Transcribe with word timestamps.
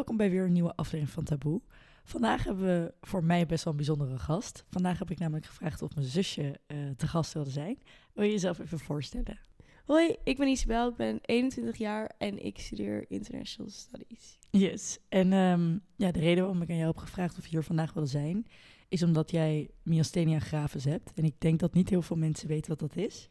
welkom 0.00 0.18
bij 0.18 0.30
weer 0.30 0.44
een 0.44 0.52
nieuwe 0.52 0.76
aflevering 0.76 1.10
van 1.10 1.24
Taboe. 1.24 1.60
Vandaag 2.04 2.44
hebben 2.44 2.64
we 2.64 2.94
voor 3.00 3.24
mij 3.24 3.46
best 3.46 3.64
wel 3.64 3.72
een 3.72 3.78
bijzondere 3.78 4.18
gast. 4.18 4.64
Vandaag 4.68 4.98
heb 4.98 5.10
ik 5.10 5.18
namelijk 5.18 5.46
gevraagd 5.46 5.82
of 5.82 5.94
mijn 5.94 6.06
zusje 6.06 6.60
eh, 6.66 6.76
te 6.96 7.06
gast 7.06 7.32
wilde 7.32 7.50
zijn. 7.50 7.78
Wil 8.12 8.24
je 8.24 8.30
jezelf 8.30 8.58
even 8.58 8.78
voorstellen? 8.78 9.38
Hoi, 9.84 10.16
ik 10.24 10.36
ben 10.36 10.48
Isabel, 10.48 10.88
ik 10.88 10.96
ben 10.96 11.18
21 11.22 11.76
jaar 11.76 12.10
en 12.18 12.44
ik 12.44 12.58
studeer 12.58 13.04
International 13.08 13.70
Studies. 13.70 14.38
Yes. 14.50 14.98
En 15.08 15.32
ehm, 15.32 15.78
ja, 15.96 16.10
de 16.10 16.20
reden 16.20 16.44
waarom 16.44 16.62
ik 16.62 16.70
aan 16.70 16.76
jou 16.76 16.88
heb 16.88 16.98
gevraagd 16.98 17.38
of 17.38 17.44
je 17.44 17.50
hier 17.50 17.62
vandaag 17.62 17.92
wilde 17.92 18.08
zijn, 18.08 18.46
is 18.88 19.02
omdat 19.02 19.30
jij 19.30 19.70
myasthenia 19.82 20.38
gravis 20.38 20.84
hebt. 20.84 21.12
En 21.14 21.24
ik 21.24 21.34
denk 21.38 21.60
dat 21.60 21.74
niet 21.74 21.88
heel 21.90 22.02
veel 22.02 22.16
mensen 22.16 22.48
weten 22.48 22.70
wat 22.70 22.78
dat 22.78 22.96
is. 22.96 23.30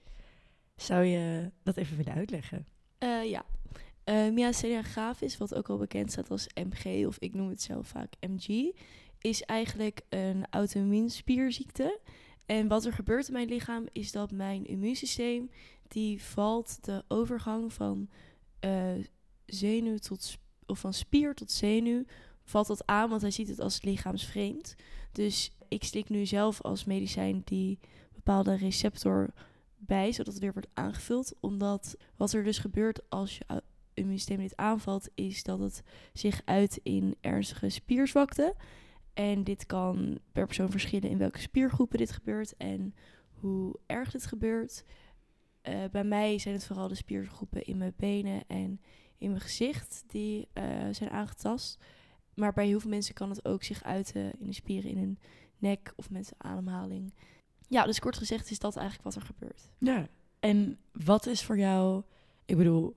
Zou 0.76 1.04
je 1.04 1.52
dat 1.64 1.78
even 1.78 1.98
willen 1.98 2.14
uitleggen? 2.14 2.66
Uh, 3.00 3.30
ja, 3.30 3.46
uh, 4.06 4.30
myasthenia 4.30 4.82
gravis, 4.82 5.38
wat 5.38 5.56
ook 5.56 5.70
al 5.70 5.78
bekend 5.78 6.12
staat 6.12 6.30
als 6.30 6.48
MG, 6.54 7.06
of 7.06 7.18
ik 7.20 7.34
noem 7.34 7.50
het 7.50 7.62
zelf 7.62 7.88
vaak 7.88 8.14
MG, 8.20 8.72
is 9.20 9.42
eigenlijk 9.42 10.02
een 10.10 10.46
auto-immuunspierziekte. 10.50 12.00
En 12.46 12.68
wat 12.68 12.86
er 12.86 12.94
gebeurt 12.94 13.28
in 13.28 13.34
mijn 13.34 13.48
lichaam 13.48 13.86
is 13.92 14.12
dat 14.12 14.32
mijn 14.32 14.66
immuunsysteem 14.66 15.50
die 15.88 16.24
valt 16.24 16.78
de 16.86 17.04
overgang 17.08 17.74
van 17.74 18.10
uh, 18.66 18.92
zenuw 19.46 19.98
tot 19.98 20.38
of 20.66 20.80
van 20.80 20.94
spier 20.94 21.34
tot 21.34 21.52
zenuw 21.52 22.04
valt 22.44 22.68
dat 22.68 22.86
aan, 22.88 23.10
want 23.10 23.22
hij 23.22 23.32
ziet 23.32 23.48
het 23.48 23.60
als 23.60 23.82
lichaamsvreemd. 23.82 24.76
Dus 25.12 25.52
ik 25.68 25.84
slik 25.84 26.10
nu 26.10 26.26
zelf 26.26 26.62
als 26.62 26.84
medicijn 26.84 27.42
die 27.46 27.80
bepaalde 28.14 28.56
receptor 28.56 29.34
bij, 29.78 30.12
zodat 30.12 30.34
het 30.34 30.44
weer 30.44 30.54
wordt 30.54 30.70
aangevuld. 30.74 31.34
Omdat 31.40 31.96
wat 32.16 32.34
er 32.34 32.44
dus 32.44 32.58
gebeurt 32.58 33.10
als 33.10 33.38
je 33.38 33.62
immuunsysteem 34.00 34.38
dit 34.38 34.58
aanvalt, 34.58 35.10
is 35.16 35.44
dat 35.44 35.60
het 35.60 35.84
zich 36.14 36.42
uit 36.46 36.80
in 36.84 37.16
ernstige 37.22 37.70
spierzwakte. 37.70 38.56
En 39.14 39.44
dit 39.44 39.66
kan 39.66 40.20
per 40.32 40.46
persoon 40.46 40.72
verschillen 40.72 41.10
in 41.10 41.18
welke 41.18 41.40
spiergroepen 41.40 41.98
dit 41.98 42.12
gebeurt 42.12 42.58
en 42.58 42.96
hoe 43.32 43.80
erg 43.86 44.12
dit 44.12 44.26
gebeurt. 44.26 44.84
Uh, 45.64 45.84
bij 45.92 46.04
mij 46.04 46.40
zijn 46.40 46.56
het 46.56 46.66
vooral 46.66 46.88
de 46.88 46.96
spiergroepen 46.96 47.64
in 47.64 47.78
mijn 47.78 47.94
benen 47.96 48.42
en 48.48 48.82
in 49.18 49.30
mijn 49.30 49.42
gezicht 49.42 50.04
die 50.08 50.48
uh, 50.54 50.64
zijn 50.92 51.10
aangetast. 51.10 51.78
Maar 52.34 52.54
bij 52.54 52.66
heel 52.66 52.80
veel 52.80 52.90
mensen 52.90 53.14
kan 53.14 53.30
het 53.30 53.46
ook 53.46 53.64
zich 53.64 53.84
uiten 53.84 54.40
in 54.40 54.46
de 54.46 54.54
spieren 54.54 54.90
in 54.90 54.98
hun 54.98 55.20
nek 55.58 55.94
of 55.96 56.10
met 56.10 56.34
ademhaling. 56.38 57.14
Ja, 57.68 57.86
dus 57.86 58.00
kort 58.00 58.18
gezegd 58.18 58.52
is 58.52 58.60
dat 58.60 58.76
eigenlijk 58.76 59.06
wat 59.06 59.16
er 59.16 59.28
gebeurt. 59.28 59.72
Ja, 59.78 60.08
en 60.40 60.78
wat 60.92 61.26
is 61.26 61.44
voor 61.44 61.58
jou, 61.58 62.04
ik 62.46 62.58
bedoel, 62.58 62.96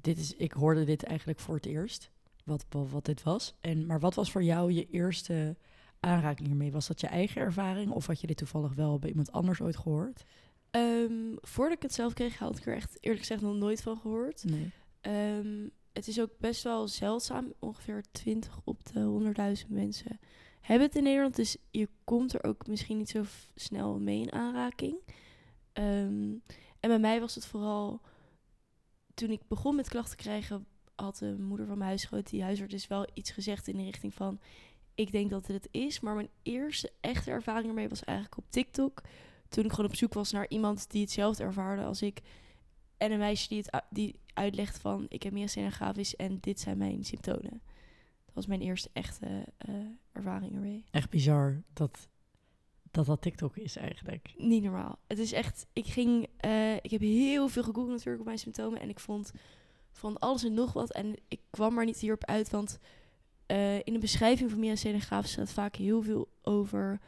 dit 0.00 0.18
is, 0.18 0.34
ik 0.34 0.52
hoorde 0.52 0.84
dit 0.84 1.02
eigenlijk 1.02 1.40
voor 1.40 1.54
het 1.54 1.66
eerst, 1.66 2.10
wat, 2.44 2.64
wat, 2.68 2.90
wat 2.90 3.04
dit 3.04 3.22
was. 3.22 3.54
En, 3.60 3.86
maar 3.86 4.00
wat 4.00 4.14
was 4.14 4.30
voor 4.30 4.42
jou 4.42 4.72
je 4.72 4.90
eerste 4.90 5.56
aanraking 6.00 6.48
hiermee? 6.48 6.72
Was 6.72 6.86
dat 6.86 7.00
je 7.00 7.06
eigen 7.06 7.40
ervaring 7.40 7.90
of 7.90 8.06
had 8.06 8.20
je 8.20 8.26
dit 8.26 8.36
toevallig 8.36 8.74
wel 8.74 8.98
bij 8.98 9.08
iemand 9.08 9.32
anders 9.32 9.60
ooit 9.60 9.76
gehoord? 9.76 10.24
Um, 10.70 11.36
voordat 11.40 11.76
ik 11.76 11.82
het 11.82 11.94
zelf 11.94 12.12
kreeg, 12.12 12.38
had 12.38 12.58
ik 12.58 12.66
er 12.66 12.74
echt 12.74 12.96
eerlijk 13.00 13.20
gezegd 13.20 13.40
nog 13.40 13.54
nooit 13.54 13.82
van 13.82 13.96
gehoord. 13.96 14.44
Nee. 14.44 14.72
Um, 15.38 15.70
het 15.92 16.08
is 16.08 16.20
ook 16.20 16.30
best 16.38 16.62
wel 16.62 16.88
zeldzaam. 16.88 17.52
Ongeveer 17.58 18.02
20 18.12 18.60
op 18.64 18.92
de 18.92 19.32
100.000 19.64 19.68
mensen 19.68 20.18
hebben 20.60 20.86
het 20.86 20.96
in 20.96 21.02
Nederland. 21.02 21.36
Dus 21.36 21.56
je 21.70 21.88
komt 22.04 22.34
er 22.34 22.44
ook 22.44 22.66
misschien 22.66 22.98
niet 22.98 23.08
zo 23.10 23.22
snel 23.54 24.00
mee 24.00 24.20
in 24.20 24.32
aanraking. 24.32 24.96
Um, 25.72 26.42
en 26.80 26.88
bij 26.88 26.98
mij 26.98 27.20
was 27.20 27.34
het 27.34 27.46
vooral... 27.46 28.00
Toen 29.14 29.30
ik 29.30 29.48
begon 29.48 29.76
met 29.76 29.88
klachten 29.88 30.16
krijgen... 30.16 30.66
had 30.94 31.16
de 31.16 31.36
moeder 31.38 31.66
van 31.66 31.78
mijn 31.78 31.88
huisgenoot, 31.88 32.30
die 32.30 32.42
huisarts, 32.42 32.72
dus 32.72 32.86
wel 32.86 33.06
iets 33.14 33.30
gezegd 33.30 33.68
in 33.68 33.76
de 33.76 33.82
richting 33.82 34.14
van... 34.14 34.40
Ik 34.94 35.12
denk 35.12 35.30
dat 35.30 35.46
het 35.46 35.68
is. 35.70 36.00
Maar 36.00 36.14
mijn 36.14 36.30
eerste 36.42 36.92
echte 37.00 37.30
ervaring 37.30 37.68
ermee 37.68 37.88
was 37.88 38.04
eigenlijk 38.04 38.38
op 38.38 38.50
TikTok. 38.50 39.02
Toen 39.48 39.64
ik 39.64 39.70
gewoon 39.70 39.90
op 39.90 39.96
zoek 39.96 40.14
was 40.14 40.32
naar 40.32 40.48
iemand 40.48 40.90
die 40.90 41.00
hetzelfde 41.00 41.42
ervaarde 41.42 41.84
als 41.84 42.02
ik. 42.02 42.20
En 42.96 43.12
een 43.12 43.18
meisje 43.18 43.48
die, 43.48 43.58
het, 43.58 43.84
die 43.90 44.20
uitlegt 44.34 44.78
van... 44.78 45.06
Ik 45.08 45.22
heb 45.22 45.32
myasthenia 45.32 45.70
gravis 45.70 46.16
en 46.16 46.38
dit 46.40 46.60
zijn 46.60 46.78
mijn 46.78 47.04
symptomen. 47.04 47.62
Dat 48.24 48.34
was 48.34 48.46
mijn 48.46 48.60
eerste 48.60 48.90
echte 48.92 49.46
uh, 49.68 49.74
ervaring 50.12 50.54
ermee. 50.54 50.84
Echt 50.90 51.10
bizar 51.10 51.62
dat, 51.72 52.08
dat 52.92 53.06
dat 53.06 53.22
TikTok 53.22 53.56
is 53.56 53.76
eigenlijk. 53.76 54.34
Niet 54.36 54.62
normaal. 54.62 54.98
Het 55.06 55.18
is 55.18 55.32
echt... 55.32 55.66
Ik 55.72 55.86
ging... 55.86 56.28
Uh, 56.44 56.74
ik 56.74 56.90
heb 56.90 57.00
heel 57.00 57.48
veel 57.48 57.62
gegoogeld 57.62 57.92
natuurlijk 57.92 58.20
op 58.20 58.26
mijn 58.26 58.38
symptomen. 58.38 58.80
En 58.80 58.88
ik 58.88 59.00
vond 59.00 59.32
van 59.92 60.18
alles 60.18 60.44
en 60.44 60.54
nog 60.54 60.72
wat. 60.72 60.92
En 60.92 61.14
ik 61.28 61.40
kwam 61.50 61.78
er 61.78 61.84
niet 61.84 61.98
hierop 61.98 62.24
uit, 62.24 62.50
want... 62.50 62.78
Uh, 63.46 63.76
in 63.76 63.92
de 63.92 63.98
beschrijving 63.98 64.50
van 64.50 64.58
myasthenia 64.58 64.98
gravis 64.98 65.32
staat 65.32 65.52
vaak 65.52 65.76
heel 65.76 66.02
veel 66.02 66.28
over 66.42 67.00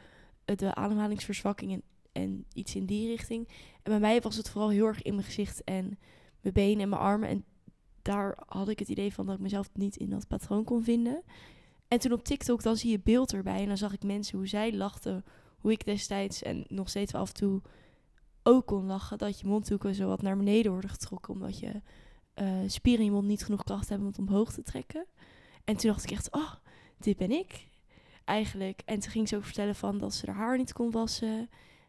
de 0.45 0.75
ademhalingsverzwakking 0.75 1.71
en, 1.71 1.81
en 2.11 2.45
iets 2.53 2.75
in 2.75 2.85
die 2.85 3.07
richting. 3.07 3.47
En 3.83 3.91
bij 3.91 3.99
mij 3.99 4.21
was 4.21 4.35
het 4.35 4.49
vooral 4.49 4.69
heel 4.69 4.85
erg 4.85 5.01
in 5.01 5.13
mijn 5.13 5.25
gezicht 5.25 5.63
en 5.63 5.97
mijn 6.41 6.53
benen 6.53 6.81
en 6.81 6.89
mijn 6.89 7.01
armen. 7.01 7.29
En 7.29 7.45
daar 8.01 8.37
had 8.45 8.69
ik 8.69 8.79
het 8.79 8.89
idee 8.89 9.13
van 9.13 9.25
dat 9.25 9.35
ik 9.35 9.41
mezelf 9.41 9.69
niet 9.73 9.95
in 9.95 10.09
dat 10.09 10.27
patroon 10.27 10.63
kon 10.63 10.83
vinden. 10.83 11.23
En 11.87 11.99
toen 11.99 12.11
op 12.11 12.23
TikTok, 12.23 12.63
dan 12.63 12.77
zie 12.77 12.91
je 12.91 12.99
beeld 12.99 13.33
erbij. 13.33 13.59
En 13.61 13.67
dan 13.67 13.77
zag 13.77 13.93
ik 13.93 14.03
mensen 14.03 14.37
hoe 14.37 14.47
zij 14.47 14.73
lachten. 14.73 15.25
Hoe 15.65 15.73
ik 15.73 15.85
destijds 15.85 16.41
en 16.41 16.65
nog 16.67 16.89
steeds 16.89 17.13
af 17.13 17.27
en 17.27 17.33
toe 17.33 17.61
ook 18.43 18.65
kon 18.65 18.85
lachen. 18.85 19.17
Dat 19.17 19.39
je 19.39 19.47
mondhoeken 19.47 19.95
zo 19.95 20.07
wat 20.07 20.21
naar 20.21 20.37
beneden 20.37 20.71
worden 20.71 20.89
getrokken. 20.89 21.33
Omdat 21.33 21.59
je 21.59 21.81
uh, 22.35 22.49
spieren 22.67 22.99
in 22.99 23.05
je 23.05 23.11
mond 23.11 23.27
niet 23.27 23.43
genoeg 23.43 23.63
kracht 23.63 23.89
hebben 23.89 24.07
om 24.07 24.13
het 24.13 24.21
omhoog 24.21 24.53
te 24.53 24.61
trekken. 24.61 25.05
En 25.63 25.77
toen 25.77 25.89
dacht 25.89 26.03
ik 26.03 26.11
echt, 26.11 26.31
oh, 26.31 26.53
dit 26.97 27.17
ben 27.17 27.31
ik 27.31 27.67
eigenlijk. 28.25 28.81
En 28.85 28.99
toen 28.99 29.11
ging 29.11 29.27
ze 29.27 29.35
ook 29.35 29.43
vertellen 29.43 29.75
van 29.75 29.97
dat 29.97 30.13
ze 30.13 30.31
haar 30.31 30.57
niet 30.57 30.73
kon 30.73 30.91
wassen. 30.91 31.37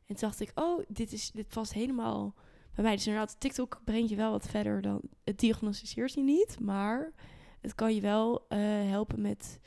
En 0.07 0.17
toen 0.17 0.29
dacht 0.29 0.41
ik, 0.41 0.53
oh, 0.55 0.83
dit, 0.89 1.13
is, 1.13 1.31
dit 1.31 1.49
past 1.49 1.73
helemaal 1.73 2.35
bij 2.75 2.85
mij. 2.85 2.95
Dus 2.95 3.07
inderdaad, 3.07 3.41
TikTok 3.41 3.81
brengt 3.85 4.11
je 4.11 4.17
wel 4.17 4.31
wat 4.31 4.49
verder 4.49 4.83
dan... 4.83 5.01
Het 5.25 5.39
diagnosticeert 5.39 6.13
je 6.13 6.23
niet, 6.23 6.61
maar 6.61 7.13
het 7.61 7.75
kan 7.75 7.95
je 7.95 8.01
wel 8.01 8.45
uh, 8.49 8.59
helpen 8.89 9.21
met 9.21 9.61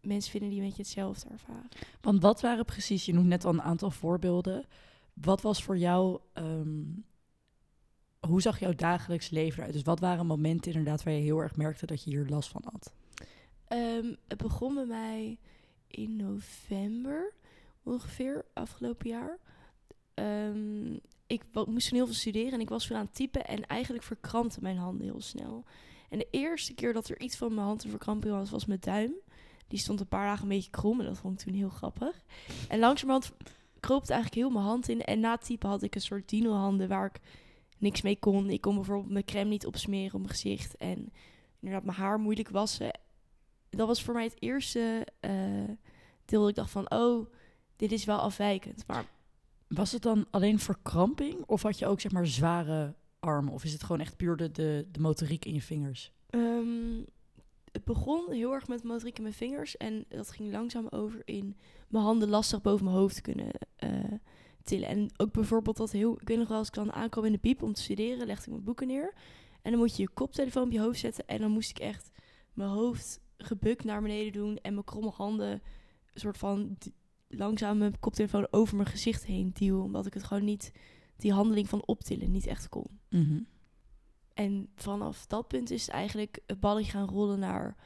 mensen 0.00 0.30
vinden 0.30 0.50
die 0.50 0.60
met 0.60 0.76
je 0.76 0.82
hetzelfde 0.82 1.28
ervaren. 1.28 1.68
Want 2.00 2.22
wat 2.22 2.40
waren 2.40 2.64
precies, 2.64 3.04
je 3.04 3.14
noemt 3.14 3.26
net 3.26 3.44
al 3.44 3.52
een 3.52 3.62
aantal 3.62 3.90
voorbeelden. 3.90 4.64
Wat 5.12 5.40
was 5.40 5.62
voor 5.62 5.78
jou, 5.78 6.20
um, 6.34 7.04
hoe 8.20 8.42
zag 8.42 8.58
jouw 8.58 8.74
dagelijks 8.74 9.30
leven 9.30 9.58
eruit? 9.58 9.72
Dus 9.72 9.82
wat 9.82 10.00
waren 10.00 10.26
momenten 10.26 10.72
inderdaad 10.72 11.02
waar 11.02 11.14
je 11.14 11.20
heel 11.20 11.38
erg 11.38 11.56
merkte 11.56 11.86
dat 11.86 12.04
je 12.04 12.10
hier 12.10 12.26
last 12.26 12.48
van 12.48 12.62
had? 12.64 12.92
Um, 13.72 14.16
het 14.28 14.38
begon 14.38 14.74
bij 14.74 14.86
mij 14.86 15.38
in 15.86 16.16
november 16.16 17.34
ongeveer, 17.82 18.44
afgelopen 18.52 19.08
jaar. 19.08 19.38
Um, 20.14 21.00
ik 21.26 21.44
moest 21.66 21.90
heel 21.90 22.04
veel 22.06 22.14
studeren 22.14 22.52
en 22.52 22.60
ik 22.60 22.68
was 22.68 22.88
weer 22.88 22.98
aan 22.98 23.04
het 23.04 23.14
typen 23.14 23.46
en 23.46 23.66
eigenlijk 23.66 24.04
verkrampte 24.04 24.60
mijn 24.62 24.76
handen 24.76 25.06
heel 25.06 25.20
snel. 25.20 25.64
En 26.08 26.18
de 26.18 26.28
eerste 26.30 26.74
keer 26.74 26.92
dat 26.92 27.08
er 27.08 27.20
iets 27.20 27.36
van 27.36 27.54
mijn 27.54 27.66
hand 27.66 27.80
te 27.80 27.88
verkrampen 27.88 28.30
was, 28.30 28.50
was 28.50 28.66
mijn 28.66 28.80
duim. 28.80 29.12
Die 29.68 29.78
stond 29.78 30.00
een 30.00 30.08
paar 30.08 30.26
dagen 30.26 30.42
een 30.42 30.48
beetje 30.48 30.70
krom 30.70 31.00
en 31.00 31.06
dat 31.06 31.18
vond 31.18 31.40
ik 31.40 31.46
toen 31.46 31.56
heel 31.56 31.68
grappig. 31.68 32.24
En 32.68 32.78
langzamerhand 32.78 33.32
kroop 33.80 34.00
het 34.00 34.10
eigenlijk 34.10 34.40
heel 34.40 34.50
mijn 34.50 34.64
hand 34.64 34.88
in. 34.88 35.00
En 35.00 35.20
na 35.20 35.30
het 35.30 35.44
typen 35.44 35.68
had 35.68 35.82
ik 35.82 35.94
een 35.94 36.00
soort 36.00 36.28
dino-handen 36.28 36.88
waar 36.88 37.06
ik 37.06 37.20
niks 37.78 38.02
mee 38.02 38.18
kon. 38.18 38.50
Ik 38.50 38.60
kon 38.60 38.74
bijvoorbeeld 38.74 39.12
mijn 39.12 39.24
crème 39.24 39.50
niet 39.50 39.66
opsmeren 39.66 40.14
op 40.14 40.20
mijn 40.20 40.32
gezicht. 40.32 40.76
En 40.76 41.12
inderdaad 41.60 41.84
mijn 41.84 41.98
haar 41.98 42.20
moeilijk 42.20 42.48
wassen. 42.48 42.98
Dat 43.70 43.86
was 43.86 44.02
voor 44.02 44.14
mij 44.14 44.24
het 44.24 44.42
eerste 44.42 45.06
uh, 45.20 45.30
deel 46.24 46.40
dat 46.40 46.48
ik 46.48 46.54
dacht 46.54 46.70
van... 46.70 46.90
oh, 46.90 47.26
dit 47.76 47.92
is 47.92 48.04
wel 48.04 48.18
afwijkend. 48.18 48.84
Maar 48.86 49.04
was 49.68 49.92
het 49.92 50.02
dan 50.02 50.26
alleen 50.30 50.58
verkramping 50.58 51.44
of 51.46 51.62
had 51.62 51.78
je 51.78 51.86
ook 51.86 52.00
zeg 52.00 52.12
maar 52.12 52.26
zware 52.26 52.94
armen? 53.20 53.52
Of 53.52 53.64
is 53.64 53.72
het 53.72 53.82
gewoon 53.82 54.00
echt 54.00 54.16
puur 54.16 54.36
de, 54.36 54.50
de, 54.50 54.86
de 54.92 55.00
motoriek 55.00 55.44
in 55.44 55.54
je 55.54 55.62
vingers? 55.62 56.12
Um, 56.30 57.04
het 57.72 57.84
begon 57.84 58.32
heel 58.32 58.52
erg 58.52 58.68
met 58.68 58.82
motoriek 58.82 59.16
in 59.16 59.22
mijn 59.22 59.34
vingers 59.34 59.76
en 59.76 60.04
dat 60.08 60.30
ging 60.30 60.52
langzaam 60.52 60.86
over 60.88 61.22
in 61.24 61.56
mijn 61.88 62.04
handen 62.04 62.28
lastig 62.28 62.62
boven 62.62 62.84
mijn 62.84 62.96
hoofd 62.96 63.20
kunnen 63.20 63.50
uh, 63.84 63.90
tillen. 64.62 64.88
En 64.88 65.10
ook 65.16 65.32
bijvoorbeeld 65.32 65.76
dat 65.76 65.90
heel, 65.90 66.20
ik 66.20 66.28
weet 66.28 66.38
nog 66.38 66.48
wel 66.48 66.58
als 66.58 66.68
ik 66.68 66.74
dan 66.74 66.92
aankwam 66.92 67.24
in 67.24 67.32
de 67.32 67.38
piep 67.38 67.62
om 67.62 67.72
te 67.72 67.82
studeren, 67.82 68.26
legde 68.26 68.42
ik 68.42 68.50
mijn 68.50 68.64
boeken 68.64 68.86
neer. 68.86 69.14
En 69.62 69.70
dan 69.70 69.80
moet 69.80 69.96
je 69.96 70.02
je 70.02 70.08
koptelefoon 70.08 70.62
op 70.62 70.72
je 70.72 70.80
hoofd 70.80 70.98
zetten 70.98 71.26
en 71.26 71.40
dan 71.40 71.50
moest 71.50 71.70
ik 71.70 71.78
echt 71.78 72.10
mijn 72.52 72.70
hoofd 72.70 73.20
gebukt 73.36 73.84
naar 73.84 74.02
beneden 74.02 74.32
doen 74.32 74.56
en 74.56 74.72
mijn 74.72 74.84
kromme 74.84 75.10
handen 75.10 75.50
een 75.50 76.20
soort 76.20 76.38
van 76.38 76.78
langzaam 77.28 77.78
mijn 77.78 77.98
koptelefoon 77.98 78.48
over 78.50 78.76
mijn 78.76 78.88
gezicht 78.88 79.24
heen 79.24 79.50
duwen. 79.52 79.82
Omdat 79.82 80.06
ik 80.06 80.14
het 80.14 80.24
gewoon 80.24 80.44
niet, 80.44 80.72
die 81.16 81.32
handeling 81.32 81.68
van 81.68 81.86
optillen, 81.86 82.30
niet 82.30 82.46
echt 82.46 82.68
kon. 82.68 82.86
Mm. 83.10 83.46
En 84.38 84.68
vanaf 84.74 85.26
dat 85.26 85.48
punt 85.48 85.70
is 85.70 85.86
het 85.86 85.94
eigenlijk 85.94 86.38
het 86.46 86.60
balletje 86.60 86.90
gaan 86.90 87.08
rollen 87.08 87.38
naar... 87.38 87.76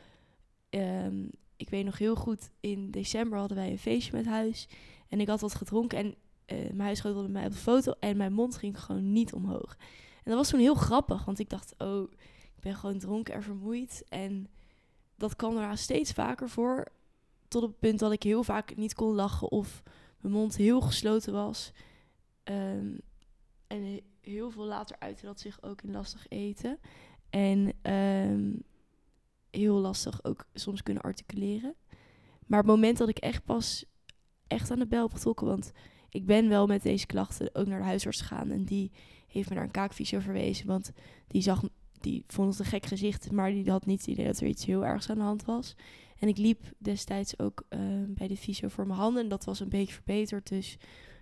Um, 0.71 1.31
ik 1.57 1.71
weet 1.71 1.85
nog 1.85 1.99
heel 1.99 2.15
goed, 2.15 2.51
in 2.61 2.91
december 2.91 3.39
hadden 3.39 3.57
wij 3.57 3.71
een 3.71 3.79
feestje 3.79 4.13
met 4.13 4.27
huis. 4.27 4.69
En 5.09 5.21
ik 5.21 5.29
had 5.29 5.41
wat 5.41 5.55
gedronken 5.55 5.99
en 5.99 6.07
uh, 6.07 6.59
mijn 6.59 6.81
huisgenoot 6.81 7.15
wilde 7.15 7.33
mij 7.33 7.47
op 7.47 7.53
de 7.53 7.59
foto. 7.59 7.93
En 8.01 8.17
mijn 8.17 8.33
mond 8.33 8.57
ging 8.57 8.81
gewoon 8.81 9.13
niet 9.13 9.33
omhoog. 9.33 9.77
En 10.15 10.31
dat 10.31 10.35
was 10.35 10.49
toen 10.49 10.61
heel 10.61 10.75
grappig, 10.75 11.25
want 11.25 11.39
ik 11.39 11.51
dacht, 11.51 11.75
oh, 11.79 12.13
ik 12.57 12.61
ben 12.61 12.75
gewoon 12.75 12.99
dronken 12.99 13.35
en 13.35 13.43
vermoeid. 13.43 14.05
En 14.09 14.49
dat 15.17 15.37
kwam 15.37 15.55
daarna 15.55 15.77
steeds 15.77 16.13
vaker 16.13 16.49
voor. 16.49 16.87
Tot 17.49 17.63
op 17.63 17.69
het 17.69 17.79
punt 17.79 17.99
dat 17.99 18.13
ik 18.13 18.23
heel 18.23 18.43
vaak 18.43 18.77
niet 18.77 18.95
kon 18.95 19.15
lachen 19.15 19.51
of 19.51 19.83
mijn 20.21 20.35
mond 20.35 20.57
heel 20.57 20.81
gesloten 20.81 21.33
was. 21.33 21.73
Ehm, 22.43 22.95
en 23.73 23.85
he- 23.85 24.03
heel 24.21 24.51
veel 24.51 24.65
later 24.65 24.97
uitte 24.99 25.27
dat 25.27 25.41
zich 25.41 25.63
ook 25.63 25.83
in 25.83 25.93
lastig 25.93 26.27
eten. 26.29 26.79
En 27.31 27.73
ehm, 27.83 28.53
heel 29.51 29.77
lastig 29.77 30.25
ook 30.25 30.47
soms 30.55 30.83
kunnen 30.83 31.03
articuleren. 31.03 31.75
Maar 32.47 32.59
het 32.59 32.69
moment 32.69 32.99
dat 32.99 33.09
ik 33.09 33.19
echt 33.19 33.45
pas 33.45 33.85
echt 34.47 34.71
aan 34.71 34.79
de 34.79 34.87
bel 34.87 35.03
heb 35.03 35.13
getrokken, 35.13 35.47
want 35.47 35.73
ik 36.09 36.27
ben 36.27 36.49
wel 36.49 36.67
met 36.67 36.83
deze 36.83 37.07
klachten 37.07 37.55
ook 37.55 37.67
naar 37.67 37.79
de 37.79 37.85
huisarts 37.85 38.21
gegaan. 38.21 38.51
En 38.51 38.65
die 38.65 38.91
heeft 39.27 39.49
me 39.49 39.55
naar 39.55 39.65
een 39.65 39.71
kaakfysio 39.71 40.21
verwezen, 40.21 40.67
want 40.67 40.93
die 41.27 41.43
zag, 41.43 41.63
die 42.01 42.25
vond 42.27 42.51
het 42.51 42.59
een 42.59 42.71
gek 42.71 42.87
gezicht, 42.87 43.31
maar 43.31 43.51
die 43.51 43.71
had 43.71 43.87
niet 43.87 44.01
het 44.01 44.09
idee 44.09 44.27
dat 44.27 44.41
er 44.41 44.47
iets 44.47 44.65
heel 44.65 44.85
ergs 44.85 45.11
aan 45.11 45.19
de 45.19 45.23
hand 45.23 45.45
was. 45.45 45.77
En 46.19 46.29
ik 46.29 46.37
liep 46.37 46.73
destijds 46.79 47.39
ook 47.39 47.65
eh, 47.69 47.81
bij 48.07 48.29
de 48.29 48.37
fysio 48.37 48.69
voor 48.69 48.87
mijn 48.87 48.99
handen 48.99 49.23
en 49.23 49.29
dat 49.29 49.45
was 49.45 49.61
een 49.61 49.69
beetje 49.69 49.95
verbeterd, 49.95 50.49
dus 50.49 50.77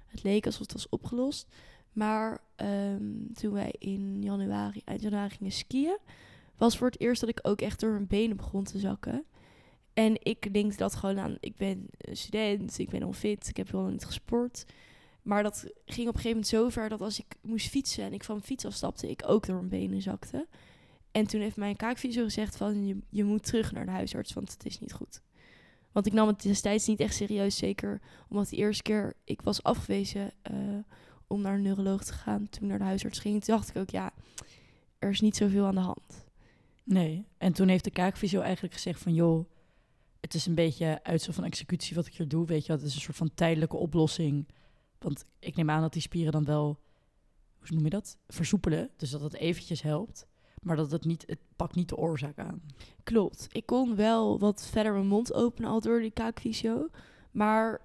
het 0.07 0.23
leek 0.23 0.47
alsof 0.47 0.61
het 0.61 0.73
was 0.73 0.89
opgelost. 0.89 1.49
Maar 1.93 2.41
ehm, 2.57 3.33
toen 3.35 3.53
wij 3.53 3.75
in 3.79 4.23
januari, 4.23 4.83
eind 4.85 5.03
januari 5.03 5.31
gingen 5.31 5.53
skiën, 5.53 5.99
was 6.57 6.79
voor 6.79 6.87
het 6.87 7.01
eerst 7.01 7.21
dat 7.21 7.31
ik 7.31 7.39
ook 7.43 7.61
echt 7.61 7.81
door 7.81 7.93
mijn 7.93 8.07
benen 8.07 8.37
begon 8.37 8.65
te 8.65 8.79
zakken. 8.79 9.25
En 9.95 10.15
ik 10.23 10.49
linkte 10.53 10.77
dat 10.77 10.95
gewoon 10.95 11.19
aan, 11.19 11.37
ik 11.41 11.57
ben 11.57 11.87
student, 11.99 12.79
ik 12.79 12.89
ben 12.89 13.03
onfit, 13.03 13.49
ik 13.49 13.57
heb 13.57 13.73
lang 13.73 13.91
niet 13.91 14.05
gesport. 14.05 14.65
Maar 15.23 15.43
dat 15.43 15.67
ging 15.85 16.09
op 16.09 16.15
een 16.15 16.21
gegeven 16.21 16.29
moment 16.29 16.47
zo 16.47 16.69
ver 16.69 16.89
dat 16.89 17.01
als 17.01 17.19
ik 17.19 17.37
moest 17.43 17.69
fietsen 17.69 18.05
en 18.05 18.13
ik 18.13 18.25
van 18.25 18.35
mijn 18.35 18.47
fiets 18.47 18.65
afstapte, 18.65 19.11
ik 19.11 19.23
ook 19.27 19.47
door 19.47 19.57
mijn 19.57 19.69
benen 19.69 20.03
zakte. 20.03 20.47
En 21.13 21.27
toen 21.27 21.41
heeft 21.41 21.57
mijn 21.57 21.77
kaakfysio 21.77 22.25
gezegd 22.25 22.57
van, 22.57 22.87
je, 22.87 22.97
je 23.09 23.25
moet 23.25 23.45
terug 23.45 23.73
naar 23.73 23.85
de 23.85 23.91
huisarts, 23.91 24.33
want 24.33 24.53
het 24.53 24.67
is 24.67 24.79
niet 24.79 24.93
goed. 24.93 25.23
Want 25.93 26.07
ik 26.07 26.13
nam 26.13 26.27
het 26.27 26.43
destijds 26.43 26.87
niet 26.87 27.01
echt 27.01 27.15
serieus, 27.15 27.57
zeker 27.57 28.01
omdat 28.29 28.49
de 28.49 28.57
eerste 28.57 28.83
keer 28.83 29.15
ik 29.25 29.43
was 29.43 29.63
afgewezen 29.63 30.33
eh, 30.43 30.55
om 31.31 31.41
naar 31.41 31.55
een 31.55 31.63
neuroloog 31.63 32.05
te 32.05 32.13
gaan, 32.13 32.49
toen 32.49 32.63
ik 32.63 32.69
naar 32.69 32.79
de 32.79 32.85
huisarts 32.85 33.19
ging, 33.19 33.45
toen 33.45 33.55
dacht 33.57 33.69
ik 33.69 33.77
ook, 33.77 33.91
ja, 33.91 34.13
er 34.99 35.11
is 35.11 35.21
niet 35.21 35.37
zoveel 35.37 35.67
aan 35.67 35.75
de 35.75 35.81
hand. 35.81 36.29
Nee. 36.85 37.27
En 37.39 37.53
toen 37.53 37.69
heeft 37.69 37.85
de 37.85 37.91
kaakfysio 37.91 38.41
eigenlijk 38.41 38.75
gezegd 38.75 39.01
van... 39.01 39.15
joh, 39.15 39.45
het 40.21 40.35
is 40.35 40.47
een 40.47 40.55
beetje 40.55 41.01
uitstel 41.03 41.33
van 41.33 41.45
executie 41.45 41.97
wat 41.97 42.07
ik 42.07 42.15
hier 42.15 42.29
doe. 42.29 42.47
Weet 42.47 42.67
je, 42.67 42.73
het 42.73 42.83
is 42.83 42.95
een 42.95 43.01
soort 43.01 43.17
van 43.17 43.35
tijdelijke 43.35 43.77
oplossing. 43.77 44.49
Want 44.99 45.25
ik 45.39 45.57
neem 45.57 45.71
aan 45.71 45.81
dat 45.81 45.93
die 45.93 46.03
spieren 46.03 46.33
dan 46.33 46.45
wel... 46.45 46.81
hoe 47.59 47.69
noem 47.71 47.85
je 47.85 47.91
dat? 47.91 48.19
Versoepelen. 48.29 48.91
Dus 48.97 49.11
dat 49.11 49.21
het 49.21 49.35
eventjes 49.35 49.83
helpt. 49.83 50.27
Maar 50.63 50.77
dat 50.77 50.91
het 50.91 51.05
niet... 51.05 51.25
het 51.27 51.41
pakt 51.57 51.75
niet 51.75 51.89
de 51.89 51.97
oorzaak 51.97 52.39
aan. 52.39 52.63
Klopt. 53.03 53.47
Ik 53.53 53.67
kon 53.67 53.97
wel 53.97 54.39
wat 54.39 54.69
verder 54.71 54.93
mijn 54.93 55.07
mond 55.07 55.33
openen 55.33 55.71
al 55.71 55.81
door 55.81 56.01
die 56.01 56.11
kaakfysio. 56.11 56.89
Maar 57.31 57.81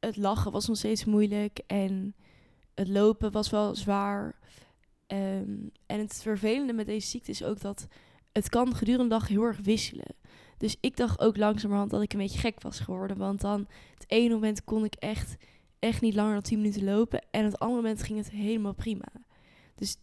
het 0.00 0.16
lachen 0.16 0.52
was 0.52 0.66
nog 0.66 0.76
steeds 0.76 1.04
moeilijk. 1.04 1.60
En 1.66 2.14
het 2.76 2.88
lopen 2.88 3.32
was 3.32 3.50
wel 3.50 3.74
zwaar. 3.74 4.38
Ehm, 5.06 5.68
en 5.86 5.98
het 5.98 6.22
vervelende 6.22 6.72
met 6.72 6.86
deze 6.86 7.08
ziekte 7.08 7.30
is 7.30 7.44
ook 7.44 7.60
dat 7.60 7.86
het 8.32 8.48
kan 8.48 8.74
gedurende 8.74 9.08
de 9.08 9.20
dag 9.20 9.28
heel 9.28 9.42
erg 9.42 9.58
wisselen. 9.60 10.14
Dus 10.56 10.76
ik 10.80 10.96
dacht 10.96 11.20
ook 11.20 11.36
langzamerhand 11.36 11.90
dat 11.90 12.02
ik 12.02 12.12
een 12.12 12.18
beetje 12.18 12.38
gek 12.38 12.62
was 12.62 12.80
geworden. 12.80 13.16
Want 13.16 13.40
dan 13.40 13.68
het 13.94 14.04
ene 14.06 14.34
moment 14.34 14.64
kon 14.64 14.84
ik 14.84 14.94
echt, 14.94 15.36
echt 15.78 16.00
niet 16.00 16.14
langer 16.14 16.32
dan 16.32 16.42
10 16.42 16.58
minuten 16.58 16.84
lopen. 16.84 17.26
En 17.30 17.44
het 17.44 17.58
andere 17.58 17.82
moment 17.82 18.02
ging 18.02 18.18
het 18.18 18.30
helemaal 18.30 18.74
prima. 18.74 19.08
Dus 19.74 19.96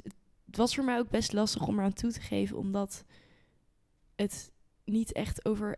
het 0.45 0.57
was 0.57 0.75
voor 0.75 0.83
mij 0.83 0.99
ook 0.99 1.09
best 1.09 1.33
lastig 1.33 1.67
om 1.67 1.79
eraan 1.79 1.93
toe 1.93 2.11
te 2.11 2.21
geven. 2.21 2.57
Omdat 2.57 3.03
het 4.15 4.51
niet 4.85 5.11
echt 5.11 5.45
over 5.45 5.75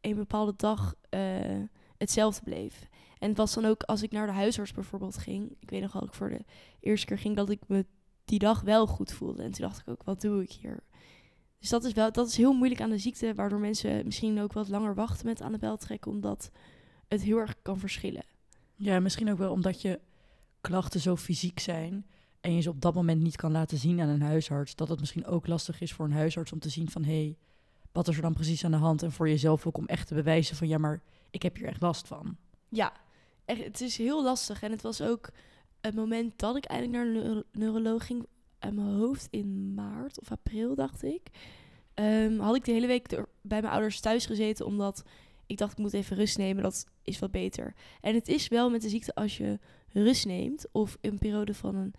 een, 0.00 0.16
bepaalde 0.16 0.54
dag 0.56 0.94
eh, 1.08 1.62
hetzelfde 1.98 2.42
bleef. 2.44 2.88
En 3.18 3.28
het 3.28 3.36
was 3.36 3.54
dan 3.54 3.64
ook 3.64 3.82
als 3.82 4.02
ik 4.02 4.10
naar 4.10 4.26
de 4.26 4.32
huisarts 4.32 4.72
bijvoorbeeld 4.72 5.18
ging. 5.18 5.56
Ik 5.60 5.70
weet 5.70 5.82
nog 5.82 5.92
wel 5.92 6.04
ik 6.04 6.14
voor 6.14 6.28
de 6.28 6.44
eerste 6.80 7.06
keer 7.06 7.18
ging 7.18 7.36
dat 7.36 7.50
ik 7.50 7.60
me 7.66 7.86
die 8.24 8.38
dag 8.38 8.60
wel 8.60 8.86
goed 8.86 9.12
voelde. 9.12 9.42
En 9.42 9.50
toen 9.50 9.66
dacht 9.66 9.80
ik 9.80 9.88
ook, 9.88 10.02
wat 10.02 10.20
doe 10.20 10.42
ik 10.42 10.52
hier? 10.52 10.82
Dus 11.58 11.68
dat 11.68 11.84
is 11.84 11.92
wel, 11.92 12.12
dat 12.12 12.28
is 12.28 12.36
heel 12.36 12.52
moeilijk 12.52 12.80
aan 12.80 12.90
de 12.90 12.98
ziekte, 12.98 13.34
waardoor 13.34 13.58
mensen 13.58 14.04
misschien 14.04 14.40
ook 14.40 14.52
wat 14.52 14.68
langer 14.68 14.94
wachten 14.94 15.26
met 15.26 15.42
aan 15.42 15.52
de 15.52 15.58
bel 15.58 15.76
trekken, 15.76 16.10
omdat 16.10 16.50
het 17.08 17.22
heel 17.22 17.38
erg 17.38 17.54
kan 17.62 17.78
verschillen. 17.78 18.24
Ja, 18.74 19.00
misschien 19.00 19.30
ook 19.30 19.38
wel 19.38 19.52
omdat 19.52 19.82
je 19.82 20.00
klachten 20.60 21.00
zo 21.00 21.16
fysiek 21.16 21.58
zijn... 21.58 22.06
en 22.40 22.54
je 22.54 22.60
ze 22.60 22.70
op 22.70 22.80
dat 22.80 22.94
moment 22.94 23.22
niet 23.22 23.36
kan 23.36 23.52
laten 23.52 23.78
zien 23.78 24.00
aan 24.00 24.08
een 24.08 24.22
huisarts... 24.22 24.74
dat 24.74 24.88
het 24.88 25.00
misschien 25.00 25.26
ook 25.26 25.46
lastig 25.46 25.80
is 25.80 25.92
voor 25.92 26.04
een 26.04 26.12
huisarts 26.12 26.52
om 26.52 26.58
te 26.58 26.68
zien 26.68 26.90
van... 26.90 27.04
hé, 27.04 27.22
hey, 27.22 27.36
wat 27.92 28.08
is 28.08 28.16
er 28.16 28.22
dan 28.22 28.34
precies 28.34 28.64
aan 28.64 28.70
de 28.70 28.76
hand? 28.76 29.02
En 29.02 29.12
voor 29.12 29.28
jezelf 29.28 29.66
ook 29.66 29.76
om 29.76 29.86
echt 29.86 30.08
te 30.08 30.14
bewijzen 30.14 30.56
van... 30.56 30.68
ja, 30.68 30.78
maar 30.78 31.02
ik 31.30 31.42
heb 31.42 31.56
hier 31.56 31.66
echt 31.66 31.80
last 31.80 32.06
van. 32.06 32.36
Ja, 32.68 32.92
echt, 33.44 33.64
het 33.64 33.80
is 33.80 33.96
heel 33.96 34.22
lastig. 34.22 34.62
En 34.62 34.70
het 34.70 34.82
was 34.82 35.00
ook 35.02 35.30
het 35.80 35.94
moment 35.94 36.38
dat 36.38 36.56
ik 36.56 36.64
eindelijk 36.64 37.04
naar 37.04 37.22
de 37.22 37.44
neuro- 37.52 37.98
ging 37.98 38.26
uit 38.58 38.74
mijn 38.74 38.88
hoofd 38.96 39.26
in 39.30 39.74
maart 39.74 40.20
of 40.20 40.30
april, 40.30 40.74
dacht 40.74 41.02
ik. 41.02 41.22
Ehm, 41.94 42.38
had 42.38 42.56
ik 42.56 42.64
de 42.64 42.72
hele 42.72 42.86
week 42.86 43.08
bij 43.42 43.60
mijn 43.60 43.72
ouders 43.72 44.00
thuis 44.00 44.26
gezeten, 44.26 44.66
omdat 44.66 45.02
ik 45.46 45.58
dacht 45.58 45.72
ik 45.72 45.78
moet 45.78 45.92
even 45.92 46.16
rust 46.16 46.38
nemen, 46.38 46.62
dat 46.62 46.86
is 47.02 47.18
wat 47.18 47.30
beter. 47.30 47.74
En 48.00 48.14
het 48.14 48.28
is 48.28 48.48
wel 48.48 48.70
met 48.70 48.82
de 48.82 48.88
ziekte 48.88 49.14
als 49.14 49.36
je 49.36 49.58
rust 49.92 50.26
neemt 50.26 50.66
of 50.72 50.96
een 51.00 51.18
periode 51.18 51.54
van 51.54 51.74
een, 51.74 51.94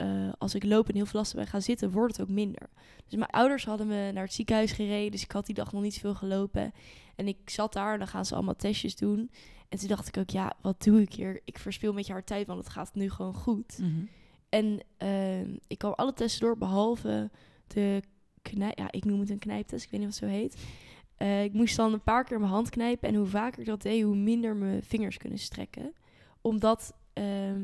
eh, 0.00 0.32
als 0.38 0.54
ik 0.54 0.64
loop 0.64 0.88
en 0.88 0.94
heel 0.94 1.06
veel 1.06 1.20
last 1.20 1.34
ben 1.34 1.46
gaan 1.46 1.62
zitten, 1.62 1.90
wordt 1.90 2.16
het 2.16 2.28
ook 2.28 2.34
minder. 2.34 2.68
Dus 3.08 3.18
mijn 3.18 3.30
ouders 3.30 3.64
hadden 3.64 3.86
me 3.86 4.10
naar 4.12 4.24
het 4.24 4.32
ziekenhuis 4.32 4.72
gereden, 4.72 5.10
dus 5.10 5.22
ik 5.22 5.32
had 5.32 5.46
die 5.46 5.54
dag 5.54 5.72
nog 5.72 5.82
niet 5.82 5.94
zoveel 5.94 6.14
gelopen. 6.14 6.72
En 7.16 7.28
ik 7.28 7.50
zat 7.50 7.72
daar 7.72 7.92
en 7.92 7.98
dan 7.98 8.08
gaan 8.08 8.24
ze 8.24 8.34
allemaal 8.34 8.56
testjes 8.56 8.96
doen. 8.96 9.30
En 9.68 9.78
toen 9.78 9.88
dacht 9.88 10.08
ik 10.08 10.16
ook, 10.16 10.30
ja, 10.30 10.52
wat 10.62 10.82
doe 10.82 11.00
ik 11.00 11.12
hier? 11.12 11.40
Ik 11.44 11.58
verspil 11.58 11.90
een 11.90 11.96
beetje 11.96 12.12
haar 12.12 12.24
tijd, 12.24 12.46
want 12.46 12.58
het 12.58 12.68
gaat 12.68 12.94
nu 12.94 13.10
gewoon 13.10 13.34
goed. 13.34 13.78
En 14.48 14.80
ehm, 14.96 15.56
ik 15.66 15.78
kwam 15.78 15.92
alle 15.92 16.12
testen 16.12 16.40
door, 16.40 16.58
behalve 16.58 17.30
de 17.66 18.02
knijp... 18.42 18.78
Ja, 18.78 18.90
ik 18.90 19.04
noem 19.04 19.20
het 19.20 19.30
een 19.30 19.38
knijptest, 19.38 19.84
ik 19.84 19.90
weet 19.90 20.00
niet 20.00 20.10
wat 20.10 20.20
het 20.20 20.30
zo 20.30 20.36
heet. 20.38 20.56
Eh, 21.16 21.44
ik 21.44 21.52
moest 21.52 21.76
dan 21.76 21.92
een 21.92 22.02
paar 22.02 22.24
keer 22.24 22.38
mijn 22.38 22.52
hand 22.52 22.70
knijpen. 22.70 23.08
En 23.08 23.14
hoe 23.14 23.26
vaker 23.26 23.60
ik 23.60 23.66
dat 23.66 23.82
deed, 23.82 24.02
hoe 24.02 24.16
minder 24.16 24.56
mijn 24.56 24.82
vingers 24.82 25.16
kunnen 25.16 25.38
strekken. 25.38 25.92
Omdat, 26.40 26.94
ehm, 27.12 27.62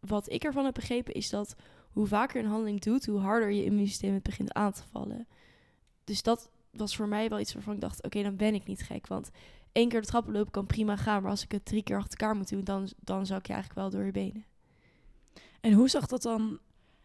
wat 0.00 0.32
ik 0.32 0.44
ervan 0.44 0.64
heb 0.64 0.74
begrepen, 0.74 1.14
is 1.14 1.30
dat 1.30 1.56
hoe 1.90 2.06
vaker 2.06 2.42
een 2.42 2.50
handeling 2.50 2.80
doet, 2.80 3.06
hoe 3.06 3.18
harder 3.18 3.50
je 3.50 3.64
immuunsysteem 3.64 4.14
het 4.14 4.22
begint 4.22 4.52
aan 4.52 4.72
te 4.72 4.82
vallen. 4.90 5.26
Dus 6.04 6.22
dat 6.22 6.50
was 6.70 6.96
voor 6.96 7.08
mij 7.08 7.28
wel 7.28 7.40
iets 7.40 7.54
waarvan 7.54 7.74
ik 7.74 7.80
dacht, 7.80 8.02
oké, 8.02 8.22
dan 8.22 8.36
ben 8.36 8.54
ik 8.54 8.66
niet 8.66 8.82
gek. 8.82 9.06
Want 9.06 9.30
één 9.72 9.88
keer 9.88 10.00
de 10.00 10.06
trappen 10.06 10.32
lopen 10.32 10.50
kan 10.50 10.66
prima 10.66 10.96
gaan, 10.96 11.22
maar 11.22 11.30
als 11.30 11.44
ik 11.44 11.52
het 11.52 11.64
drie 11.64 11.82
keer 11.82 11.96
achter 11.96 12.18
elkaar 12.18 12.36
moet 12.36 12.48
doen, 12.48 12.64
dan, 12.64 12.88
dan 13.00 13.26
zou 13.26 13.38
ik 13.38 13.46
je 13.46 13.52
eigenlijk 13.52 13.82
wel 13.82 13.90
door 13.90 14.04
je 14.04 14.12
benen. 14.12 14.44
En 15.60 15.72
hoe 15.72 15.88
zag 15.88 16.06
dat 16.06 16.22
dan, 16.22 16.58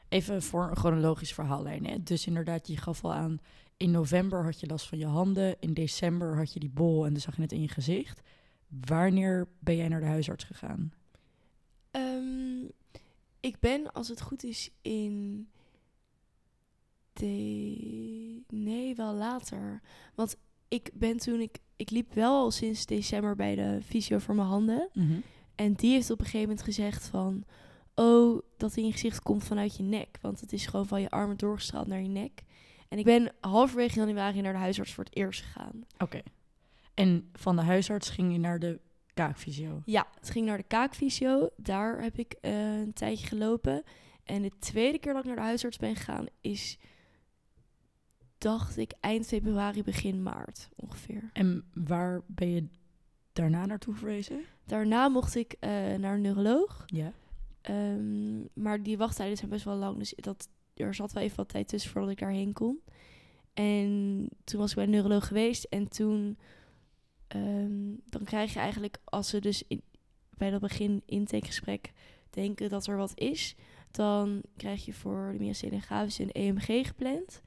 even 0.09 0.43
voor 0.43 0.69
een 0.69 0.77
chronologisch 0.77 1.33
verhaallijn. 1.33 1.85
Hè? 1.85 2.03
Dus 2.03 2.27
inderdaad, 2.27 2.67
je 2.67 2.77
gaf 2.77 3.03
al 3.03 3.13
aan, 3.13 3.39
in 3.77 3.91
november 3.91 4.43
had 4.43 4.59
je 4.59 4.67
last 4.67 4.87
van 4.87 4.97
je 4.97 5.05
handen. 5.05 5.55
In 5.59 5.73
december 5.73 6.37
had 6.37 6.53
je 6.53 6.59
die 6.59 6.69
bol 6.69 7.05
en 7.05 7.11
dan 7.11 7.21
zag 7.21 7.35
je 7.35 7.41
het 7.41 7.51
in 7.51 7.61
je 7.61 7.67
gezicht. 7.67 8.21
Wanneer 8.67 9.47
ben 9.59 9.75
jij 9.75 9.87
naar 9.87 9.99
de 9.99 10.05
huisarts 10.05 10.43
gegaan? 10.43 10.93
Ik 13.41 13.59
ben, 13.59 13.91
als 13.91 14.07
het 14.07 14.21
goed 14.21 14.43
is, 14.43 14.69
in. 14.81 15.47
De... 17.13 18.43
Nee, 18.47 18.95
wel 18.95 19.13
later. 19.13 19.81
Want 20.15 20.37
ik 20.67 20.89
ben 20.93 21.17
toen 21.17 21.39
ik. 21.39 21.57
Ik 21.75 21.89
liep 21.89 22.13
wel 22.13 22.37
al 22.37 22.51
sinds 22.51 22.85
december 22.85 23.35
bij 23.35 23.55
de 23.55 23.79
fysio 23.85 24.17
voor 24.17 24.35
mijn 24.35 24.47
handen. 24.47 24.89
En 25.55 25.73
die 25.73 25.91
heeft 25.91 26.09
op 26.09 26.19
een 26.19 26.25
gegeven 26.25 26.47
moment 26.47 26.65
gezegd 26.65 27.07
van... 27.07 27.43
Oh, 27.95 28.41
dat 28.57 28.75
in 28.75 28.85
je 28.85 28.91
gezicht 28.91 29.21
komt 29.21 29.43
vanuit 29.43 29.77
je 29.77 29.83
nek. 29.83 30.17
Want 30.21 30.39
het 30.39 30.53
is 30.53 30.65
gewoon 30.65 30.87
van 30.87 31.01
je 31.01 31.09
armen 31.09 31.37
doorgestraald 31.37 31.87
naar 31.87 32.01
je 32.01 32.07
nek. 32.07 32.43
En 32.87 32.97
ik 32.97 33.05
ben 33.05 33.31
halverwege 33.39 33.99
januari 33.99 34.41
naar 34.41 34.53
de 34.53 34.59
huisarts 34.59 34.93
voor 34.93 35.03
het 35.03 35.15
eerst 35.15 35.41
gegaan. 35.41 35.85
Oké. 35.97 36.21
En 36.93 37.29
van 37.33 37.55
de 37.55 37.61
huisarts 37.61 38.09
ging 38.09 38.31
je 38.31 38.39
naar 38.39 38.59
de 38.59 38.79
kaakfysio. 39.13 39.81
Ja, 39.85 40.07
het 40.19 40.29
ging 40.29 40.45
naar 40.45 40.57
de 40.57 40.63
kaakfysio. 40.63 41.49
Daar 41.57 42.01
heb 42.01 42.17
ik 42.17 42.33
eh, 42.41 42.79
een 42.79 42.93
tijdje 42.93 43.27
gelopen. 43.27 43.83
En 44.23 44.41
de 44.41 44.51
tweede 44.59 44.99
keer 44.99 45.13
dat 45.13 45.21
ik 45.21 45.27
naar 45.27 45.37
de 45.37 45.41
huisarts 45.41 45.77
ben 45.77 45.95
gegaan 45.95 46.25
is, 46.41 46.77
dacht 48.37 48.77
ik, 48.77 48.93
eind 48.99 49.27
februari, 49.27 49.83
begin 49.83 50.23
maart 50.23 50.69
ongeveer. 50.75 51.29
En 51.33 51.63
waar 51.73 52.21
ben 52.27 52.49
je 52.49 52.67
daarna 53.33 53.65
naartoe 53.65 53.95
verwezen? 53.95 54.43
Daarna 54.65 55.07
mocht 55.07 55.35
ik 55.35 55.55
eh, 55.59 55.69
naar 55.95 56.13
een 56.13 56.21
neuroloog. 56.21 56.83
Ja. 56.85 57.13
Ehm, 57.61 58.39
maar 58.53 58.83
die 58.83 58.97
wachttijden 58.97 59.37
zijn 59.37 59.49
best 59.49 59.65
wel 59.65 59.75
lang. 59.75 59.97
Dus 59.97 60.13
dat, 60.15 60.49
er 60.73 60.95
zat 60.95 61.13
wel 61.13 61.23
even 61.23 61.37
wat 61.37 61.49
tijd 61.49 61.67
tussen 61.67 61.91
voordat 61.91 62.11
ik 62.11 62.19
daarheen 62.19 62.53
kon. 62.53 62.81
En 63.53 64.29
toen 64.43 64.59
was 64.59 64.69
ik 64.69 64.75
bij 64.75 64.85
de 64.85 64.91
neuroloog 64.91 65.27
geweest. 65.27 65.63
En 65.63 65.87
toen... 65.87 66.37
ehm, 67.33 67.95
dan 68.05 68.23
krijg 68.23 68.53
je 68.53 68.59
eigenlijk, 68.59 68.97
als 69.03 69.29
ze 69.29 69.39
dus 69.39 69.63
in, 69.67 69.81
bij 70.37 70.49
dat 70.49 70.61
begin 70.61 71.01
intakegesprek 71.05 71.91
denken 72.29 72.69
dat 72.69 72.87
er 72.87 72.97
wat 72.97 73.11
is... 73.15 73.55
dan 73.91 74.41
krijg 74.57 74.85
je 74.85 74.93
voor 74.93 75.29
de 75.31 75.39
myasthenia 75.39 75.79
gravis 75.79 76.19
een 76.19 76.31
EMG 76.31 76.87
gepland. 76.87 77.41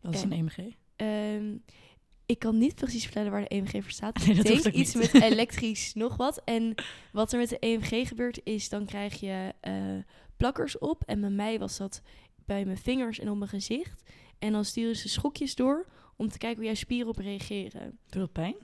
Dat 0.00 0.14
is 0.14 0.22
En- 0.22 0.32
een 0.32 0.38
EMG. 0.38 0.74
Ehm, 0.96 1.56
ik 2.26 2.38
kan 2.38 2.58
niet 2.58 2.74
precies 2.74 3.04
vertellen 3.04 3.30
waar 3.30 3.40
de 3.48 3.54
EMG 3.54 3.70
voor 3.70 3.90
staat. 3.90 4.18
Nee, 4.26 4.36
dat 4.36 4.48
ik 4.48 4.62
denk 4.62 4.74
iets 4.74 4.94
niet. 4.94 5.12
met 5.12 5.22
elektrisch 5.32 5.94
nog 5.94 6.16
wat. 6.16 6.40
En 6.44 6.74
wat 7.12 7.32
er 7.32 7.38
met 7.38 7.48
de 7.48 7.58
EMG 7.58 8.08
gebeurt 8.08 8.40
is, 8.44 8.68
dan 8.68 8.84
krijg 8.86 9.20
je 9.20 9.52
eh, 9.60 9.74
plakkers 10.36 10.78
op. 10.78 11.02
En 11.06 11.20
bij 11.20 11.30
mij 11.30 11.58
was 11.58 11.76
dat 11.76 12.02
bij 12.44 12.64
mijn 12.64 12.78
vingers 12.78 13.18
en 13.18 13.30
op 13.30 13.36
mijn 13.36 13.50
gezicht. 13.50 14.02
En 14.38 14.52
dan 14.52 14.64
sturen 14.64 14.96
ze 14.96 15.08
schokjes 15.08 15.54
door 15.54 15.86
om 16.16 16.28
te 16.28 16.38
kijken 16.38 16.56
hoe 16.58 16.66
jouw 16.66 16.74
spieren 16.74 17.08
op 17.08 17.18
reageren. 17.18 17.98
Doet 18.06 18.20
dat 18.20 18.32
pijn? 18.32 18.54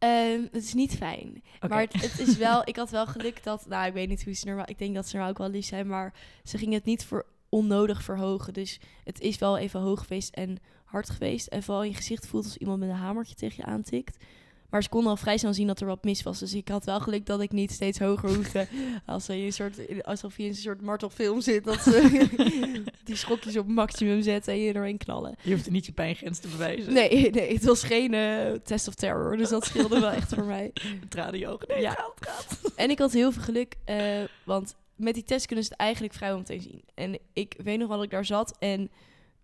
Ehm, 0.00 0.42
het 0.52 0.62
is 0.62 0.74
niet 0.74 0.96
fijn. 0.96 1.42
Maar 1.68 1.80
het, 1.80 1.92
het 1.92 2.18
is 2.18 2.36
wel, 2.36 2.62
ik 2.68 2.76
had 2.76 2.90
wel 2.90 3.06
geluk 3.06 3.44
dat, 3.44 3.66
nou 3.68 3.86
ik 3.86 3.92
weet 3.92 4.08
niet 4.08 4.24
hoe 4.24 4.32
ze 4.32 4.46
normaal, 4.46 4.68
ik 4.68 4.78
denk 4.78 4.94
dat 4.94 5.08
ze 5.08 5.12
normaal 5.12 5.32
ook 5.32 5.38
wel 5.38 5.50
lief 5.50 5.64
zijn, 5.64 5.86
maar 5.86 6.14
ze 6.44 6.58
gingen 6.58 6.74
het 6.74 6.84
niet 6.84 7.04
voor 7.04 7.26
onnodig 7.48 8.02
verhogen. 8.02 8.52
Dus 8.52 8.80
het 9.04 9.20
is 9.20 9.38
wel 9.38 9.58
even 9.58 9.80
hoog 9.80 10.00
geweest 10.00 10.34
en 10.34 10.58
hard 10.84 11.10
geweest. 11.10 11.46
En 11.46 11.62
vooral 11.62 11.82
in 11.82 11.90
je 11.90 11.96
gezicht 11.96 12.26
voelt 12.26 12.44
als 12.44 12.56
iemand 12.56 12.80
met 12.80 12.88
een 12.88 12.94
hamertje 12.94 13.34
tegen 13.34 13.56
je 13.56 13.70
aantikt. 13.70 14.24
Maar 14.70 14.82
ze 14.82 14.88
konden 14.88 15.10
al 15.10 15.16
vrij 15.16 15.38
snel 15.38 15.54
zien 15.54 15.66
dat 15.66 15.80
er 15.80 15.86
wat 15.86 16.04
mis 16.04 16.22
was. 16.22 16.38
Dus 16.38 16.54
ik 16.54 16.68
had 16.68 16.84
wel 16.84 17.00
geluk 17.00 17.26
dat 17.26 17.40
ik 17.40 17.52
niet 17.52 17.70
steeds 17.72 17.98
hoger 17.98 18.34
hoefde. 18.34 18.66
Als 19.06 19.26
je 19.26 19.36
in 19.38 19.44
een 19.44 19.52
soort, 19.52 20.04
alsof 20.04 20.36
je 20.36 20.42
in 20.42 20.48
een 20.48 20.54
soort 20.54 20.80
martelfilm 20.82 21.40
zit. 21.40 21.64
Dat 21.64 21.80
ze 21.80 22.28
die 23.04 23.16
schokjes 23.16 23.56
op 23.56 23.66
maximum 23.66 24.22
zetten 24.22 24.52
en 24.52 24.58
je 24.60 24.74
erin 24.74 24.98
knallen. 24.98 25.34
Je 25.42 25.52
hoeft 25.52 25.70
niet 25.70 25.86
je 25.86 25.92
pijngrens 25.92 26.38
te 26.38 26.48
bewijzen. 26.48 26.92
Nee, 26.92 27.30
nee, 27.30 27.52
het 27.52 27.64
was 27.64 27.82
geen 27.82 28.14
eh, 28.14 28.52
test 28.64 28.88
of 28.88 28.94
terror. 28.94 29.36
Dus 29.36 29.48
dat 29.48 29.64
scheelde 29.64 30.00
wel 30.00 30.10
echt 30.10 30.34
voor 30.34 30.44
mij. 30.44 30.72
Tranen 31.08 31.34
in 31.34 31.40
je 31.40 31.48
ogen. 31.48 31.68
Nee, 31.68 31.80
Ja. 31.80 32.08
gaat. 32.20 32.60
En 32.76 32.90
ik 32.90 32.98
had 32.98 33.12
heel 33.12 33.32
veel 33.32 33.42
geluk, 33.42 33.74
eh, 33.84 33.96
want 34.44 34.74
met 34.96 35.14
die 35.14 35.24
test 35.24 35.46
kunnen 35.46 35.64
ze 35.64 35.70
het 35.70 35.80
eigenlijk 35.80 36.14
vrijwel 36.14 36.38
meteen 36.38 36.60
zien. 36.60 36.82
En 36.94 37.18
ik 37.32 37.54
weet 37.62 37.78
nog 37.78 37.88
wel 37.88 37.96
dat 37.96 38.06
ik 38.06 38.10
daar 38.12 38.24
zat 38.24 38.56
en 38.58 38.90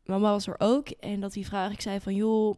mama 0.04 0.30
was 0.30 0.46
er 0.46 0.54
ook. 0.58 0.88
En 0.88 1.20
dat 1.20 1.32
die 1.32 1.46
vraag, 1.46 1.72
ik 1.72 1.80
zei 1.80 2.00
van, 2.00 2.14
joh, 2.14 2.56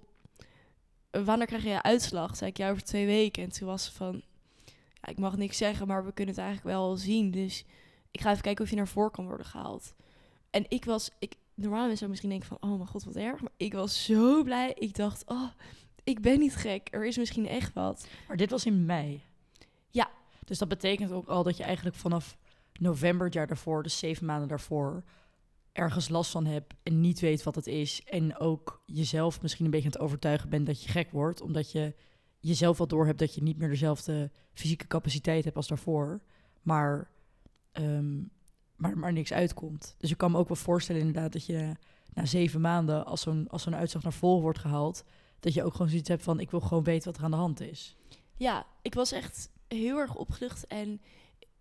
wanneer 1.11 1.47
krijg 1.47 1.65
je 1.65 1.83
uitslag? 1.83 2.37
Zei 2.37 2.51
ik, 2.51 2.57
ja, 2.57 2.71
over 2.71 2.85
twee 2.85 3.07
weken. 3.07 3.43
En 3.43 3.53
toen 3.53 3.69
was 3.69 3.85
ze 3.85 3.93
van, 3.93 4.23
ja, 5.03 5.09
ik 5.09 5.19
mag 5.19 5.37
niks 5.37 5.57
zeggen, 5.57 5.87
maar 5.87 6.05
we 6.05 6.13
kunnen 6.13 6.35
het 6.35 6.45
eigenlijk 6.45 6.77
wel 6.77 6.97
zien. 6.97 7.31
Dus 7.31 7.65
ik 8.11 8.21
ga 8.21 8.31
even 8.31 8.43
kijken 8.43 8.65
of 8.65 8.71
je 8.71 8.77
naar 8.77 8.89
voren 8.89 9.11
kan 9.11 9.27
worden 9.27 9.47
gehaald. 9.47 9.95
En 10.51 10.65
ik 10.69 10.85
was, 10.85 11.11
ik, 11.19 11.35
normaal 11.55 11.87
mensen 11.87 12.09
misschien 12.09 12.31
denken 12.31 12.49
van, 12.49 12.57
oh 12.61 12.77
mijn 12.77 12.89
god, 12.89 13.05
wat 13.05 13.17
erg. 13.17 13.41
Maar 13.41 13.53
ik 13.57 13.73
was 13.73 14.05
zo 14.05 14.43
blij. 14.43 14.73
Ik 14.75 14.95
dacht, 14.95 15.23
oh, 15.27 15.49
ik 16.05 16.21
ben 16.21 16.39
niet 16.39 16.57
gek. 16.57 16.89
Er 16.91 17.07
is 17.07 17.19
misschien 17.19 17.49
echt 17.49 17.73
wat. 17.73 18.09
Maar 18.29 18.37
dit 18.37 18.51
was 18.51 18.67
in 18.67 18.87
mei. 18.87 19.23
Ja. 19.91 20.11
Dus 20.45 20.59
dat 20.59 20.69
betekent 20.69 21.13
ook 21.13 21.29
al 21.29 21.43
dat 21.43 21.57
je 21.57 21.63
eigenlijk 21.63 21.97
vanaf 21.97 22.37
november 22.79 23.27
het 23.27 23.35
jaar 23.35 23.47
daarvoor, 23.47 23.83
dus 23.83 23.99
zeven 23.99 24.27
maanden 24.27 24.49
daarvoor, 24.49 25.03
ergens 25.73 26.09
last 26.09 26.31
van 26.31 26.47
hebt 26.47 26.75
en 26.83 27.01
niet 27.01 27.21
weet 27.21 27.43
wat 27.43 27.55
het 27.55 27.67
is. 27.67 28.03
En 28.05 28.39
ook 28.39 28.83
jezelf 28.85 29.43
misschien 29.43 29.65
een 29.65 29.71
beetje 29.71 29.87
aan 29.87 29.93
het 29.93 30.03
overtuigen 30.03 30.49
bent 30.49 30.67
dat 30.67 30.83
je 30.83 30.89
gek 30.89 31.11
wordt, 31.11 31.41
omdat 31.41 31.73
je 31.73 31.95
jezelf 32.41 32.79
wel 32.79 32.87
doorhebt 32.87 33.19
dat 33.19 33.35
je 33.35 33.43
niet 33.43 33.59
meer 33.59 33.69
dezelfde 33.69 34.31
fysieke 34.53 34.87
capaciteit 34.87 35.45
hebt 35.45 35.57
als 35.57 35.69
daarvoor, 35.69 36.21
maar, 36.63 37.11
ehm, 37.73 38.19
maar, 38.77 38.99
maar 38.99 39.13
niks 39.13 39.33
uitkomt. 39.33 39.95
Dus 39.99 40.11
ik 40.11 40.17
kan 40.17 40.31
me 40.31 40.39
ook 40.39 40.49
wel 40.49 40.57
voorstellen 40.57 41.01
inderdaad 41.01 41.33
dat 41.33 41.47
je 41.47 41.73
na 42.13 42.27
zeven 42.27 42.61
maanden, 42.61 43.07
als 43.07 43.21
zo'n, 43.21 43.49
zo'n 43.55 43.77
uitslag 43.77 44.03
naar 44.03 44.13
vol 44.13 44.41
wordt 44.41 44.59
gehaald, 44.59 45.05
dat 45.41 45.55
je 45.55 45.65
ook 45.65 45.73
gewoon 45.73 45.89
zoiets 45.89 46.09
hebt 46.09 46.23
van 46.23 46.41
ik 46.41 46.51
wil 46.51 46.61
gewoon 46.61 46.85
weten 46.85 47.09
wat 47.09 47.19
er 47.19 47.25
aan 47.25 47.31
de 47.31 47.37
hand 47.37 47.61
is. 47.61 47.97
Ja, 48.37 48.67
ik 48.83 48.95
was 48.95 49.13
echt 49.13 49.51
heel 49.69 49.99
erg 49.99 50.15
opgelucht 50.15 50.67
en 50.67 51.01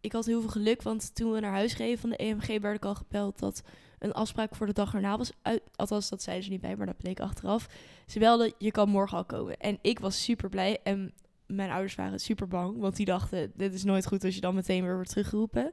ik 0.01 0.11
had 0.11 0.25
heel 0.25 0.41
veel 0.41 0.49
geluk, 0.49 0.81
want 0.81 1.15
toen 1.15 1.31
we 1.31 1.39
naar 1.39 1.51
huis 1.51 1.77
reden 1.77 1.99
van 1.99 2.09
de 2.09 2.15
EMG 2.15 2.59
werd 2.59 2.75
ik 2.75 2.85
al 2.85 2.95
gebeld 2.95 3.39
dat 3.39 3.63
een 3.99 4.13
afspraak 4.13 4.55
voor 4.55 4.65
de 4.65 4.73
dag 4.73 4.93
erna 4.93 5.17
was 5.17 5.31
uit. 5.41 5.61
Althans, 5.75 6.09
dat 6.09 6.21
zeiden 6.21 6.45
ze 6.45 6.51
niet 6.51 6.61
bij, 6.61 6.75
maar 6.75 6.85
dat 6.85 6.97
bleek 6.97 7.19
achteraf. 7.19 7.67
Ze 8.05 8.19
belden, 8.19 8.53
je 8.57 8.71
kan 8.71 8.89
morgen 8.89 9.17
al 9.17 9.25
komen. 9.25 9.57
En 9.57 9.77
ik 9.81 9.99
was 9.99 10.23
super 10.23 10.49
blij 10.49 10.79
en 10.83 11.13
mijn 11.47 11.69
ouders 11.69 11.95
waren 11.95 12.19
super 12.19 12.47
bang, 12.47 12.77
want 12.77 12.95
die 12.95 13.05
dachten, 13.05 13.51
dit 13.55 13.73
is 13.73 13.83
nooit 13.83 14.07
goed 14.07 14.23
als 14.23 14.35
je 14.35 14.41
dan 14.41 14.55
meteen 14.55 14.83
weer 14.83 14.95
wordt 14.95 15.09
teruggeroepen. 15.09 15.71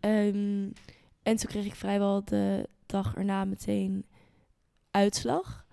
Ehm, 0.00 0.70
en 1.22 1.36
toen 1.36 1.48
kreeg 1.48 1.64
ik 1.64 1.74
vrijwel 1.74 2.24
de 2.24 2.68
dag 2.86 3.14
erna 3.14 3.44
meteen 3.44 4.06
uitslag. 4.90 5.64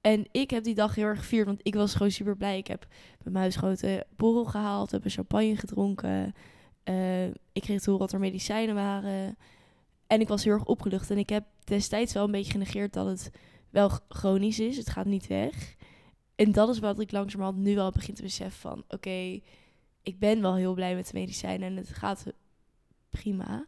En 0.00 0.26
ik 0.30 0.50
heb 0.50 0.64
die 0.64 0.74
dag 0.74 0.94
heel 0.94 1.04
erg 1.04 1.18
gevierd, 1.18 1.46
want 1.46 1.60
ik 1.62 1.74
was 1.74 1.92
gewoon 1.92 2.10
super 2.10 2.36
blij. 2.36 2.58
Ik 2.58 2.66
heb 2.66 2.86
met 3.18 3.32
mijn 3.32 3.36
huisgenoten 3.36 4.04
borrel 4.16 4.44
gehaald, 4.44 4.90
heb 4.90 5.04
een 5.04 5.10
champagne 5.10 5.56
gedronken. 5.56 6.34
Eh, 6.82 7.26
ik 7.26 7.62
kreeg 7.62 7.80
te 7.80 7.90
horen 7.90 7.98
wat 7.98 8.12
er 8.12 8.20
medicijnen 8.20 8.74
waren. 8.74 9.36
En 10.08 10.20
ik 10.20 10.28
was 10.28 10.44
heel 10.44 10.52
erg 10.52 10.64
opgelucht. 10.64 11.10
En 11.10 11.18
ik 11.18 11.28
heb 11.28 11.44
destijds 11.64 12.12
wel 12.12 12.24
een 12.24 12.30
beetje 12.30 12.52
genegeerd 12.52 12.92
dat 12.92 13.06
het 13.06 13.30
wel 13.70 13.90
chronisch 14.08 14.58
is. 14.58 14.76
Het 14.76 14.90
gaat 14.90 15.06
niet 15.06 15.26
weg. 15.26 15.76
En 16.34 16.52
dat 16.52 16.68
is 16.68 16.78
wat 16.78 17.00
ik 17.00 17.12
langzamerhand 17.12 17.58
nu 17.58 17.74
wel 17.74 17.90
begin 17.90 18.14
te 18.14 18.22
beseffen 18.22 18.60
van... 18.60 18.84
Oké, 18.88 19.40
ik 20.02 20.18
ben 20.18 20.40
wel 20.40 20.54
heel 20.54 20.74
blij 20.74 20.94
met 20.94 21.06
de 21.06 21.18
medicijnen 21.18 21.68
en 21.68 21.76
het 21.76 21.88
gaat 21.88 22.24
prima. 23.08 23.66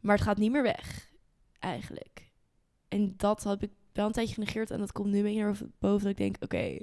Maar 0.00 0.14
het 0.14 0.24
gaat 0.24 0.38
niet 0.38 0.52
meer 0.52 0.62
weg, 0.62 1.12
eigenlijk. 1.58 2.30
En 2.88 3.14
dat 3.16 3.42
heb 3.42 3.62
ik 3.62 3.70
wel 3.92 4.06
een 4.06 4.12
tijdje 4.12 4.34
genegeerd. 4.34 4.70
En 4.70 4.78
dat 4.78 4.92
komt 4.92 5.10
nu 5.10 5.34
naar 5.34 5.58
boven 5.78 6.02
dat 6.02 6.10
ik 6.10 6.16
denk... 6.16 6.36
Oké, 6.40 6.78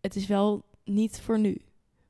het 0.00 0.16
is 0.16 0.26
wel 0.26 0.64
niet 0.84 1.20
voor 1.20 1.38
nu. 1.38 1.60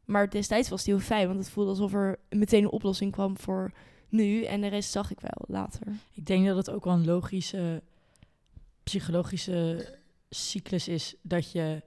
Maar 0.05 0.31
destijds 0.31 0.69
was 0.69 0.79
het 0.79 0.89
heel 0.89 1.01
fijn, 1.01 1.27
want 1.27 1.39
het 1.39 1.51
voelde 1.51 1.71
alsof 1.71 1.95
er 1.95 2.19
meteen 2.29 2.63
een 2.63 2.71
oplossing 2.71 3.13
kwam 3.13 3.39
voor 3.39 3.73
nu. 4.13 4.45
En 4.45 4.61
de 4.61 4.67
rest 4.67 4.91
zag 4.91 5.11
ik 5.11 5.21
wel 5.21 5.45
later. 5.47 5.87
Ik 6.13 6.27
denk 6.27 6.47
dat 6.47 6.57
het 6.57 6.71
ook 6.71 6.85
wel 6.85 6.95
een 6.95 7.05
logische 7.05 7.83
psychologische 8.83 9.89
cyclus 10.31 10.89
is 10.89 11.15
dat 11.23 11.53
je 11.53 11.83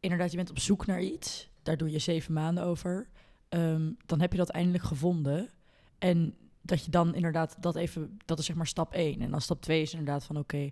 inderdaad 0.00 0.30
je 0.30 0.36
bent 0.36 0.50
op 0.50 0.58
zoek 0.58 0.86
naar 0.86 1.02
iets. 1.02 1.48
Daar 1.62 1.76
doe 1.76 1.90
je 1.90 1.98
zeven 1.98 2.32
maanden 2.32 2.64
over. 2.64 3.08
Ehm, 3.48 3.90
dan 4.06 4.20
heb 4.20 4.32
je 4.32 4.38
dat 4.38 4.48
eindelijk 4.48 4.84
gevonden. 4.84 5.50
En 5.98 6.36
dat 6.60 6.84
je 6.84 6.90
dan 6.90 7.14
inderdaad 7.14 7.56
dat 7.60 7.76
even, 7.76 8.18
dat 8.24 8.38
is 8.38 8.44
zeg 8.44 8.56
maar 8.56 8.66
stap 8.66 8.92
één. 8.92 9.20
En 9.20 9.30
dan 9.30 9.40
stap 9.40 9.60
twee 9.60 9.82
is 9.82 9.92
inderdaad 9.92 10.24
van 10.24 10.38
oké, 10.38 10.70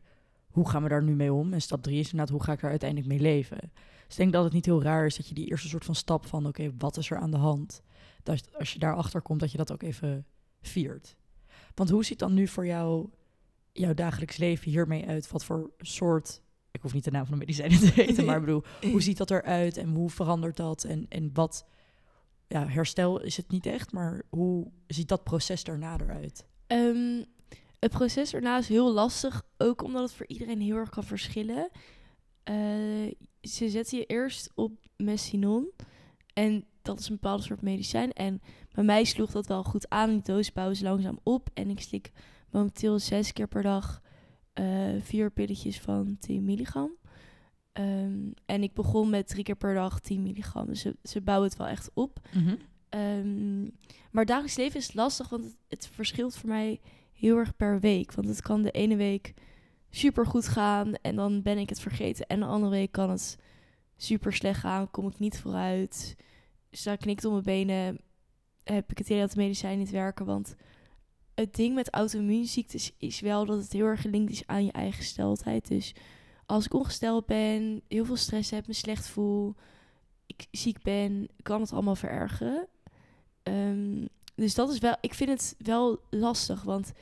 hoe 0.51 0.69
gaan 0.69 0.83
we 0.83 0.89
daar 0.89 1.03
nu 1.03 1.15
mee 1.15 1.33
om? 1.33 1.53
En 1.53 1.63
stap 1.63 1.83
drie 1.83 1.99
is 1.99 2.05
inderdaad 2.05 2.35
hoe 2.35 2.43
ga 2.43 2.53
ik 2.53 2.61
daar 2.61 2.71
uiteindelijk 2.71 3.09
mee 3.09 3.21
leven? 3.21 3.59
Dus 3.59 4.11
ik 4.11 4.17
denk 4.17 4.33
dat 4.33 4.45
het 4.45 4.53
niet 4.53 4.67
heel 4.67 4.83
raar 4.83 5.07
is 5.07 5.17
dat 5.17 5.29
je 5.29 5.35
die 5.35 5.49
eerste 5.49 5.69
soort 5.69 5.85
van 5.85 5.95
stap 5.95 6.27
van 6.27 6.47
oké, 6.47 6.71
wat 6.79 6.97
is 6.97 7.11
er 7.11 7.19
aan 7.19 7.31
de 7.31 7.37
hand? 7.37 7.83
Dat 8.23 8.59
als 8.59 8.73
je 8.73 8.79
daarachter 8.79 9.21
komt, 9.21 9.41
dat 9.41 9.51
je 9.51 9.57
dat 9.57 9.73
ook 9.73 9.83
even 9.83 10.27
viert. 10.63 11.17
Want 11.75 11.91
hoe 11.91 12.05
ziet 12.05 12.19
dan 12.19 12.35
nu 12.35 12.49
voor 12.49 12.67
jou 12.67 13.09
jouw 13.73 13.95
dagelijks 13.95 14.37
leven 14.37 14.71
hiermee 14.71 15.07
uit? 15.07 15.31
Wat 15.31 15.45
voor 15.45 15.71
soort, 15.79 16.43
ik 16.71 16.81
hoef 16.81 16.93
niet 16.93 17.05
de 17.05 17.11
naam 17.11 17.27
van 17.27 17.33
de 17.33 17.39
medicijnen 17.39 17.79
te 17.79 17.93
weten, 18.05 18.25
maar 18.25 18.37
ik 18.37 18.45
bedoel, 18.45 18.65
hoe 18.91 19.03
ziet 19.03 19.17
dat 19.17 19.31
eruit 19.31 19.77
en 19.77 19.89
hoe 19.89 20.11
verandert 20.11 20.57
dat? 20.57 20.85
En, 20.85 21.07
en 21.09 21.31
wat, 21.33 21.67
ja, 22.47 22.69
herstel 22.69 23.23
is 23.23 23.37
het 23.37 23.51
niet 23.51 23.67
echt, 23.67 23.93
maar 23.93 24.23
hoe 24.29 24.71
ziet 24.87 25.09
dat 25.09 25.25
proces 25.25 25.65
daarna 25.65 25.99
eruit? 26.01 26.47
Ehm, 26.67 27.25
het 27.79 27.91
proces 27.91 28.35
erna 28.35 28.59
is 28.59 28.69
heel 28.69 28.93
lastig, 28.93 29.43
ook 29.57 29.83
omdat 29.83 30.03
het 30.03 30.13
voor 30.13 30.27
iedereen 30.27 30.61
heel 30.61 30.77
erg 30.77 30.91
kan 30.91 31.05
verschillen. 31.05 31.71
Eh, 32.43 32.55
ze 33.41 33.69
zetten 33.69 33.99
je 33.99 34.05
eerst 34.05 34.51
op 34.55 34.73
Messinon. 34.97 35.71
En 36.33 36.65
dat 36.83 36.99
is 36.99 37.09
een 37.09 37.15
bepaalde 37.21 37.43
soort 37.43 37.63
medicijn. 37.63 38.13
En 38.13 38.41
bij 38.75 38.85
mij 38.85 39.05
sloeg 39.05 39.31
dat 39.31 39.47
wel 39.47 39.63
goed 39.63 39.89
aan. 39.89 40.11
Die 40.11 40.23
doos 40.23 40.53
bouwen 40.53 40.77
ze 40.77 40.85
langzaam 40.85 41.19
op. 41.23 41.49
En 41.55 41.71
ik 41.71 41.81
slik 41.81 42.13
momenteel 42.51 42.99
zes 42.99 43.33
keer 43.33 43.49
per 43.49 43.63
dag 43.63 44.03
eh, 44.53 44.67
vier 45.01 45.31
pilletjes 45.31 45.81
van 45.81 46.17
10 46.21 46.45
milligram. 46.45 46.91
Ehm, 47.73 48.31
en 48.47 48.63
ik 48.63 48.75
begon 48.75 49.11
met 49.11 49.29
drie 49.29 49.45
keer 49.45 49.57
per 49.57 49.75
dag 49.75 50.01
10 50.01 50.23
milligram. 50.23 50.67
Dus 50.67 50.81
ze, 50.81 50.97
ze 51.03 51.21
bouwen 51.21 51.49
het 51.49 51.59
wel 51.59 51.67
echt 51.67 51.91
op. 51.95 52.21
Ehm, 52.89 53.63
maar 54.11 54.27
dagelijks 54.27 54.57
leven 54.57 54.81
is 54.81 54.95
lastig, 54.95 55.29
want 55.29 55.45
het, 55.45 55.57
het 55.69 55.87
verschilt 55.87 56.37
voor 56.37 56.49
mij 56.49 56.81
heel 57.13 57.37
erg 57.37 57.57
per 57.57 57.81
week. 57.81 58.13
Want 58.13 58.29
het 58.29 58.43
kan 58.43 58.63
de 58.63 58.71
ene 58.71 58.97
week 58.97 59.35
super 59.91 60.27
goed 60.27 60.49
gaan 60.49 60.95
en 60.95 61.17
dan 61.17 61.43
ben 61.43 61.59
ik 61.59 61.69
het 61.69 61.81
vergeten. 61.81 62.27
En 62.27 62.41
de 62.41 62.47
andere 62.47 62.73
week 62.73 62.93
kan 62.93 63.11
het 63.11 63.39
super 63.97 64.33
slecht 64.33 64.61
gaan, 64.61 64.91
kom 64.91 65.07
ik 65.07 65.19
niet 65.19 65.39
vooruit. 65.39 66.17
Sta 66.73 66.97
knikt 66.97 67.25
om 67.25 67.33
mijn 67.33 67.45
benen, 67.45 68.01
heb 68.65 68.91
ik 68.91 68.99
het 68.99 69.07
idee 69.07 69.21
dat 69.21 69.31
de 69.31 69.37
medicijnen 69.41 69.79
niet 69.79 69.91
werken. 69.91 70.27
Want 70.27 70.55
het 71.35 71.55
ding 71.55 71.75
met 71.75 71.91
auto-immuunziektes 71.91 72.95
is 72.99 73.21
wel 73.21 73.47
dat 73.47 73.59
het 73.59 73.73
heel 73.73 73.87
erg 73.87 74.01
gelinkt 74.01 74.33
is 74.33 74.47
aan 74.47 74.65
je 74.65 74.73
eigen 74.73 74.99
gesteldheid. 74.99 75.69
Dus 75.69 75.95
als 76.47 76.65
ik 76.65 76.75
ongesteld 76.75 77.27
ben, 77.27 77.83
heel 77.89 78.05
veel 78.05 78.17
stress 78.17 78.51
heb, 78.51 78.67
me 78.67 78.73
slecht 78.73 79.07
voel, 79.07 79.55
ik 80.27 80.47
ziek 80.51 80.83
ben, 80.83 81.29
kan 81.43 81.61
het 81.61 81.73
allemaal 81.73 81.97
verergeren. 81.97 82.69
Ehm, 83.43 84.07
dus 84.35 84.55
dat 84.55 84.71
is 84.71 84.79
wel, 84.79 84.97
ik 85.01 85.15
vind 85.15 85.31
het 85.31 85.55
wel 85.59 86.01
lastig, 86.11 86.63
want 86.63 86.93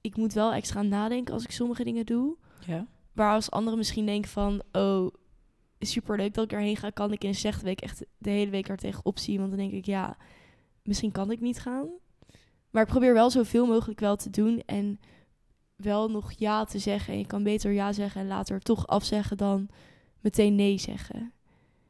ik 0.00 0.16
moet 0.16 0.32
wel 0.32 0.52
extra 0.52 0.82
nadenken 0.82 1.34
als 1.34 1.44
ik 1.44 1.50
sommige 1.50 1.84
dingen 1.84 2.06
doe. 2.06 2.36
Ja. 2.66 2.86
Waar 3.12 3.34
als 3.34 3.50
anderen 3.50 3.78
misschien 3.78 4.06
denken 4.06 4.30
van, 4.30 4.62
oh, 4.72 5.14
superleuk 5.86 6.34
dat 6.34 6.44
ik 6.44 6.52
erheen 6.52 6.76
ga, 6.76 6.90
kan 6.90 7.12
ik 7.12 7.22
in 7.22 7.28
een 7.28 7.34
slechte 7.34 7.64
week 7.64 7.80
echt 7.80 8.04
de 8.18 8.30
hele 8.30 8.50
week 8.50 8.68
er 8.68 8.76
tegenop 8.76 9.18
zien. 9.18 9.38
Want 9.38 9.48
dan 9.48 9.58
denk 9.58 9.72
ik, 9.72 9.86
ja, 9.86 10.16
misschien 10.82 11.12
kan 11.12 11.30
ik 11.30 11.40
niet 11.40 11.60
gaan. 11.60 11.88
Maar 12.70 12.82
ik 12.82 12.88
probeer 12.88 13.14
wel 13.14 13.30
zoveel 13.30 13.66
mogelijk 13.66 14.00
wel 14.00 14.16
te 14.16 14.30
doen 14.30 14.62
en 14.66 15.00
wel 15.76 16.10
nog 16.10 16.32
ja 16.32 16.64
te 16.64 16.78
zeggen. 16.78 17.12
En 17.12 17.18
je 17.18 17.26
kan 17.26 17.42
beter 17.42 17.72
ja 17.72 17.92
zeggen 17.92 18.20
en 18.20 18.26
later 18.26 18.60
toch 18.60 18.86
afzeggen 18.86 19.36
dan 19.36 19.68
meteen 20.20 20.54
nee 20.54 20.78
zeggen. 20.78 21.32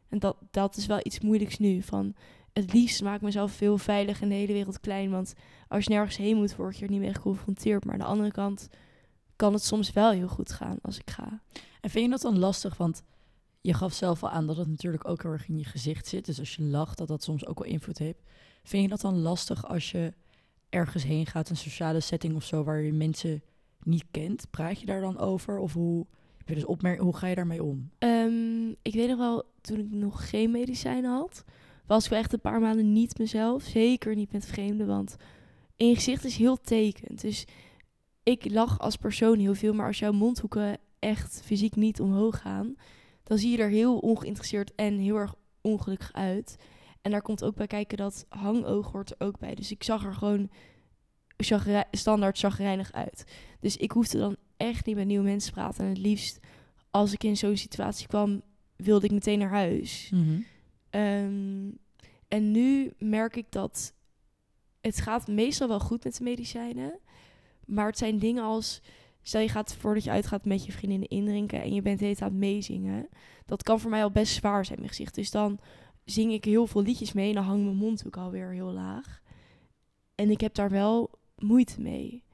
En 0.08 0.18
dat, 0.18 0.36
dat 0.50 0.76
is 0.76 0.86
wel 0.86 1.00
iets 1.02 1.20
moeilijks 1.20 1.58
nu. 1.58 1.82
Van 1.82 2.14
het 2.52 2.72
liefst 2.72 3.02
maak 3.02 3.16
ik 3.16 3.22
mezelf 3.22 3.52
veel 3.52 3.78
veilig 3.78 4.20
en 4.20 4.28
de 4.28 4.34
hele 4.34 4.52
wereld 4.52 4.80
klein. 4.80 5.10
Want 5.10 5.34
als 5.68 5.84
je 5.84 5.90
nergens 5.90 6.16
heen 6.16 6.36
moet, 6.36 6.56
word 6.56 6.78
je 6.78 6.84
er 6.84 6.90
niet 6.90 7.00
mee 7.00 7.14
geconfronteerd. 7.14 7.84
Maar 7.84 7.94
aan 7.94 8.00
de 8.00 8.06
andere 8.06 8.30
kant 8.30 8.68
kan 9.36 9.52
het 9.52 9.64
soms 9.64 9.92
wel 9.92 10.10
heel 10.10 10.28
goed 10.28 10.52
gaan 10.52 10.78
als 10.82 10.98
ik 10.98 11.10
ga. 11.10 11.42
En 11.80 11.90
vind 11.90 12.04
je 12.04 12.10
dat 12.10 12.20
dan 12.20 12.38
lastig? 12.38 12.76
Want 12.76 13.02
je 13.68 13.74
gaf 13.74 13.92
zelf 13.92 14.22
al 14.22 14.30
aan 14.30 14.46
dat 14.46 14.56
het 14.56 14.68
natuurlijk 14.68 15.08
ook 15.08 15.22
heel 15.22 15.30
erg 15.32 15.48
in 15.48 15.58
je 15.58 15.64
gezicht 15.64 16.06
zit. 16.06 16.24
Dus 16.24 16.38
als 16.38 16.54
je 16.54 16.62
lacht, 16.62 16.98
dat 16.98 17.08
dat 17.08 17.22
soms 17.22 17.46
ook 17.46 17.58
wel 17.58 17.72
invloed 17.72 17.98
heeft. 17.98 18.22
Vind 18.62 18.82
je 18.82 18.88
dat 18.88 19.00
dan 19.00 19.18
lastig 19.20 19.66
als 19.66 19.90
je 19.90 20.12
ergens 20.68 21.04
heen 21.04 21.26
gaat, 21.26 21.48
een 21.48 21.56
sociale 21.56 22.00
setting 22.00 22.34
of 22.34 22.44
zo, 22.44 22.64
waar 22.64 22.80
je 22.80 22.92
mensen 22.92 23.42
niet 23.82 24.04
kent? 24.10 24.50
Praat 24.50 24.80
je 24.80 24.86
daar 24.86 25.00
dan 25.00 25.18
over? 25.18 25.58
Of 25.58 25.72
hoe, 25.72 26.06
je 26.44 26.54
dus 26.54 26.64
opmerk, 26.64 27.00
hoe 27.00 27.16
ga 27.16 27.26
je 27.26 27.34
daarmee 27.34 27.62
om? 27.62 27.90
Ehm, 27.98 28.68
ik 28.82 28.94
weet 28.94 29.08
nog 29.08 29.18
wel, 29.18 29.44
toen 29.60 29.78
ik 29.78 29.90
nog 29.90 30.28
geen 30.28 30.50
medicijnen 30.50 31.10
had, 31.10 31.44
was 31.86 32.04
ik 32.04 32.10
wel 32.10 32.18
echt 32.18 32.32
een 32.32 32.40
paar 32.40 32.60
maanden 32.60 32.92
niet 32.92 33.18
mezelf. 33.18 33.62
Zeker 33.62 34.14
niet 34.14 34.32
met 34.32 34.46
vreemden, 34.46 34.86
want 34.86 35.16
in 35.76 35.88
je 35.88 35.94
gezicht 35.94 36.24
is 36.24 36.36
heel 36.36 36.60
tekend. 36.60 37.20
Dus 37.20 37.44
ik 38.22 38.50
lach 38.50 38.78
als 38.78 38.96
persoon 38.96 39.38
heel 39.38 39.54
veel, 39.54 39.74
maar 39.74 39.86
als 39.86 39.98
jouw 39.98 40.12
mondhoeken 40.12 40.78
echt 40.98 41.40
fysiek 41.44 41.76
niet 41.76 42.00
omhoog 42.00 42.40
gaan, 42.40 42.76
dan 43.28 43.38
zie 43.38 43.50
je 43.50 43.58
er 43.58 43.68
heel 43.68 43.98
ongeïnteresseerd 43.98 44.74
en 44.74 44.98
heel 44.98 45.16
erg 45.16 45.34
ongelukkig 45.60 46.12
uit. 46.12 46.56
En 47.02 47.10
daar 47.10 47.22
komt 47.22 47.44
ook 47.44 47.54
bij 47.54 47.66
kijken 47.66 47.96
dat 47.96 48.26
hangoog 48.28 48.92
hoort 48.92 49.10
er 49.10 49.26
ook 49.26 49.38
bij. 49.38 49.54
Dus 49.54 49.70
ik 49.70 49.82
zag 49.82 50.04
er 50.04 50.14
gewoon 50.14 50.50
chagrij- 51.36 51.86
standaard 51.90 52.38
chagrijnig 52.38 52.92
uit. 52.92 53.24
Dus 53.60 53.76
ik 53.76 53.90
hoefde 53.90 54.18
dan 54.18 54.36
echt 54.56 54.86
niet 54.86 54.96
met 54.96 55.06
nieuwe 55.06 55.24
mensen 55.24 55.52
te 55.52 55.60
praten. 55.60 55.84
En 55.84 55.88
het 55.88 55.98
liefst, 55.98 56.40
als 56.90 57.12
ik 57.12 57.24
in 57.24 57.36
zo'n 57.36 57.56
situatie 57.56 58.06
kwam, 58.06 58.42
wilde 58.76 59.06
ik 59.06 59.12
meteen 59.12 59.38
naar 59.38 59.48
huis. 59.50 60.10
Ehm, 60.90 61.70
en 62.28 62.50
nu 62.50 62.92
merk 62.98 63.36
ik 63.36 63.46
dat 63.50 63.94
het 64.80 65.00
gaat 65.00 65.26
meestal 65.26 65.68
wel 65.68 65.80
goed 65.80 66.04
met 66.04 66.16
de 66.16 66.24
medicijnen. 66.24 66.98
Maar 67.66 67.86
het 67.86 67.98
zijn 67.98 68.18
dingen 68.18 68.42
als... 68.42 68.80
Stel 69.22 69.40
je 69.40 69.48
gaat 69.48 69.74
voordat 69.74 70.04
je 70.04 70.10
uitgaat 70.10 70.44
met 70.44 70.64
je 70.64 70.72
vriendinnen 70.72 71.08
indrinken... 71.08 71.62
en 71.62 71.74
je 71.74 71.82
bent 71.82 71.98
de 71.98 72.04
hele 72.04 72.16
tijd 72.16 72.30
aan 72.30 72.36
het 72.36 72.46
meezingen. 72.46 73.08
Dat 73.46 73.62
kan 73.62 73.80
voor 73.80 73.90
mij 73.90 74.02
al 74.02 74.10
best 74.10 74.34
zwaar 74.34 74.64
zijn, 74.64 74.78
mijn 74.78 74.90
gezicht. 74.90 75.14
Dus 75.14 75.30
dan 75.30 75.58
zing 76.04 76.32
ik 76.32 76.44
heel 76.44 76.66
veel 76.66 76.82
liedjes 76.82 77.12
mee... 77.12 77.28
en 77.28 77.34
dan 77.34 77.44
hangt 77.44 77.64
mijn 77.64 77.76
mond 77.76 78.06
ook 78.06 78.16
alweer 78.16 78.50
heel 78.50 78.72
laag. 78.72 79.22
En 80.14 80.30
ik 80.30 80.40
heb 80.40 80.54
daar 80.54 80.70
wel 80.70 81.10
moeite 81.38 81.80
mee. 81.80 82.24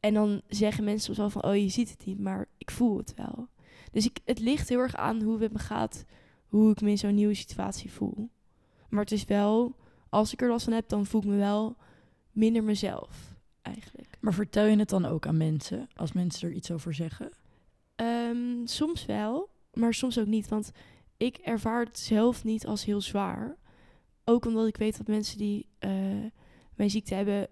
En 0.00 0.14
dan 0.14 0.42
zeggen 0.48 0.84
mensen 0.84 1.04
soms 1.04 1.18
wel 1.18 1.30
van... 1.30 1.50
oh, 1.50 1.56
je 1.56 1.68
ziet 1.68 1.90
het 1.90 2.04
niet, 2.04 2.20
maar 2.20 2.48
ik 2.58 2.70
voel 2.70 2.96
het 2.96 3.14
wel. 3.14 3.48
Dus 3.92 4.04
ik, 4.04 4.18
het 4.24 4.38
ligt 4.38 4.68
heel 4.68 4.78
erg 4.78 4.96
aan 4.96 5.22
hoe 5.22 5.40
het 5.40 5.52
me 5.52 5.58
gaat... 5.58 6.04
hoe 6.48 6.70
ik 6.70 6.80
me 6.80 6.90
in 6.90 6.98
zo'n 6.98 7.14
nieuwe 7.14 7.34
situatie 7.34 7.90
voel. 7.90 8.30
Maar 8.88 9.00
het 9.00 9.12
is 9.12 9.24
wel... 9.24 9.76
als 10.08 10.32
ik 10.32 10.42
er 10.42 10.48
last 10.48 10.64
van 10.64 10.72
heb, 10.72 10.88
dan 10.88 11.06
voel 11.06 11.20
ik 11.20 11.28
me 11.28 11.36
wel 11.36 11.76
minder 12.30 12.64
mezelf, 12.64 13.34
eigenlijk. 13.62 14.11
Maar 14.22 14.34
vertel 14.34 14.64
je 14.64 14.76
het 14.76 14.88
dan 14.88 15.04
ook 15.04 15.26
aan 15.26 15.36
mensen, 15.36 15.88
als 15.94 16.12
mensen 16.12 16.48
er 16.48 16.54
iets 16.54 16.70
over 16.70 16.94
zeggen? 16.94 17.30
Ehm, 17.94 18.64
soms 18.66 19.06
wel, 19.06 19.50
maar 19.72 19.94
soms 19.94 20.18
ook 20.18 20.26
niet. 20.26 20.48
Want 20.48 20.70
ik 21.16 21.36
ervaar 21.36 21.84
het 21.84 21.98
zelf 21.98 22.44
niet 22.44 22.66
als 22.66 22.84
heel 22.84 23.00
zwaar. 23.00 23.56
Ook 24.24 24.46
omdat 24.46 24.66
ik 24.66 24.76
weet 24.76 24.96
dat 24.96 25.06
mensen 25.06 25.38
die 25.38 25.68
eh, 25.78 25.90
mijn 26.74 26.90
ziekte 26.90 27.14
hebben... 27.14 27.48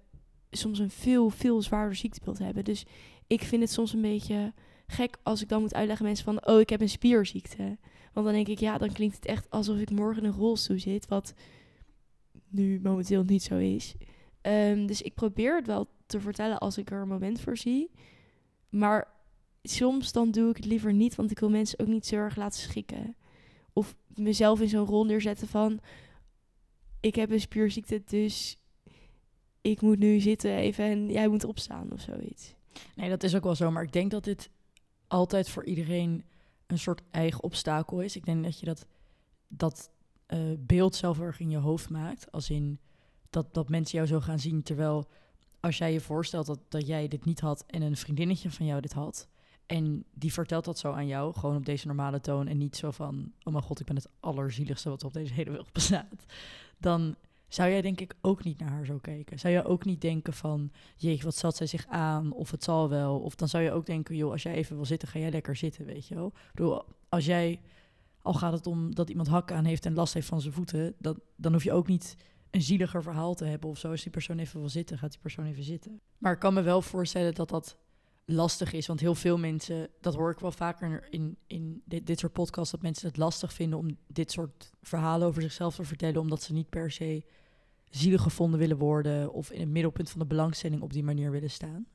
soms 0.50 0.78
een 0.78 0.90
veel, 0.90 1.30
veel 1.30 1.62
zwaarder 1.62 1.96
ziektebeeld 1.96 2.38
hebben. 2.38 2.64
Dus 2.64 2.84
ik 3.26 3.42
vind 3.42 3.62
het 3.62 3.72
soms 3.72 3.92
een 3.92 4.00
beetje 4.00 4.52
gek 4.86 5.16
als 5.22 5.42
ik 5.42 5.48
dan 5.48 5.60
moet 5.60 5.74
uitleggen 5.74 6.06
mensen 6.06 6.24
van... 6.24 6.46
oh, 6.46 6.60
ik 6.60 6.70
heb 6.70 6.80
een 6.80 6.88
spierziekte. 6.88 7.78
Want 8.12 8.26
dan 8.26 8.34
denk 8.34 8.48
ik, 8.48 8.58
ja, 8.58 8.78
dan 8.78 8.92
klinkt 8.92 9.14
het 9.14 9.26
echt 9.26 9.50
alsof 9.50 9.78
ik 9.78 9.90
morgen 9.90 10.22
in 10.22 10.28
een 10.28 10.36
rolstoel 10.36 10.78
zit. 10.78 11.08
Wat 11.08 11.34
nu 12.48 12.80
momenteel 12.82 13.22
niet 13.22 13.42
zo 13.42 13.56
is. 13.56 13.94
Ehm, 14.40 14.86
dus 14.86 15.02
ik 15.02 15.14
probeer 15.14 15.56
het 15.56 15.66
wel 15.66 15.88
te 16.10 16.20
vertellen 16.20 16.58
als 16.58 16.78
ik 16.78 16.90
er 16.90 17.00
een 17.00 17.08
moment 17.08 17.40
voor 17.40 17.56
zie. 17.56 17.90
Maar 18.68 19.08
soms 19.62 20.12
dan 20.12 20.30
doe 20.30 20.50
ik 20.50 20.56
het 20.56 20.64
liever 20.64 20.92
niet, 20.92 21.14
want 21.14 21.30
ik 21.30 21.38
wil 21.38 21.50
mensen 21.50 21.78
ook 21.78 21.86
niet 21.86 22.06
zo 22.06 22.16
erg 22.16 22.36
laten 22.36 22.60
schikken. 22.60 23.16
Of 23.72 23.96
mezelf 24.14 24.60
in 24.60 24.68
zo'n 24.68 24.86
rol 24.86 25.04
neerzetten 25.04 25.48
van... 25.48 25.80
ik 27.00 27.14
heb 27.14 27.30
een 27.30 27.40
spierziekte, 27.40 28.02
dus 28.04 28.56
ik 29.60 29.80
moet 29.80 29.98
nu 29.98 30.20
zitten 30.20 30.54
even 30.54 30.84
en 30.84 31.10
jij 31.10 31.28
moet 31.28 31.44
opstaan 31.44 31.92
of 31.92 32.00
zoiets. 32.00 32.54
Nee, 32.94 33.08
dat 33.08 33.22
is 33.22 33.36
ook 33.36 33.44
wel 33.44 33.54
zo. 33.54 33.70
Maar 33.70 33.82
ik 33.82 33.92
denk 33.92 34.10
dat 34.10 34.24
dit 34.24 34.50
altijd 35.06 35.48
voor 35.48 35.64
iedereen 35.64 36.24
een 36.66 36.78
soort 36.78 37.02
eigen 37.10 37.42
obstakel 37.42 38.00
is. 38.00 38.16
Ik 38.16 38.24
denk 38.24 38.44
dat 38.44 38.58
je 38.58 38.66
dat, 38.66 38.86
dat 39.48 39.90
eh, 40.26 40.38
beeld 40.58 40.94
zelf 40.94 41.20
erg 41.20 41.40
in 41.40 41.50
je 41.50 41.56
hoofd 41.56 41.90
maakt. 41.90 42.32
Als 42.32 42.50
in 42.50 42.80
dat, 43.30 43.54
dat 43.54 43.68
mensen 43.68 43.96
jou 43.96 44.10
zo 44.10 44.20
gaan 44.20 44.38
zien. 44.38 44.62
Terwijl 44.62 45.08
als 45.60 45.78
jij 45.78 45.92
je 45.92 46.00
voorstelt 46.00 46.46
dat, 46.46 46.60
dat 46.68 46.86
jij 46.86 47.08
dit 47.08 47.24
niet 47.24 47.40
had 47.40 47.64
en 47.66 47.82
een 47.82 47.96
vriendinnetje 47.96 48.50
van 48.50 48.66
jou 48.66 48.80
dit 48.80 48.92
had. 48.92 49.28
En 49.66 50.04
die 50.14 50.32
vertelt 50.32 50.64
dat 50.64 50.78
zo 50.78 50.92
aan 50.92 51.06
jou, 51.06 51.34
gewoon 51.34 51.56
op 51.56 51.64
deze 51.64 51.86
normale 51.86 52.20
toon. 52.20 52.46
En 52.48 52.58
niet 52.58 52.76
zo 52.76 52.90
van, 52.90 53.32
oh 53.42 53.52
mijn 53.52 53.64
god, 53.64 53.80
ik 53.80 53.86
ben 53.86 53.96
het 53.96 54.08
allerzieligste 54.20 54.88
wat 54.88 55.04
op 55.04 55.12
deze 55.12 55.34
hele 55.34 55.50
wereld 55.50 55.72
bestaat. 55.72 56.24
Dan 56.78 57.16
zou 57.48 57.70
jij 57.70 57.80
denk 57.80 58.00
ik 58.00 58.14
ook 58.20 58.44
niet 58.44 58.58
naar 58.58 58.70
haar 58.70 58.84
zo 58.84 58.98
kijken. 58.98 59.38
Zou 59.38 59.54
je 59.54 59.64
ook 59.64 59.84
niet 59.84 60.00
denken 60.00 60.32
van, 60.32 60.70
jeetje, 60.96 61.24
wat 61.24 61.36
zat 61.36 61.56
zij 61.56 61.66
zich 61.66 61.86
aan? 61.86 62.32
Of 62.32 62.50
het 62.50 62.64
zal 62.64 62.88
wel. 62.88 63.18
Of 63.18 63.34
dan 63.34 63.48
zou 63.48 63.64
je 63.64 63.72
ook 63.72 63.86
denken, 63.86 64.16
joh, 64.16 64.30
als 64.30 64.42
jij 64.42 64.54
even 64.54 64.76
wil 64.76 64.84
zitten, 64.84 65.08
ga 65.08 65.18
jij 65.18 65.30
lekker 65.30 65.56
zitten, 65.56 65.84
weet 65.84 66.06
je 66.06 66.14
wel. 66.14 66.26
Ik 66.26 66.50
bedoel, 66.54 66.82
als 67.08 67.24
jij, 67.24 67.60
al 68.22 68.34
gaat 68.34 68.52
het 68.52 68.66
om 68.66 68.94
dat 68.94 69.10
iemand 69.10 69.28
hakken 69.28 69.56
aan 69.56 69.64
heeft 69.64 69.86
en 69.86 69.94
last 69.94 70.14
heeft 70.14 70.28
van 70.28 70.40
zijn 70.40 70.54
voeten, 70.54 70.94
dan, 70.98 71.20
dan 71.36 71.52
hoef 71.52 71.64
je 71.64 71.72
ook 71.72 71.86
niet 71.86 72.16
een 72.50 72.62
zieliger 72.62 73.02
verhaal 73.02 73.34
te 73.34 73.44
hebben 73.44 73.70
of 73.70 73.78
zo. 73.78 73.90
Als 73.90 74.02
die 74.02 74.12
persoon 74.12 74.38
even 74.38 74.60
wil 74.60 74.68
zitten, 74.68 74.98
gaat 74.98 75.10
die 75.10 75.20
persoon 75.20 75.46
even 75.46 75.62
zitten. 75.62 76.00
Maar 76.18 76.32
ik 76.32 76.38
kan 76.38 76.54
me 76.54 76.62
wel 76.62 76.82
voorstellen 76.82 77.34
dat 77.34 77.48
dat 77.48 77.76
lastig 78.24 78.72
is. 78.72 78.86
Want 78.86 79.00
heel 79.00 79.14
veel 79.14 79.38
mensen, 79.38 79.88
dat 80.00 80.14
hoor 80.14 80.30
ik 80.30 80.38
wel 80.38 80.52
vaker 80.52 81.06
in, 81.10 81.36
in 81.46 81.82
dit, 81.84 82.06
dit 82.06 82.18
soort 82.18 82.32
podcasts, 82.32 82.70
dat 82.70 82.82
mensen 82.82 83.08
het 83.08 83.16
lastig 83.16 83.52
vinden 83.52 83.78
om 83.78 83.96
dit 84.06 84.30
soort 84.32 84.70
verhalen 84.82 85.28
over 85.28 85.42
zichzelf 85.42 85.74
te 85.74 85.84
vertellen, 85.84 86.20
omdat 86.20 86.42
ze 86.42 86.52
niet 86.52 86.68
per 86.68 86.90
se 86.90 87.24
zielig 87.90 88.22
gevonden 88.22 88.58
willen 88.58 88.78
worden 88.78 89.32
of 89.32 89.50
in 89.50 89.60
het 89.60 89.68
middelpunt 89.68 90.10
van 90.10 90.20
de 90.20 90.26
belangstelling 90.26 90.82
op 90.82 90.92
die 90.92 91.04
manier 91.04 91.30
willen 91.30 91.50
staan. 91.50 91.86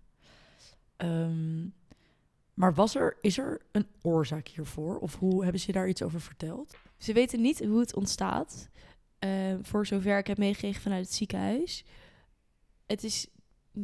Ehm, 0.98 1.68
maar 2.54 2.74
was 2.74 2.96
er, 2.96 3.18
is 3.22 3.38
er 3.38 3.62
een 3.72 3.88
oorzaak 4.02 4.48
hiervoor? 4.48 4.98
Of 4.98 5.16
hoe 5.16 5.44
hebben 5.44 5.62
ze 5.62 5.72
daar 5.72 5.88
iets 5.88 6.02
over 6.04 6.22
verteld? 6.22 6.76
Ze 6.98 7.14
weten 7.14 7.42
niet 7.42 7.66
hoe 7.66 7.80
het 7.80 7.96
ontstaat. 7.96 8.70
Ehm, 9.20 9.64
voor 9.64 9.86
zover 9.86 10.18
ik 10.18 10.28
heb 10.28 10.38
meegekregen 10.38 10.82
vanuit 10.82 11.06
het 11.06 11.14
ziekenhuis. 11.14 11.84
Het 12.86 13.04
is 13.04 13.28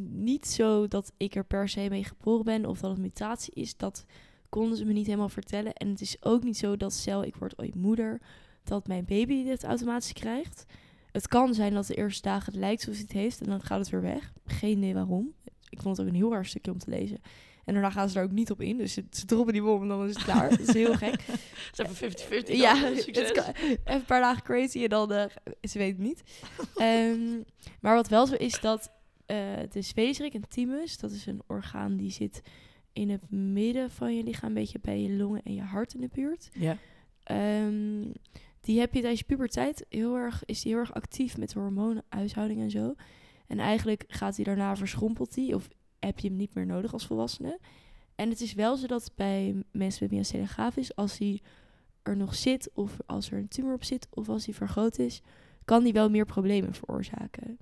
niet 0.09 0.47
zo 0.47 0.87
dat 0.87 1.11
ik 1.17 1.35
er 1.35 1.45
per 1.45 1.69
se 1.69 1.89
mee 1.89 2.03
geboren 2.03 2.45
ben 2.45 2.65
of 2.65 2.79
dat 2.79 2.91
het 2.91 2.99
mutatie 2.99 3.53
is. 3.53 3.77
Dat 3.77 4.05
konden 4.49 4.77
ze 4.77 4.85
me 4.85 4.93
niet 4.93 5.05
helemaal 5.05 5.29
vertellen. 5.29 5.73
En 5.73 5.89
het 5.89 6.01
is 6.01 6.23
ook 6.23 6.43
niet 6.43 6.57
zo 6.57 6.77
dat 6.77 6.93
stel 6.93 7.23
ik 7.23 7.35
word 7.35 7.59
ooit 7.59 7.75
moeder, 7.75 8.21
dat 8.63 8.87
mijn 8.87 9.05
baby 9.05 9.43
dit 9.43 9.63
automatisch 9.63 10.13
krijgt. 10.13 10.65
Het 11.11 11.27
kan 11.27 11.53
zijn 11.53 11.73
dat 11.73 11.87
de 11.87 11.95
eerste 11.95 12.21
dagen 12.21 12.51
het 12.51 12.61
lijkt 12.61 12.85
hij 12.85 12.95
het 12.97 13.11
heeft 13.11 13.41
en 13.41 13.49
dan 13.49 13.61
gaat 13.61 13.79
het 13.79 13.89
weer 13.89 14.01
weg. 14.01 14.33
Geen 14.45 14.77
idee 14.77 14.93
waarom. 14.93 15.33
Ik 15.69 15.81
vond 15.81 15.97
het 15.97 16.05
ook 16.05 16.13
een 16.13 16.19
heel 16.19 16.31
raar 16.31 16.45
stukje 16.45 16.71
om 16.71 16.77
te 16.77 16.89
lezen. 16.89 17.21
En 17.65 17.73
daarna 17.73 17.89
gaan 17.89 18.07
ze 18.07 18.13
daar 18.13 18.23
ook 18.23 18.31
niet 18.31 18.51
op 18.51 18.61
in. 18.61 18.77
Dus 18.77 18.93
ze, 18.93 19.03
ze 19.09 19.25
droppen 19.25 19.53
die 19.53 19.61
bom 19.61 19.81
en 19.81 19.87
dan 19.87 20.07
is 20.07 20.13
het 20.13 20.23
klaar. 20.23 20.49
dat 20.49 20.59
is 20.59 20.73
heel 20.73 20.93
gek. 20.93 21.21
Het 21.71 21.79
is 21.79 22.01
even 22.01 22.45
50-50. 22.45 22.47
Ja, 22.47 22.75
het 22.75 23.31
kan, 23.31 23.43
even 23.53 23.79
een 23.83 24.05
paar 24.05 24.21
dagen 24.21 24.43
crazy 24.43 24.83
en 24.83 24.89
dan, 24.89 25.13
eh, 25.13 25.25
ze 25.61 25.77
weet 25.77 25.91
het 25.91 26.01
niet. 26.01 26.21
Ehm, 26.75 27.41
maar 27.81 27.95
wat 27.95 28.07
wel 28.07 28.27
zo 28.27 28.35
is 28.35 28.59
dat 28.59 28.91
eh 29.25 29.37
de 29.69 29.81
spaceric 29.81 30.33
en 30.33 30.47
thymus, 30.47 30.97
dat 30.97 31.11
is 31.11 31.25
een 31.25 31.41
orgaan 31.47 31.97
die 31.97 32.11
zit 32.11 32.41
in 32.93 33.09
het 33.09 33.31
midden 33.31 33.91
van 33.91 34.15
je 34.15 34.23
lichaam, 34.23 34.47
een 34.47 34.53
beetje 34.53 34.79
bij 34.81 35.01
je 35.01 35.09
longen 35.09 35.41
en 35.43 35.53
je 35.53 35.61
hart 35.61 35.93
in 35.93 36.01
de 36.01 36.09
buurt. 36.13 36.49
Ja. 36.53 36.77
Ehm, 37.23 38.11
die 38.61 38.79
heb 38.79 38.93
je 38.93 38.99
tijdens 38.99 39.19
je 39.19 39.25
puberteit 39.25 39.85
heel 39.89 40.15
erg, 40.15 40.43
is 40.45 40.61
die 40.61 40.71
heel 40.71 40.81
erg 40.81 40.93
actief 40.93 41.37
met 41.37 41.49
de 41.49 41.59
hormoonhuishouding 41.59 42.59
en 42.59 42.71
zo. 42.71 42.95
En 43.47 43.59
eigenlijk 43.59 44.03
gaat 44.07 44.35
hij 44.35 44.45
daarna 44.45 44.75
verschrompelt 44.75 45.35
hij 45.35 45.53
of 45.53 45.67
heb 46.05 46.19
je 46.19 46.27
hem 46.27 46.37
niet 46.37 46.53
meer 46.53 46.65
nodig 46.65 46.93
als 46.93 47.05
volwassene. 47.05 47.59
En 48.15 48.29
het 48.29 48.41
is 48.41 48.53
wel 48.53 48.75
zo 48.75 48.87
dat 48.87 49.11
bij 49.15 49.63
mensen 49.71 50.03
met 50.03 50.11
myasthenia 50.11 50.45
gravis, 50.45 50.95
als 50.95 51.17
hij 51.17 51.41
er 52.03 52.17
nog 52.17 52.35
zit 52.35 52.69
of 52.73 52.97
als 53.05 53.31
er 53.31 53.37
een 53.37 53.47
tumor 53.47 53.73
op 53.73 53.83
zit 53.83 54.07
of 54.09 54.29
als 54.29 54.45
hij 54.45 54.53
vergroot 54.53 54.99
is, 54.99 55.21
kan 55.65 55.83
die 55.83 55.93
wel 55.93 56.09
meer 56.09 56.25
problemen 56.25 56.73
veroorzaken. 56.73 57.57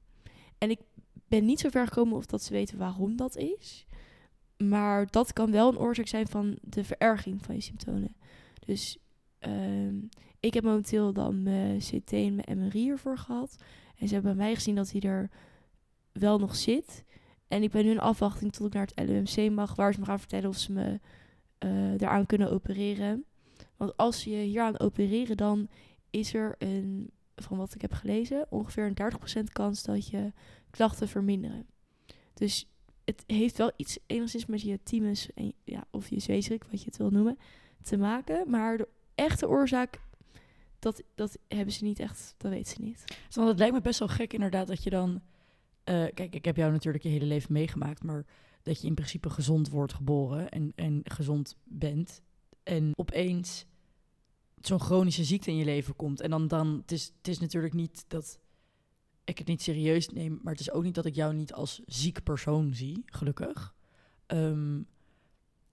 En 0.57 0.69
ik 0.69 0.79
ben 1.27 1.45
niet 1.45 1.59
zo 1.59 1.69
ver 1.69 1.87
gekomen 1.87 2.17
of 2.17 2.25
dat 2.25 2.43
ze 2.43 2.53
weten 2.53 2.77
waarom 2.77 3.15
dat 3.15 3.37
is. 3.37 3.85
Maar 4.57 5.07
dat 5.11 5.33
kan 5.33 5.51
wel 5.51 5.69
een 5.69 5.77
oorzaak 5.77 6.07
zijn 6.07 6.27
van 6.27 6.57
de 6.61 6.83
vererging 6.83 7.45
van 7.45 7.55
je 7.55 7.61
symptomen. 7.61 8.15
Dus 8.65 8.97
ehm, 9.39 9.95
ik 10.39 10.53
heb 10.53 10.63
momenteel 10.63 11.13
dan 11.13 11.43
mijn 11.43 11.79
CT 11.79 12.11
en 12.11 12.35
mijn 12.35 12.57
MRI 12.57 12.89
ervoor 12.89 13.17
gehad. 13.17 13.55
En 13.95 14.07
ze 14.07 14.13
hebben 14.13 14.35
bij 14.35 14.45
mij 14.45 14.55
gezien 14.55 14.75
dat 14.75 14.91
hij 14.91 15.01
er 15.01 15.29
wel 16.11 16.39
nog 16.39 16.55
zit. 16.55 17.03
En 17.49 17.63
ik 17.63 17.71
ben 17.71 17.85
nu 17.85 17.91
in 17.91 17.99
afwachting 17.99 18.51
tot 18.51 18.67
ik 18.67 18.73
naar 18.73 18.89
het 18.95 19.09
LUMC 19.09 19.51
mag, 19.51 19.75
waar 19.75 19.93
ze 19.93 19.99
me 19.99 20.05
gaan 20.05 20.19
vertellen 20.19 20.49
of 20.49 20.57
ze 20.57 20.71
me 20.71 20.99
eh 21.57 21.93
eraan 21.93 22.25
kunnen 22.25 22.51
opereren. 22.51 23.25
Want 23.77 23.97
als 23.97 24.23
je 24.23 24.35
hier 24.35 24.61
aan 24.61 24.79
opereren, 24.79 25.37
dan 25.37 25.69
is 26.09 26.33
er 26.33 26.55
een, 26.57 27.11
van 27.35 27.57
wat 27.57 27.75
ik 27.75 27.81
heb 27.81 27.93
gelezen, 27.93 28.45
ongeveer 28.49 28.85
een 28.85 29.41
30% 29.41 29.51
kans 29.51 29.83
dat 29.83 30.07
je 30.07 30.31
klachten 30.69 31.07
verminderen. 31.07 31.65
Dus 32.33 32.69
het 33.05 33.23
heeft 33.27 33.57
wel 33.57 33.71
iets 33.75 33.97
enigszins 34.05 34.45
met 34.45 34.61
je 34.61 34.79
thymus 34.83 35.33
en, 35.33 35.53
ja, 35.63 35.83
of 35.91 36.09
je 36.09 36.19
zweesrik, 36.19 36.63
wat 36.63 36.79
je 36.79 36.85
het 36.85 36.97
wil 36.97 37.09
noemen, 37.09 37.37
te 37.81 37.97
maken. 37.97 38.49
Maar 38.49 38.77
de 38.77 38.87
echte 39.15 39.47
oorzaak, 39.47 39.99
dat, 40.79 41.03
dat 41.15 41.37
hebben 41.47 41.73
ze 41.73 41.83
niet 41.83 41.99
echt, 41.99 42.35
dat 42.37 42.51
weten 42.51 42.75
ze 42.75 42.81
niet. 42.81 43.03
Dus 43.25 43.35
dan, 43.35 43.47
het 43.47 43.57
lijkt 43.57 43.73
me 43.73 43.81
best 43.81 43.99
wel 43.99 44.07
gek 44.07 44.33
inderdaad 44.33 44.67
dat 44.67 44.83
je 44.83 44.89
dan... 44.89 45.21
eh, 45.89 46.05
kijk, 46.13 46.35
ik 46.35 46.45
heb 46.45 46.55
jou 46.55 46.71
natuurlijk 46.71 47.03
je 47.03 47.09
hele 47.09 47.25
leven 47.25 47.53
meegemaakt, 47.53 48.03
maar 48.03 48.25
dat 48.63 48.81
je 48.81 48.87
in 48.87 48.93
principe 48.93 49.29
gezond 49.29 49.69
wordt 49.69 49.93
geboren 49.93 50.49
en, 50.49 50.71
en 50.75 51.01
gezond 51.03 51.57
bent. 51.63 52.21
En 52.63 52.91
opeens 52.95 53.65
zo'n 54.61 54.79
chronische 54.79 55.23
ziekte 55.23 55.49
in 55.49 55.57
je 55.57 55.65
leven 55.65 55.95
komt. 55.95 56.21
En 56.21 56.29
dan, 56.29 56.47
dan 56.47 56.67
het, 56.67 56.91
is, 56.91 57.13
het 57.17 57.27
is 57.27 57.39
natuurlijk 57.39 57.73
niet 57.73 58.05
dat 58.07 58.39
ik 59.23 59.37
het 59.37 59.47
niet 59.47 59.61
serieus 59.61 60.09
neem, 60.09 60.39
maar 60.43 60.51
het 60.53 60.61
is 60.61 60.71
ook 60.71 60.83
niet 60.83 60.95
dat 60.95 61.05
ik 61.05 61.15
jou 61.15 61.33
niet 61.33 61.53
als 61.53 61.81
ziek 61.85 62.23
persoon 62.23 62.73
zie, 62.73 63.03
gelukkig. 63.05 63.75
Ehm, 64.25 64.81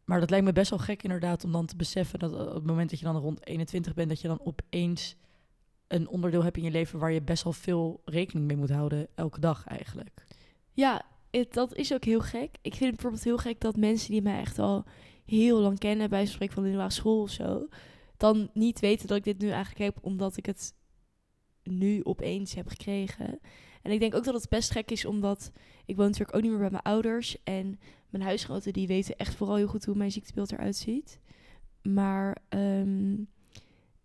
maar 0.05 0.21
dat 0.21 0.31
lijkt 0.31 0.45
me 0.45 0.53
best 0.53 0.71
wel 0.71 0.79
gek 0.79 1.03
inderdaad 1.03 1.45
om 1.45 1.53
dan 1.53 1.67
te 1.67 1.77
beseffen 1.77 2.19
dat 2.19 2.33
op 2.33 2.55
het 2.55 2.67
moment 2.67 2.91
dat 2.91 2.99
je 2.99 3.05
dan 3.05 3.17
rond 3.17 3.47
21 3.47 3.95
bent, 3.95 4.09
dat 4.09 4.21
je 4.21 4.29
dan 4.29 4.41
opeens 4.45 5.17
een 5.89 6.09
onderdeel 6.09 6.43
hebt 6.43 6.57
in 6.57 6.63
je 6.63 6.71
leven 6.71 6.99
waar 6.99 7.13
je 7.13 7.23
best 7.23 7.45
wel 7.45 7.53
veel 7.53 8.01
rekening 8.05 8.47
mee 8.47 8.57
moet 8.57 8.71
houden 8.71 9.09
elke 9.15 9.41
dag 9.41 9.67
eigenlijk. 9.67 10.25
Ja, 10.73 11.05
het, 11.31 11.53
dat 11.53 11.75
is 11.75 11.95
ook 11.95 12.05
heel 12.05 12.21
gek. 12.21 12.57
Ik 12.63 12.75
vind 12.75 12.81
het 12.81 12.91
bijvoorbeeld 12.91 13.25
heel 13.25 13.39
gek 13.39 13.61
dat 13.61 13.77
mensen 13.77 14.11
die 14.11 14.23
mij 14.23 14.41
echt 14.41 14.59
al 14.59 14.85
heel 15.25 15.61
lang 15.61 15.79
kennen, 15.79 16.11
bij 16.11 16.27
spreken 16.27 16.55
van 16.55 16.63
de 16.63 16.69
middelbare 16.69 17.01
school 17.01 17.21
of 17.21 17.31
zo, 17.31 17.69
dan 18.17 18.51
niet 18.53 18.81
weten 18.81 19.07
dat 19.07 19.17
ik 19.17 19.25
dit 19.25 19.39
nu 19.39 19.49
eigenlijk 19.49 19.79
heb, 19.79 20.05
omdat 20.05 20.37
ik 20.37 20.47
het 20.47 20.75
nu 21.63 22.05
opeens 22.05 22.55
heb 22.55 22.69
gekregen. 22.69 23.41
En 23.83 23.93
ik 23.93 24.01
denk 24.01 24.15
ook 24.15 24.25
dat 24.25 24.35
het 24.35 24.49
best 24.49 24.71
gek 24.71 24.91
is, 24.91 25.05
omdat 25.05 25.53
ik 25.85 25.97
woon 25.97 26.07
natuurlijk 26.07 26.37
ook 26.37 26.43
niet 26.43 26.51
meer 26.51 26.61
bij 26.61 26.71
mijn 26.71 26.83
ouders. 26.83 27.43
En 27.43 27.79
mijn 28.11 28.25
huisgenoten 28.25 28.73
die 28.73 28.87
weten 28.87 29.17
echt 29.17 29.35
vooral 29.35 29.57
heel 29.57 29.67
goed 29.67 29.85
hoe 29.85 29.95
mijn 29.95 30.13
ziektebeeld 30.13 30.53
eruit 30.53 30.77
ziet. 30.77 31.21
Maar 31.83 32.37
ehm, 32.49 33.15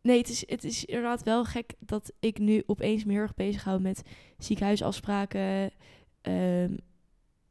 nee, 0.02 0.18
het 0.18 0.30
is, 0.30 0.44
het 0.48 0.64
is 0.64 0.86
inderdaad 0.86 1.24
wel 1.24 1.46
gek 1.46 1.74
dat 1.80 2.12
ik 2.20 2.40
nu 2.40 2.64
opeens 2.66 3.04
me 3.04 3.12
heel 3.12 3.22
erg 3.22 3.34
bezig 3.34 3.64
hou 3.64 3.82
met 3.82 4.02
ziekenhuisafspraken, 4.38 5.72
ehm, 6.22 6.74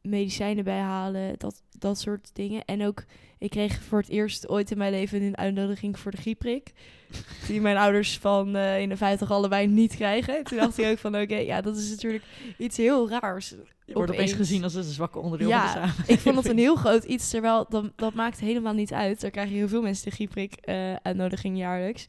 medicijnen 0.03 0.65
bijhalen, 0.65 1.35
dat, 1.39 1.63
dat 1.79 1.99
soort 1.99 2.31
dingen. 2.33 2.65
En 2.65 2.87
ook, 2.87 3.05
ik 3.39 3.51
kreeg 3.51 3.83
voor 3.83 3.99
het 3.99 4.09
eerst 4.09 4.49
ooit 4.49 4.71
in 4.71 4.79
mijn 4.79 4.93
leven 4.93 5.23
een 5.23 5.37
uitnodiging 5.37 5.99
voor 5.99 6.11
de 6.11 6.17
griepprik. 6.17 6.73
Die 7.47 7.61
mijn 7.61 7.77
ouders 7.77 8.19
van 8.19 8.57
eh, 8.57 8.81
in 8.81 8.89
de 8.89 8.97
50 8.97 9.31
allebei 9.31 9.67
niet 9.67 9.97
krijgen. 9.97 10.45
Toen 10.45 10.59
dacht 10.59 10.79
ik 10.79 10.87
ook 10.87 10.99
van, 10.99 11.21
oké, 11.21 11.37
ja, 11.37 11.61
dat 11.61 11.77
is 11.77 11.91
natuurlijk 11.91 12.25
iets 12.59 12.77
heel 12.77 13.11
raars. 13.11 13.49
Je 13.85 13.97
wordt 13.97 14.11
opeens 14.11 14.33
Opeens. 14.33 14.49
gezien 14.49 14.63
als 14.63 14.75
een 14.75 14.85
zwakke 14.85 15.19
onderdeel 15.19 15.49
Ja, 15.49 15.61
van 15.61 15.67
de 15.67 15.73
samenleving. 15.73 16.09
Ik 16.09 16.19
vond 16.19 16.37
het 16.37 16.47
een 16.47 16.59
heel 16.59 16.77
groot 16.77 17.05
iets, 17.05 17.31
terwijl 17.31 17.67
dat, 17.69 17.93
dat 17.97 18.15
maakt 18.15 18.41
helemaal 18.41 18.75
niet 18.75 18.93
uit. 18.93 19.21
Daar 19.21 19.31
krijgen 19.31 19.55
heel 19.55 19.69
veel 19.69 19.83
mensen 19.83 20.05
de 20.05 20.11
griepprik 20.11 20.55
eh, 20.55 20.95
uitnodiging 20.95 21.59
jaarlijks. 21.59 22.07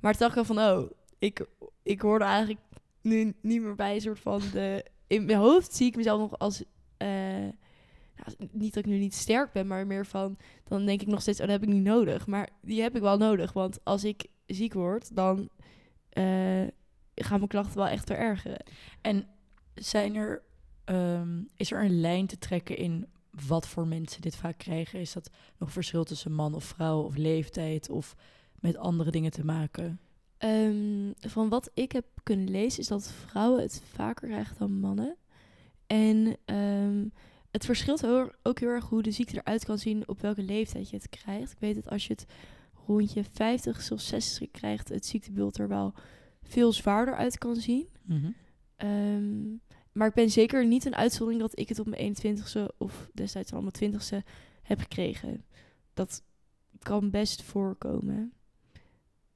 Maar 0.00 0.12
toen 0.12 0.28
dacht 0.28 0.38
ik 0.38 0.44
van, 0.44 0.58
oh, 0.58 0.90
ik, 1.18 1.46
ik 1.82 2.00
hoorde 2.00 2.24
eigenlijk 2.24 2.60
nu 3.00 3.34
niet 3.40 3.62
meer 3.62 3.74
bij 3.74 3.94
een 3.94 4.00
soort 4.00 4.20
van 4.20 4.40
de... 4.52 4.84
In 5.06 5.24
mijn 5.24 5.38
hoofd 5.38 5.74
zie 5.74 5.86
ik 5.86 5.96
mezelf 5.96 6.20
nog 6.20 6.38
als... 6.38 6.62
eh, 6.96 7.08
nou, 7.08 8.48
niet 8.50 8.74
dat 8.74 8.84
ik 8.84 8.90
nu 8.90 8.98
niet 8.98 9.14
sterk 9.14 9.52
ben, 9.52 9.66
maar 9.66 9.86
meer 9.86 10.06
van... 10.06 10.36
Dan 10.64 10.86
denk 10.86 11.00
ik 11.00 11.06
nog 11.06 11.20
steeds, 11.20 11.40
oh, 11.40 11.46
dat 11.46 11.60
heb 11.60 11.68
ik 11.68 11.74
niet 11.74 11.84
nodig. 11.84 12.26
Maar 12.26 12.48
die 12.62 12.82
heb 12.82 12.96
ik 12.96 13.02
wel 13.02 13.16
nodig, 13.16 13.52
want 13.52 13.78
als 13.84 14.04
ik 14.04 14.26
ziek 14.46 14.72
word, 14.72 15.16
dan 15.16 15.48
eh, 16.08 16.66
gaan 17.14 17.36
mijn 17.36 17.48
klachten 17.48 17.76
wel 17.76 17.88
echt 17.88 18.06
verergeren. 18.06 18.64
En 19.00 19.26
zijn 19.74 20.14
er, 20.14 20.42
ehm, 20.84 21.42
is 21.56 21.72
er 21.72 21.84
een 21.84 22.00
lijn 22.00 22.26
te 22.26 22.38
trekken 22.38 22.76
in 22.76 23.06
wat 23.48 23.66
voor 23.66 23.86
mensen 23.86 24.20
dit 24.20 24.36
vaak 24.36 24.58
krijgen? 24.58 25.00
Is 25.00 25.12
dat 25.12 25.30
nog 25.58 25.72
verschil 25.72 26.04
tussen 26.04 26.32
man 26.32 26.54
of 26.54 26.64
vrouw 26.64 27.02
of 27.02 27.16
leeftijd 27.16 27.90
of 27.90 28.16
met 28.60 28.76
andere 28.76 29.10
dingen 29.10 29.30
te 29.30 29.44
maken? 29.44 30.00
Ehm, 30.38 31.12
van 31.18 31.48
wat 31.48 31.70
ik 31.74 31.92
heb 31.92 32.04
kunnen 32.22 32.50
lezen 32.50 32.80
is 32.80 32.88
dat 32.88 33.12
vrouwen 33.12 33.62
het 33.62 33.82
vaker 33.92 34.28
krijgen 34.28 34.56
dan 34.58 34.80
mannen. 34.80 35.16
En 35.86 36.36
ehm, 36.44 37.04
het 37.50 37.64
verschilt 37.64 38.06
ook 38.42 38.58
heel 38.58 38.68
erg 38.68 38.88
hoe 38.88 39.02
de 39.02 39.10
ziekte 39.10 39.36
eruit 39.36 39.64
kan 39.64 39.78
zien 39.78 40.08
op 40.08 40.20
welke 40.20 40.42
leeftijd 40.42 40.90
je 40.90 40.96
het 40.96 41.08
krijgt. 41.08 41.52
Ik 41.52 41.58
weet 41.58 41.74
dat 41.74 41.90
als 41.90 42.06
je 42.06 42.12
het 42.12 42.26
rond 42.86 43.12
je 43.12 43.24
50 43.32 43.90
of 43.90 44.00
60 44.00 44.50
krijgt, 44.50 44.88
het 44.88 45.06
ziektebeeld 45.06 45.58
er 45.58 45.68
wel 45.68 45.94
veel 46.42 46.72
zwaarder 46.72 47.16
uit 47.16 47.38
kan 47.38 47.56
zien. 47.56 47.88
Ehm, 48.76 49.56
maar 49.92 50.08
ik 50.08 50.14
ben 50.14 50.30
zeker 50.30 50.66
niet 50.66 50.84
een 50.84 50.96
uitzondering 50.96 51.40
dat 51.42 51.58
ik 51.58 51.68
het 51.68 51.78
op 51.78 51.86
mijn 51.86 52.00
21ste 52.00 52.74
of 52.78 53.10
destijds 53.14 53.52
al 53.52 53.62
mijn 53.62 53.94
20ste 53.94 54.26
heb 54.62 54.78
gekregen. 54.78 55.44
Dat 55.94 56.22
kan 56.78 57.10
best 57.10 57.42
voorkomen. 57.42 58.32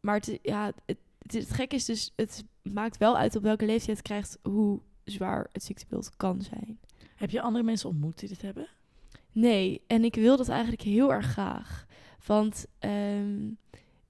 Maar 0.05 0.15
het, 0.15 0.39
ja, 0.43 0.73
het, 0.87 0.99
het, 1.27 1.51
gekke 1.51 1.75
is 1.75 1.85
dus, 1.85 2.13
het 2.17 2.45
maakt 2.63 2.97
wel 2.97 3.17
uit 3.17 3.37
op 3.37 3.43
welke 3.43 3.65
leeftijd 3.65 3.87
je 3.87 3.93
het 3.93 4.03
krijgt, 4.03 4.39
hoe 4.43 4.81
zwaar 5.05 5.49
het 5.53 5.63
ziektebeeld 5.63 6.17
kan 6.17 6.43
zijn. 6.43 6.79
Heb 7.17 7.31
je 7.31 7.41
andere 7.41 7.65
mensen 7.65 7.89
ontmoet 7.89 8.19
die 8.19 8.29
dit 8.29 8.43
hebben? 8.43 8.69
Nee, 9.33 9.83
en 9.87 10.05
ik 10.05 10.15
wil 10.15 10.37
dat 10.37 10.49
eigenlijk 10.49 10.83
heel 10.83 11.13
erg 11.13 11.27
graag. 11.27 11.87
Want 12.27 12.67
ehm, 12.79 13.51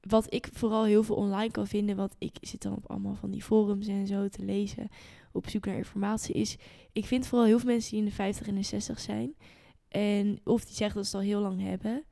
wat 0.01 0.35
ik 0.35 0.49
vooral 0.53 0.85
heel 0.85 1.03
veel 1.03 1.17
online 1.17 1.51
kan 1.51 1.67
vinden, 1.67 1.97
want 1.97 2.15
ik 2.19 2.37
zit 2.41 2.63
dan 2.63 2.77
op 2.77 2.91
allemaal 2.91 3.15
van 3.15 3.31
die 3.31 3.43
forums 3.43 3.87
en 3.87 4.07
zo 4.07 4.29
te 4.29 4.45
lezen, 4.45 4.89
op 5.33 5.49
zoek 5.49 5.67
naar 5.67 5.77
informatie, 5.77 6.35
is 6.35 6.57
ik 6.93 7.07
vind 7.07 7.27
vooral 7.27 7.47
heel 7.47 7.59
veel 7.59 7.71
mensen 7.71 7.91
die 7.91 7.99
in 7.99 8.05
de 8.05 8.15
50 8.15 8.47
en 8.47 8.55
de 8.55 8.63
60 8.63 9.01
zijn. 9.01 9.35
En 9.89 10.41
of 10.45 10.65
die 10.65 10.75
zeggen 10.75 10.97
dat 10.97 11.07
ze 11.07 11.17
het 11.17 11.27
al 11.27 11.33
heel 11.33 11.41
lang 11.41 11.61
hebben. 11.61 12.05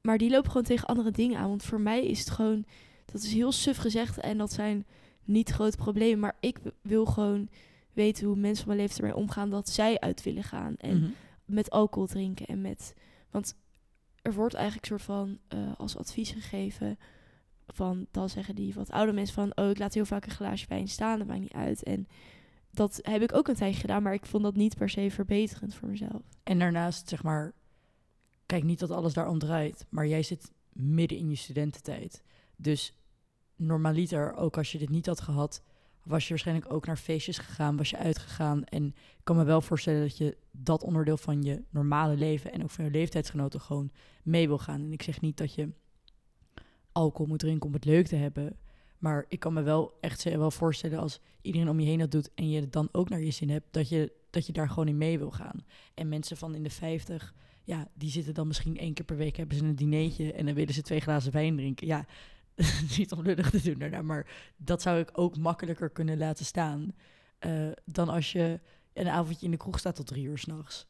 Maar 0.00 0.18
die 0.18 0.30
lopen 0.30 0.50
gewoon 0.50 0.66
tegen 0.66 0.86
andere 0.86 1.10
dingen 1.10 1.38
aan. 1.38 1.48
Want 1.48 1.62
voor 1.62 1.80
mij 1.80 2.06
is 2.06 2.18
het 2.18 2.30
gewoon, 2.30 2.64
dat 3.04 3.22
is 3.22 3.32
heel 3.32 3.52
suf 3.52 3.76
gezegd 3.76 4.18
en 4.18 4.38
dat 4.38 4.52
zijn 4.52 4.86
niet 5.24 5.50
grote 5.50 5.76
problemen. 5.76 6.18
Maar 6.18 6.36
ik 6.40 6.58
wil 6.82 7.04
gewoon 7.04 7.48
weten 7.92 8.26
hoe 8.26 8.36
mensen 8.36 8.56
van 8.64 8.66
mijn 8.66 8.78
leeftijd 8.78 9.00
ermee 9.02 9.22
omgaan 9.22 9.50
dat 9.50 9.68
zij 9.68 10.00
uit 10.00 10.22
willen 10.22 10.44
gaan. 10.44 10.76
En 10.76 11.00
Mhm. 11.00 11.10
met 11.44 11.70
alcohol 11.70 12.06
drinken 12.08 12.46
en 12.46 12.60
met. 12.60 12.94
Want 13.30 13.54
er 14.22 14.34
wordt 14.34 14.54
eigenlijk 14.54 14.86
soort 14.86 15.02
van 15.02 15.38
eh, 15.48 15.58
als 15.76 15.96
advies 15.96 16.30
gegeven. 16.30 16.98
Van 17.66 18.06
dan 18.10 18.28
zeggen 18.28 18.54
die 18.54 18.74
wat 18.74 18.90
oude 18.90 19.12
mensen 19.12 19.34
van. 19.34 19.64
Oh, 19.64 19.70
ik 19.70 19.78
laat 19.78 19.94
heel 19.94 20.04
vaak 20.04 20.24
een 20.26 20.30
glaasje 20.32 20.66
wijn 20.68 20.88
staan, 20.88 21.18
dat 21.18 21.26
maakt 21.26 21.40
niet 21.40 21.52
uit. 21.52 21.82
En 21.82 22.06
dat 22.70 22.98
heb 23.02 23.22
ik 23.22 23.34
ook 23.34 23.48
een 23.48 23.54
tijdje 23.54 23.80
gedaan, 23.80 24.02
maar 24.02 24.14
ik 24.14 24.26
vond 24.26 24.42
dat 24.42 24.54
niet 24.56 24.76
per 24.76 24.88
se 24.90 25.10
verbeterend 25.10 25.74
voor 25.74 25.88
mezelf. 25.88 26.22
En 26.42 26.58
daarnaast, 26.58 27.08
zeg 27.08 27.22
maar, 27.22 27.52
kijk 28.46 28.64
niet 28.64 28.78
dat 28.78 28.90
alles 28.90 29.12
daarom 29.14 29.38
draait, 29.38 29.86
maar 29.88 30.06
jij 30.06 30.22
zit 30.22 30.50
midden 30.72 31.18
in 31.18 31.30
je 31.30 31.36
studententijd. 31.36 32.22
Dus 32.64 32.94
normaliter, 33.56 34.34
ook 34.36 34.56
als 34.56 34.72
je 34.72 34.78
dit 34.78 34.88
niet 34.88 35.06
had 35.06 35.20
gehad, 35.20 35.62
was 36.02 36.22
je 36.22 36.28
waarschijnlijk 36.28 36.72
ook 36.72 36.86
naar 36.86 36.96
feestjes 36.96 37.38
gegaan, 37.38 37.76
was 37.76 37.90
je 37.90 37.96
uitgegaan. 37.96 38.64
En 38.64 38.86
ik 38.86 39.24
kan 39.24 39.36
me 39.36 39.44
wel 39.44 39.60
voorstellen 39.60 40.00
dat 40.00 40.16
je 40.16 40.36
dat 40.50 40.82
onderdeel 40.82 41.16
van 41.16 41.42
je 41.42 41.62
normale 41.70 42.16
leven 42.16 42.52
en 42.52 42.62
ook 42.62 42.70
van 42.70 42.84
je 42.84 42.90
leeftijdsgenoten 42.90 43.60
gewoon 43.60 43.90
mee 44.22 44.46
wil 44.46 44.58
gaan. 44.58 44.80
En 44.80 44.92
ik 44.92 45.02
zeg 45.02 45.20
niet 45.20 45.36
dat 45.36 45.54
je 45.54 45.68
alcohol 46.92 47.26
moet 47.26 47.38
drinken 47.38 47.66
om 47.66 47.72
het 47.72 47.84
leuk 47.84 48.06
te 48.06 48.16
hebben. 48.16 48.56
Maar 48.98 49.24
ik 49.28 49.40
kan 49.40 49.52
me 49.52 49.62
wel 49.62 49.98
echt 50.00 50.22
wel 50.22 50.50
voorstellen 50.50 50.98
als 50.98 51.20
iedereen 51.42 51.68
om 51.68 51.80
je 51.80 51.86
heen 51.86 51.98
dat 51.98 52.10
doet 52.10 52.30
en 52.34 52.50
je 52.50 52.60
het 52.60 52.72
dan 52.72 52.88
ook 52.92 53.08
naar 53.08 53.20
je 53.20 53.30
zin 53.30 53.50
hebt, 53.50 53.66
dat 53.70 53.88
je, 53.88 54.12
dat 54.30 54.46
je 54.46 54.52
daar 54.52 54.68
gewoon 54.68 54.88
in 54.88 54.98
mee 54.98 55.18
wil 55.18 55.30
gaan. 55.30 55.64
En 55.94 56.08
mensen 56.08 56.36
van 56.36 56.54
in 56.54 56.62
de 56.62 56.70
50, 56.70 57.34
ja, 57.64 57.88
die 57.94 58.10
zitten 58.10 58.34
dan 58.34 58.46
misschien 58.46 58.78
één 58.78 58.94
keer 58.94 59.04
per 59.04 59.16
week, 59.16 59.36
hebben 59.36 59.56
ze 59.56 59.64
een 59.64 59.76
dinertje 59.76 60.32
en 60.32 60.46
dan 60.46 60.54
willen 60.54 60.74
ze 60.74 60.82
twee 60.82 61.00
glazen 61.00 61.32
wijn 61.32 61.56
drinken. 61.56 61.86
Ja, 61.86 62.06
niet 62.96 63.12
om 63.12 63.22
lullig 63.22 63.50
te 63.50 63.62
doen 63.62 63.78
daarna, 63.78 64.02
maar 64.02 64.26
dat 64.56 64.82
zou 64.82 64.98
ik 64.98 65.10
ook 65.12 65.36
makkelijker 65.36 65.90
kunnen 65.90 66.18
laten 66.18 66.44
staan 66.44 66.92
eh, 67.38 67.68
dan 67.84 68.08
als 68.08 68.32
je 68.32 68.60
een 68.92 69.08
avondje 69.08 69.44
in 69.44 69.50
de 69.50 69.56
kroeg 69.56 69.78
staat 69.78 69.96
tot 69.96 70.06
drie 70.06 70.24
uur 70.24 70.38
s'nachts. 70.38 70.86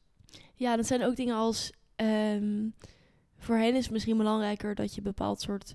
Ja, 0.54 0.76
dat 0.76 0.86
zijn 0.86 1.04
ook 1.04 1.16
dingen 1.16 1.36
als. 1.36 1.72
ehm, 1.96 2.68
voor 3.38 3.56
hen 3.56 3.74
is 3.74 3.84
het 3.84 3.92
misschien 3.92 4.16
belangrijker 4.16 4.74
dat 4.74 4.94
je 4.94 5.02
bepaald 5.02 5.40
soort 5.40 5.74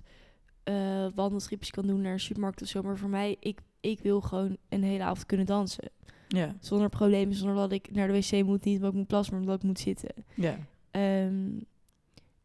eh 0.62 1.06
wandeltripjes 1.14 1.70
kan 1.70 1.86
doen 1.86 2.00
naar 2.00 2.12
een 2.12 2.20
supermarkt 2.20 2.62
of 2.62 2.68
zo. 2.68 2.82
Maar 2.82 2.96
voor 2.98 3.08
mij, 3.08 3.36
ik, 3.40 3.60
ik 3.80 4.00
wil 4.00 4.20
gewoon 4.20 4.56
een 4.68 4.82
hele 4.82 5.02
avond 5.02 5.26
kunnen 5.26 5.46
dansen. 5.46 5.90
Ja, 6.28 6.56
Zonder 6.60 6.88
problemen, 6.88 7.34
zonder 7.34 7.56
dat 7.56 7.72
ik 7.72 7.90
naar 7.90 8.06
de 8.06 8.12
wc 8.12 8.44
moet. 8.44 8.64
Niet 8.64 8.76
omdat 8.76 8.90
ik 8.90 8.96
moet 8.98 9.06
plassen, 9.06 9.32
maar 9.32 9.42
omdat 9.42 9.56
ik 9.58 9.62
moet 9.66 9.78
zitten. 9.78 10.10
ja. 10.34 10.58
Ehm, 10.90 11.48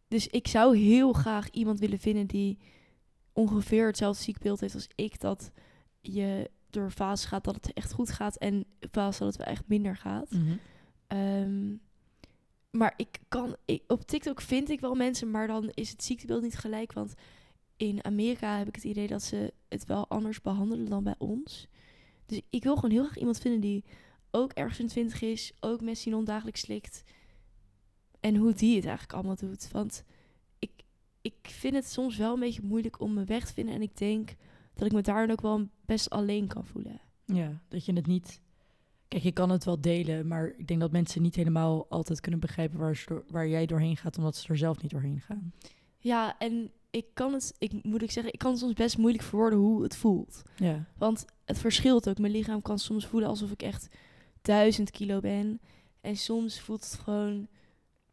dus 0.08 0.28
ik 0.28 0.48
zou 0.48 0.78
heel 0.78 1.14
graag 1.14 1.50
iemand 1.50 1.80
willen 1.80 2.00
vinden 2.00 2.28
die 2.28 2.58
ongeveer 3.36 3.86
hetzelfde 3.86 4.24
ziekbeeld 4.24 4.60
heeft 4.60 4.74
als 4.74 4.88
ik. 4.96 5.20
Dat 5.20 5.52
je 6.02 6.50
door 6.70 6.92
fases 6.92 7.26
gaat 7.26 7.44
dat 7.44 7.56
het 7.56 7.74
echt 7.74 7.92
goed 7.92 8.12
gaat 8.12 8.36
en 8.36 8.66
fases 8.92 9.18
dat 9.18 9.28
het 9.28 9.38
wel 9.38 9.48
echt 9.48 9.68
minder 9.68 9.98
gaat. 9.98 10.32
Mhm. 10.32 10.56
Ehm, 11.08 11.76
maar 12.72 12.94
ik 12.98 13.20
kan, 13.28 13.56
ik, 13.66 13.84
op 13.88 14.02
TikTok 14.02 14.42
vind 14.42 14.70
ik 14.70 14.80
wel 14.80 14.96
mensen, 14.96 15.32
maar 15.32 15.48
dan 15.48 15.70
is 15.74 15.90
het 15.90 16.04
ziektebeeld 16.04 16.42
niet 16.42 16.58
gelijk. 16.58 16.94
Want 16.94 17.14
in 17.78 18.06
Amerika 18.06 18.58
heb 18.58 18.68
ik 18.68 18.76
het 18.76 18.84
idee 18.84 19.08
dat 19.08 19.24
ze 19.24 19.54
het 19.68 19.86
wel 19.86 20.08
anders 20.08 20.42
behandelen 20.42 20.90
dan 20.90 21.04
bij 21.04 21.16
ons. 21.18 21.68
Dus 22.26 22.42
ik 22.50 22.64
wil 22.64 22.76
gewoon 22.76 22.92
heel 22.92 23.04
graag 23.04 23.18
iemand 23.18 23.40
vinden 23.40 23.62
die 23.62 23.84
ook 24.32 24.52
ergens 24.52 24.80
in 24.80 24.88
twintig 24.88 25.22
is, 25.22 25.54
ook 25.60 25.82
Messi 25.82 26.24
dagelijks 26.24 26.60
slikt. 26.60 27.04
En 28.20 28.36
hoe 28.36 28.54
die 28.54 28.76
het 28.76 28.86
eigenlijk 28.86 29.14
allemaal 29.14 29.36
doet. 29.36 29.72
Want 29.72 30.04
ik 31.26 31.36
vind 31.42 31.74
het 31.76 31.90
soms 31.90 32.18
wel 32.18 32.34
een 32.34 32.40
beetje 32.40 32.62
moeilijk 32.64 33.00
om 33.00 33.14
me 33.14 33.24
weg 33.24 33.46
te 33.46 33.54
vinden. 33.54 33.76
En 33.76 33.82
ik 33.82 33.98
denk 33.98 34.36
dat 34.74 34.86
ik 34.88 34.94
me 34.94 35.02
daar 35.02 35.32
ook 35.32 35.42
wel 35.42 35.68
best 35.86 36.10
alleen 36.10 36.48
kan 36.48 36.66
voelen. 36.66 37.02
Ja, 37.26 37.62
dat 37.68 37.86
je 37.86 37.94
het 37.94 38.08
niet... 38.08 38.42
Kijk, 39.08 39.24
je 39.24 39.32
kan 39.32 39.50
het 39.50 39.64
wel 39.64 39.82
delen, 39.82 40.28
maar 40.28 40.54
ik 40.58 40.68
denk 40.68 40.80
dat 40.80 40.92
mensen 40.92 41.22
niet 41.22 41.36
helemaal 41.36 41.86
altijd 41.90 42.20
kunnen 42.20 42.40
begrijpen 42.40 42.80
waar, 42.80 43.04
door- 43.08 43.24
waar 43.28 43.48
jij 43.48 43.66
doorheen 43.66 43.98
gaat, 43.98 44.18
omdat 44.18 44.36
ze 44.36 44.50
er 44.50 44.58
zelf 44.58 44.82
niet 44.82 44.92
doorheen 44.92 45.22
gaan. 45.22 45.54
Ja, 45.98 46.38
en 46.40 46.72
ik 46.90 47.06
kan 47.14 47.34
het, 47.34 47.56
ik 47.58 47.84
moet 47.84 48.02
ik 48.02 48.12
zeggen, 48.12 48.34
ik 48.34 48.40
kan 48.40 48.52
het 48.52 48.60
soms 48.60 48.74
best 48.74 48.98
moeilijk 48.98 49.24
verwoorden 49.24 49.60
hoe 49.60 49.84
het 49.84 49.96
voelt. 49.96 50.42
Ja, 50.58 50.86
Want 50.98 51.26
het 51.46 51.58
verschilt 51.58 52.10
ook. 52.10 52.18
Mijn 52.18 52.32
lichaam 52.32 52.62
kan 52.62 52.80
soms 52.80 53.06
voelen 53.06 53.30
alsof 53.30 53.52
ik 53.52 53.62
echt 53.62 53.88
duizend 54.42 54.92
kilo 54.92 55.20
ben. 55.20 55.62
En 56.02 56.16
soms 56.18 56.60
voelt 56.60 56.84
het 56.84 57.00
gewoon 57.04 57.48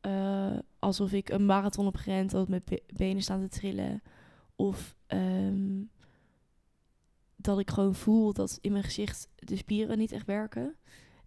eh, 0.02 0.58
alsof 0.78 1.12
ik 1.12 1.28
een 1.28 1.46
marathon 1.46 1.84
heb 1.84 1.96
gerend, 1.96 2.30
dat 2.30 2.48
mijn 2.48 2.62
be- 2.64 2.82
benen 2.86 3.22
staan 3.22 3.40
te 3.40 3.48
trillen. 3.48 4.02
Of 4.56 4.96
ehm, 5.06 5.82
dat 7.36 7.58
ik 7.58 7.70
gewoon 7.70 7.94
voel 7.94 8.32
dat 8.32 8.58
in 8.60 8.72
mijn 8.72 8.84
gezicht 8.84 9.28
de 9.36 9.56
spieren 9.56 9.98
niet 9.98 10.12
echt 10.12 10.26
werken. 10.26 10.76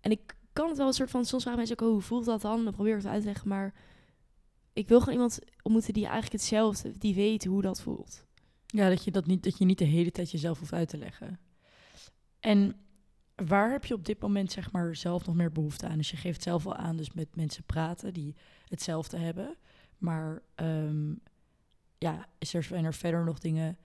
En 0.02 0.12
ik 0.12 0.36
kan 0.54 0.68
het 0.68 0.78
wel 0.78 0.88
een 0.88 0.94
soort 0.94 1.10
van, 1.10 1.26
soms 1.26 1.42
vragen 1.44 1.60
mensen 1.60 1.80
ook, 1.80 1.88
oh, 1.88 1.94
hoe 1.94 2.02
voelt 2.04 2.26
dat 2.26 2.42
dan? 2.42 2.64
Dan 2.64 2.74
probeer 2.74 2.98
ik 2.98 3.02
het 3.04 3.12
uit 3.12 3.22
te 3.22 3.28
leggen, 3.28 3.48
maar 3.48 3.74
ik 4.74 4.88
wil 4.88 5.00
gewoon 5.00 5.14
iemand 5.14 5.40
ontmoeten 5.62 5.94
die 5.94 6.04
eigenlijk 6.04 6.34
hetzelfde, 6.34 6.98
die 6.98 7.16
weet 7.16 7.46
hoe 7.46 7.62
dat 7.62 7.82
voelt. 7.82 8.26
ja 8.66 8.90
dat, 8.90 9.04
je 9.04 9.12
dat, 9.12 9.26
niet, 9.26 9.44
dat 9.44 9.58
je 9.58 9.66
niet 9.66 9.78
de 9.78 9.86
hele 9.86 10.12
tijd 10.12 10.32
jezelf 10.32 10.60
hoeft 10.60 10.74
uit 10.74 10.90
te 10.90 10.98
leggen. 10.98 11.40
En 12.40 12.85
waar 13.36 13.72
heb 13.72 13.86
je 13.86 13.94
op 13.94 14.06
dit 14.06 14.22
moment 14.22 14.52
zeg 14.52 14.72
maar 14.72 14.96
zelf 14.96 15.26
nog 15.26 15.36
meer 15.36 15.52
behoefte 15.52 15.88
aan? 15.88 15.98
Dus 15.98 16.12
je 16.12 16.18
geeft 16.18 16.44
zelf 16.44 16.64
wel 16.64 16.76
aan, 16.76 16.96
dus 16.96 17.14
met 17.14 17.36
mensen 17.36 17.64
praten 17.64 18.14
die 18.14 18.36
hetzelfde 18.68 19.18
hebben. 19.18 19.56
Maar 19.98 20.42
ehm, 20.56 21.14
ja, 21.98 22.28
is 22.38 22.54
er, 22.54 22.64
zijn 22.64 22.86
er 22.86 22.94
verder 22.94 23.24
nog 23.24 23.40
dingen 23.40 23.78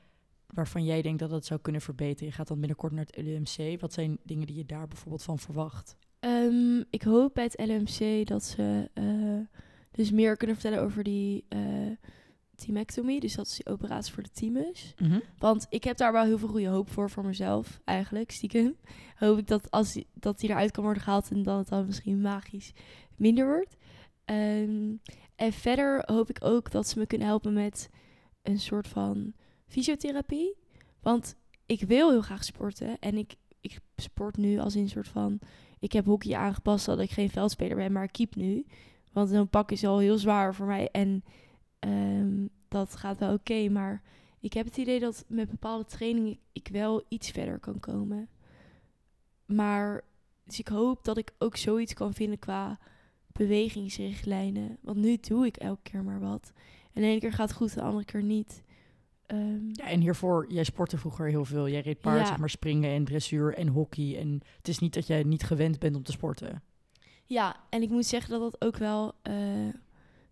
waarvan 0.46 0.84
jij 0.84 1.02
denkt 1.02 1.18
dat 1.18 1.30
dat 1.30 1.44
zou 1.44 1.60
kunnen 1.60 1.80
verbeteren? 1.80 2.26
Je 2.26 2.34
gaat 2.34 2.48
dan 2.48 2.58
binnenkort 2.58 2.92
naar 2.92 3.06
het 3.06 3.24
LUMC. 3.24 3.80
Wat 3.80 3.92
zijn 3.92 4.18
dingen 4.22 4.46
die 4.46 4.56
je 4.56 4.66
daar 4.66 4.88
bijvoorbeeld 4.88 5.22
van 5.22 5.38
verwacht? 5.38 5.96
Ehm, 6.20 6.82
ik 6.90 7.02
hoop 7.02 7.34
bij 7.34 7.44
het 7.44 7.60
LMC 7.68 8.26
dat 8.26 8.44
ze 8.44 8.90
eh, 8.94 9.58
dus 9.90 10.10
meer 10.10 10.36
kunnen 10.36 10.56
vertellen 10.56 10.84
over 10.84 11.02
die 11.02 11.44
uh, 11.48 11.90
thymectomie. 12.60 13.20
Dus 13.20 13.34
dat 13.34 13.46
is 13.46 13.54
die 13.54 13.66
operatie 13.66 14.12
voor 14.12 14.22
de 14.22 14.30
thymus. 14.30 14.94
Want 15.38 15.66
ik 15.68 15.84
heb 15.84 15.96
daar 15.96 16.12
wel 16.12 16.24
heel 16.24 16.38
veel 16.38 16.48
goede 16.48 16.68
hoop 16.68 16.90
voor, 16.90 17.10
voor 17.10 17.24
mezelf 17.24 17.80
eigenlijk, 17.84 18.30
stiekem. 18.30 18.76
Hoop 19.16 19.38
ik 19.38 19.46
dat, 19.46 19.70
als 19.70 19.92
die, 19.92 20.06
dat 20.14 20.40
die 20.40 20.50
eruit 20.50 20.70
kan 20.70 20.84
worden 20.84 21.02
gehaald 21.02 21.30
en 21.30 21.42
dat 21.42 21.58
het 21.58 21.68
dan 21.68 21.86
misschien 21.86 22.20
magisch 22.20 22.72
minder 23.16 23.46
wordt. 23.46 23.76
Ehm, 24.24 24.94
en 25.36 25.52
verder 25.52 26.02
hoop 26.06 26.30
ik 26.30 26.44
ook 26.44 26.70
dat 26.70 26.88
ze 26.88 26.98
me 26.98 27.06
kunnen 27.06 27.26
helpen 27.26 27.52
met 27.52 27.90
een 28.42 28.58
soort 28.58 28.88
van 28.88 29.32
fysiotherapie. 29.66 30.56
Want 31.00 31.36
ik 31.66 31.80
wil 31.80 32.10
heel 32.10 32.22
graag 32.22 32.44
sporten 32.44 32.98
en 32.98 33.16
ik, 33.16 33.34
ik 33.60 33.78
sport 33.96 34.36
nu 34.36 34.58
als 34.58 34.76
in 34.76 34.82
een 34.82 34.88
soort 34.88 35.08
van... 35.08 35.38
Ik 35.78 35.92
heb 35.92 36.04
hockey 36.04 36.36
aangepast 36.36 36.86
dat 36.86 37.00
ik 37.00 37.10
geen 37.10 37.30
veldspeler 37.30 37.76
ben, 37.76 37.92
maar 37.92 38.04
ik 38.04 38.12
keep 38.12 38.34
nu. 38.34 38.66
Want 39.12 39.28
zo'n 39.28 39.48
pak 39.48 39.70
is 39.70 39.84
al 39.84 39.98
heel 39.98 40.18
zwaar 40.18 40.54
voor 40.54 40.66
mij 40.66 40.88
en 40.92 41.24
ehm, 41.80 42.46
dat 42.68 42.96
gaat 42.96 43.18
wel 43.18 43.32
oké. 43.32 43.68
maar 43.68 44.02
ik 44.40 44.52
heb 44.52 44.64
het 44.66 44.76
idee 44.76 45.00
dat 45.00 45.24
met 45.28 45.50
bepaalde 45.50 45.84
trainingen 45.84 46.38
ik 46.52 46.68
wel 46.72 47.04
iets 47.08 47.30
verder 47.30 47.58
kan 47.58 47.80
komen. 47.80 48.28
Maar 49.46 50.04
dus 50.44 50.58
ik 50.58 50.68
hoop 50.68 51.04
dat 51.04 51.16
ik 51.18 51.32
ook 51.38 51.56
zoiets 51.56 51.92
kan 51.94 52.14
vinden 52.14 52.38
qua 52.38 52.78
bewegingsrichtlijnen. 53.32 54.78
Want 54.80 54.96
nu 54.96 55.16
doe 55.20 55.46
ik 55.46 55.56
elke 55.56 55.82
keer 55.82 56.02
maar 56.04 56.20
wat. 56.20 56.52
En 56.92 57.02
de 57.02 57.08
ene 57.08 57.20
keer 57.20 57.32
gaat 57.32 57.48
het 57.48 57.56
goed, 57.56 57.74
de 57.74 57.82
andere 57.82 58.04
keer 58.04 58.22
niet. 58.22 58.62
Ehm, 59.26 59.68
Ja, 59.72 59.84
en 59.84 60.00
hiervoor, 60.00 60.52
jij 60.52 60.64
sportte 60.64 60.98
vroeger 60.98 61.26
heel 61.28 61.44
veel. 61.44 61.68
Jij 61.68 61.80
reed 61.80 62.00
paard, 62.00 62.20
Ja. 62.20 62.26
zeg 62.26 62.38
maar 62.38 62.50
springen 62.50 62.90
en 62.90 63.04
dressuur 63.04 63.54
en 63.54 63.68
hockey. 63.68 64.18
En 64.18 64.40
het 64.56 64.68
is 64.68 64.78
niet 64.78 64.94
dat 64.94 65.06
jij 65.06 65.22
niet 65.22 65.42
gewend 65.42 65.78
bent 65.78 65.96
om 65.96 66.02
te 66.02 66.12
sporten. 66.12 66.62
Ja, 67.24 67.56
en 67.68 67.82
ik 67.82 67.88
moet 67.90 68.06
zeggen 68.06 68.30
dat 68.30 68.40
dat 68.52 68.60
ook 68.68 68.76
wel 68.76 69.14
eh, 69.22 69.34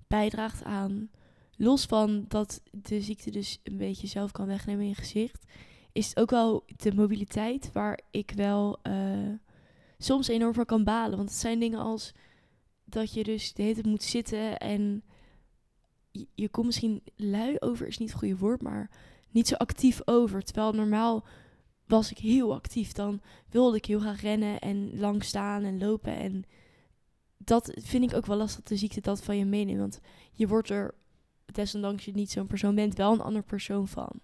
bijdraagt 0.06 0.64
aan. 0.64 1.10
Los 1.60 1.84
van 1.84 2.24
dat 2.28 2.62
de 2.70 3.00
ziekte 3.00 3.30
dus 3.30 3.60
een 3.62 3.76
beetje 3.76 4.06
zelf 4.06 4.32
kan 4.32 4.46
wegnemen 4.46 4.82
in 4.82 4.88
je 4.88 4.94
gezicht, 4.94 5.44
is 5.92 6.08
het 6.08 6.18
ook 6.18 6.30
wel 6.30 6.64
de 6.76 6.94
mobiliteit 6.94 7.72
waar 7.72 8.00
ik 8.10 8.32
wel 8.34 8.78
eh, 8.82 9.32
soms 9.98 10.28
enorm 10.28 10.54
van 10.54 10.64
kan 10.64 10.84
balen. 10.84 11.16
Want 11.16 11.28
het 11.28 11.38
zijn 11.38 11.58
dingen 11.58 11.78
als 11.78 12.12
dat 12.84 13.12
je 13.12 13.24
dus 13.24 13.52
de 13.52 13.62
hele 13.62 13.88
moet 13.88 14.02
zitten 14.02 14.58
en 14.58 15.02
je, 16.10 16.26
je 16.34 16.48
komt 16.48 16.66
misschien 16.66 17.02
lui 17.16 17.56
over, 17.58 17.86
is 17.86 17.98
niet 17.98 18.10
het 18.10 18.18
goede 18.18 18.36
woord, 18.36 18.62
maar 18.62 18.90
niet 19.30 19.48
zo 19.48 19.54
actief 19.54 20.00
over. 20.04 20.42
Terwijl 20.42 20.72
normaal 20.72 21.24
was 21.86 22.10
ik 22.10 22.18
heel 22.18 22.54
actief. 22.54 22.92
Dan 22.92 23.20
wilde 23.48 23.76
ik 23.76 23.84
heel 23.84 24.00
graag 24.00 24.20
rennen 24.20 24.58
en 24.58 24.98
lang 24.98 25.24
staan 25.24 25.64
en 25.64 25.78
lopen 25.78 26.16
en 26.16 26.44
dat 27.36 27.72
vind 27.74 28.10
ik 28.10 28.16
ook 28.16 28.26
wel 28.26 28.36
lastig 28.36 28.58
dat 28.58 28.68
de 28.68 28.76
ziekte 28.76 29.00
dat 29.00 29.22
van 29.22 29.36
je 29.36 29.44
meeneemt. 29.44 29.78
Want 29.78 30.00
je 30.32 30.48
wordt 30.48 30.70
er, 30.70 30.94
desondanks 31.52 32.04
je 32.04 32.12
niet 32.12 32.30
zo'n 32.30 32.46
persoon 32.46 32.74
bent, 32.74 32.94
wel 32.94 33.12
een 33.12 33.20
ander 33.20 33.42
persoon 33.42 33.88
van, 33.88 34.20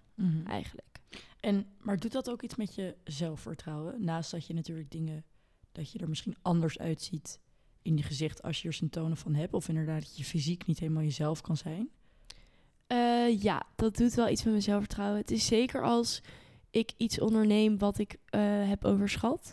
eigenlijk. 0.47 1.01
En, 1.41 1.67
maar 1.79 1.99
doet 1.99 2.13
dat 2.13 2.31
ook 2.31 2.43
iets 2.43 2.57
met 2.57 2.75
je 2.75 2.97
zelfvertrouwen? 3.05 4.05
Naast 4.05 4.31
dat 4.31 4.47
je 4.47 4.55
natuurlijk 4.55 4.91
dingen, 4.91 5.25
dat 5.73 5.93
je 5.93 5.99
er 5.99 6.09
misschien 6.09 6.37
anders 6.43 6.79
uitziet 6.79 7.41
in 7.83 7.97
je 7.97 8.03
gezicht 8.03 8.43
als 8.43 8.63
je 8.63 8.69
er 8.69 8.75
symptomen 8.75 9.17
van 9.17 9.35
hebt. 9.35 9.55
Of 9.55 9.69
inderdaad 9.69 10.01
dat 10.01 10.17
je 10.17 10.25
fysiek 10.25 10.67
niet 10.67 10.79
helemaal 10.79 11.03
jezelf 11.03 11.41
kan 11.41 11.57
zijn. 11.57 11.91
Eh, 12.87 13.43
ja, 13.43 13.67
dat 13.77 13.97
doet 13.97 14.15
wel 14.15 14.29
iets 14.29 14.43
met 14.43 14.53
mijn 14.53 14.65
zelfvertrouwen. 14.65 15.19
Het 15.19 15.31
is 15.31 15.47
zeker 15.47 15.83
als 15.83 16.23
ik 16.71 16.93
iets 16.97 17.21
onderneem 17.21 17.79
wat 17.79 17.99
ik 17.99 18.17
eh, 18.25 18.41
heb 18.69 18.85
overschat. 18.85 19.53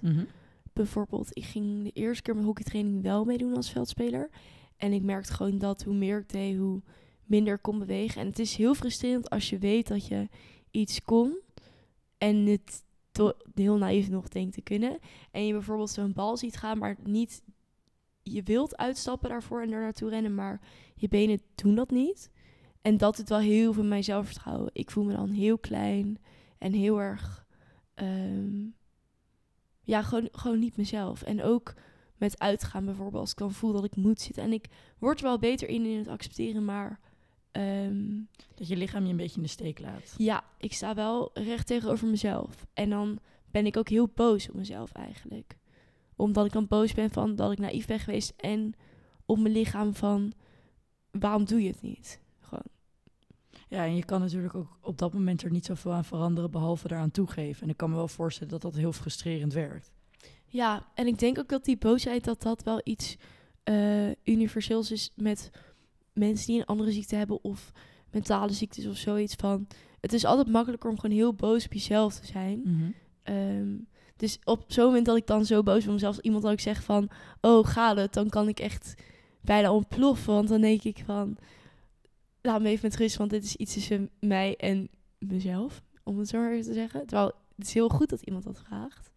Bijvoorbeeld, 0.73 1.29
ik 1.31 1.43
ging 1.43 1.83
de 1.83 1.91
eerste 1.91 2.21
keer 2.21 2.33
mijn 2.33 2.45
hockeytraining 2.45 3.01
wel 3.01 3.25
meedoen 3.25 3.55
als 3.55 3.71
veldspeler. 3.71 4.29
En 4.77 4.93
ik 4.93 5.01
merkte 5.01 5.33
gewoon 5.33 5.57
dat 5.57 5.83
hoe 5.83 5.93
meer 5.93 6.19
ik 6.19 6.29
deed, 6.29 6.57
hoe 6.57 6.81
minder 7.31 7.59
kon 7.59 7.79
bewegen. 7.79 8.21
En 8.21 8.27
het 8.27 8.39
is 8.39 8.55
heel 8.55 8.73
frustrerend 8.73 9.29
als 9.29 9.49
je 9.49 9.57
weet 9.57 9.87
dat 9.87 10.07
je 10.07 10.29
iets 10.71 11.01
kon 11.01 11.39
en 12.17 12.35
het 12.45 12.83
heel 13.53 13.77
naïef 13.77 14.09
nog 14.09 14.27
denkt 14.27 14.53
te 14.53 14.61
kunnen. 14.61 14.99
En 15.31 15.45
je 15.45 15.53
bijvoorbeeld 15.53 15.89
zo'n 15.89 16.13
bal 16.13 16.37
ziet 16.37 16.57
gaan, 16.57 16.77
maar 16.77 16.97
niet... 17.03 17.43
Je 18.23 18.43
wilt 18.43 18.77
uitstappen 18.77 19.29
daarvoor 19.29 19.61
en 19.61 19.71
er 19.71 19.81
naartoe 19.81 20.09
rennen, 20.09 20.35
maar 20.35 20.61
je 20.95 21.07
benen 21.07 21.41
doen 21.55 21.75
dat 21.75 21.91
niet. 21.91 22.31
En 22.81 22.97
dat 22.97 23.15
doet 23.15 23.29
wel 23.29 23.39
heel 23.39 23.73
veel 23.73 23.83
mijn 23.83 24.03
zelfvertrouwen. 24.03 24.69
Ik 24.73 24.91
voel 24.91 25.03
me 25.03 25.15
dan 25.15 25.29
heel 25.29 25.57
klein 25.57 26.17
en 26.57 26.73
heel 26.73 26.99
erg... 26.99 27.45
ehm, 27.93 28.67
ja, 29.81 30.01
gewoon, 30.01 30.27
gewoon 30.31 30.59
niet 30.59 30.77
mezelf. 30.77 31.21
En 31.21 31.43
ook 31.43 31.73
met 32.17 32.39
uitgaan 32.39 32.85
bijvoorbeeld, 32.85 33.21
als 33.21 33.31
ik 33.31 33.37
dan 33.37 33.51
voel 33.51 33.71
dat 33.71 33.83
ik 33.83 33.95
moet 33.95 34.21
zitten. 34.21 34.43
En 34.43 34.53
ik 34.53 34.65
word 34.99 35.17
er 35.17 35.25
wel 35.25 35.39
beter 35.39 35.67
in 35.69 35.85
in 35.85 35.97
het 35.97 36.07
accepteren, 36.07 36.65
maar 36.65 36.99
ehm, 37.51 38.09
Dat 38.55 38.67
je 38.67 38.75
lichaam 38.77 39.03
je 39.03 39.09
een 39.09 39.17
beetje 39.17 39.35
in 39.35 39.41
de 39.41 39.47
steek 39.49 39.79
laat. 39.79 40.13
ja, 40.17 40.43
ik 40.57 40.73
sta 40.73 40.95
wel 40.95 41.29
recht 41.33 41.67
tegenover 41.67 42.07
mezelf. 42.07 42.65
En 42.73 42.89
dan 42.89 43.19
ben 43.51 43.65
ik 43.65 43.77
ook 43.77 43.89
heel 43.89 44.11
boos 44.15 44.49
op 44.49 44.55
mezelf 44.55 44.91
eigenlijk. 44.91 45.57
Omdat 46.15 46.45
ik 46.45 46.51
dan 46.51 46.67
boos 46.67 46.93
ben 46.93 47.09
van 47.09 47.35
dat 47.35 47.51
ik 47.51 47.57
naïef 47.59 47.85
ben 47.87 47.99
geweest 47.99 48.33
en 48.37 48.73
op 49.25 49.39
mijn 49.39 49.53
lichaam 49.53 49.93
van 49.95 50.33
waarom 51.11 51.45
doe 51.45 51.61
je 51.63 51.69
het 51.69 51.81
niet? 51.81 52.19
Gewoon. 52.39 52.63
Ja, 53.67 53.85
en 53.85 53.95
je 53.95 54.05
kan 54.05 54.19
natuurlijk 54.19 54.55
ook 54.55 54.77
op 54.81 54.97
dat 54.97 55.13
moment 55.13 55.41
er 55.43 55.51
niet 55.51 55.65
zoveel 55.65 55.91
aan 55.93 56.05
veranderen, 56.05 56.51
behalve 56.51 56.87
eraan 56.91 57.11
toegeven. 57.11 57.63
En 57.63 57.69
ik 57.69 57.77
kan 57.77 57.89
me 57.89 57.95
wel 57.95 58.07
voorstellen 58.07 58.51
dat 58.51 58.61
dat 58.61 58.75
heel 58.75 58.93
frustrerend 58.93 59.53
werkt. 59.53 59.91
Ja, 60.45 60.87
en 60.95 61.07
ik 61.07 61.19
denk 61.19 61.37
ook 61.39 61.49
dat 61.49 61.65
die 61.65 61.77
boosheid, 61.77 62.23
dat 62.23 62.41
dat 62.41 62.63
wel 62.63 62.81
iets 62.83 63.17
eh, 63.63 64.09
universeels 64.23 64.91
is 64.91 65.11
met 65.15 65.49
mensen 66.13 66.47
die 66.47 66.59
een 66.59 66.65
andere 66.65 66.91
ziekte 66.91 67.15
hebben 67.15 67.43
of 67.43 67.71
mentale 68.11 68.53
ziektes 68.53 68.85
of 68.87 68.97
zoiets 68.97 69.35
van. 69.35 69.67
Het 69.99 70.13
is 70.13 70.25
altijd 70.25 70.47
makkelijker 70.47 70.89
om 70.89 70.99
gewoon 70.99 71.15
heel 71.15 71.33
boos 71.33 71.65
op 71.65 71.73
jezelf 71.73 72.19
te 72.19 72.25
zijn. 72.25 72.63
Ehm, 73.23 73.77
dus 74.15 74.39
op 74.43 74.63
zo'n 74.67 74.85
moment 74.85 75.05
dat 75.05 75.17
ik 75.17 75.27
dan 75.27 75.45
zo 75.45 75.63
boos 75.63 75.79
ben 75.79 75.87
op 75.87 75.93
mezelf, 75.93 76.15
als 76.15 76.23
iemand 76.25 76.43
dat 76.43 76.51
ik 76.51 76.59
zeg 76.59 76.83
van, 76.83 77.09
oh 77.41 77.67
gaat 77.67 77.97
het, 77.97 78.13
dan 78.13 78.29
kan 78.29 78.47
ik 78.47 78.59
echt 78.59 78.93
bijna 79.41 79.73
ontploffen. 79.73 80.33
Want 80.33 80.47
dan 80.47 80.61
denk 80.61 80.83
ik 80.83 81.01
van, 81.05 81.37
laat 82.41 82.61
me 82.61 82.69
even 82.69 82.89
met 82.89 82.97
rust, 82.97 83.17
want 83.17 83.29
dit 83.29 83.43
is 83.43 83.55
iets 83.55 83.73
tussen 83.73 84.09
mij 84.19 84.55
en 84.55 84.89
mezelf, 85.17 85.81
om 86.03 86.19
het 86.19 86.27
zo 86.27 86.39
maar 86.39 86.51
even 86.51 86.65
te 86.65 86.73
zeggen. 86.73 87.05
Terwijl 87.05 87.31
het 87.55 87.65
is 87.67 87.73
heel 87.73 87.89
goed 87.89 88.09
dat 88.09 88.21
iemand 88.21 88.43
dat 88.43 88.61
vraagt. 88.65 89.11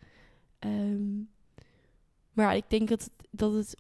Ehm, 0.59 1.23
maar 2.33 2.57
ik 2.57 2.65
denk 2.69 2.89
dat, 2.89 3.11
dat 3.31 3.53
het 3.53 3.77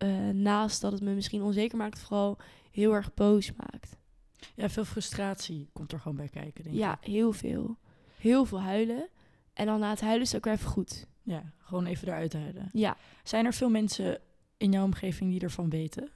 eh, 0.00 0.28
naast 0.28 0.80
dat 0.80 0.92
het 0.92 1.00
me 1.02 1.12
misschien 1.14 1.42
onzeker 1.42 1.76
maakt, 1.78 1.98
vooral 1.98 2.38
heel 2.70 2.92
erg 2.94 3.14
boos 3.14 3.52
maakt. 3.52 3.96
Ja, 4.54 4.68
veel 4.68 4.84
frustratie 4.84 5.68
komt 5.72 5.92
er 5.92 6.00
gewoon 6.00 6.16
bij 6.16 6.28
kijken, 6.28 6.64
denk 6.64 6.76
Ja, 6.76 6.98
ik. 7.00 7.06
heel 7.06 7.32
veel. 7.32 7.76
Heel 8.18 8.44
veel 8.44 8.60
huilen. 8.60 9.08
En 9.52 9.66
dan 9.66 9.80
na 9.80 9.90
het 9.90 10.00
huilen 10.00 10.22
is 10.22 10.28
het 10.32 10.36
ook 10.36 10.44
weer 10.44 10.54
even 10.54 10.70
goed. 10.70 11.06
Ja, 11.22 11.52
gewoon 11.58 11.86
even 11.86 12.08
eruit 12.08 12.32
huilen. 12.32 12.68
Ja, 12.72 12.96
Zijn 13.24 13.44
er 13.44 13.54
veel 13.54 13.70
mensen 13.70 14.20
in 14.56 14.72
jouw 14.72 14.84
omgeving 14.84 15.30
die 15.30 15.40
ervan 15.40 15.68
weten? 15.70 16.08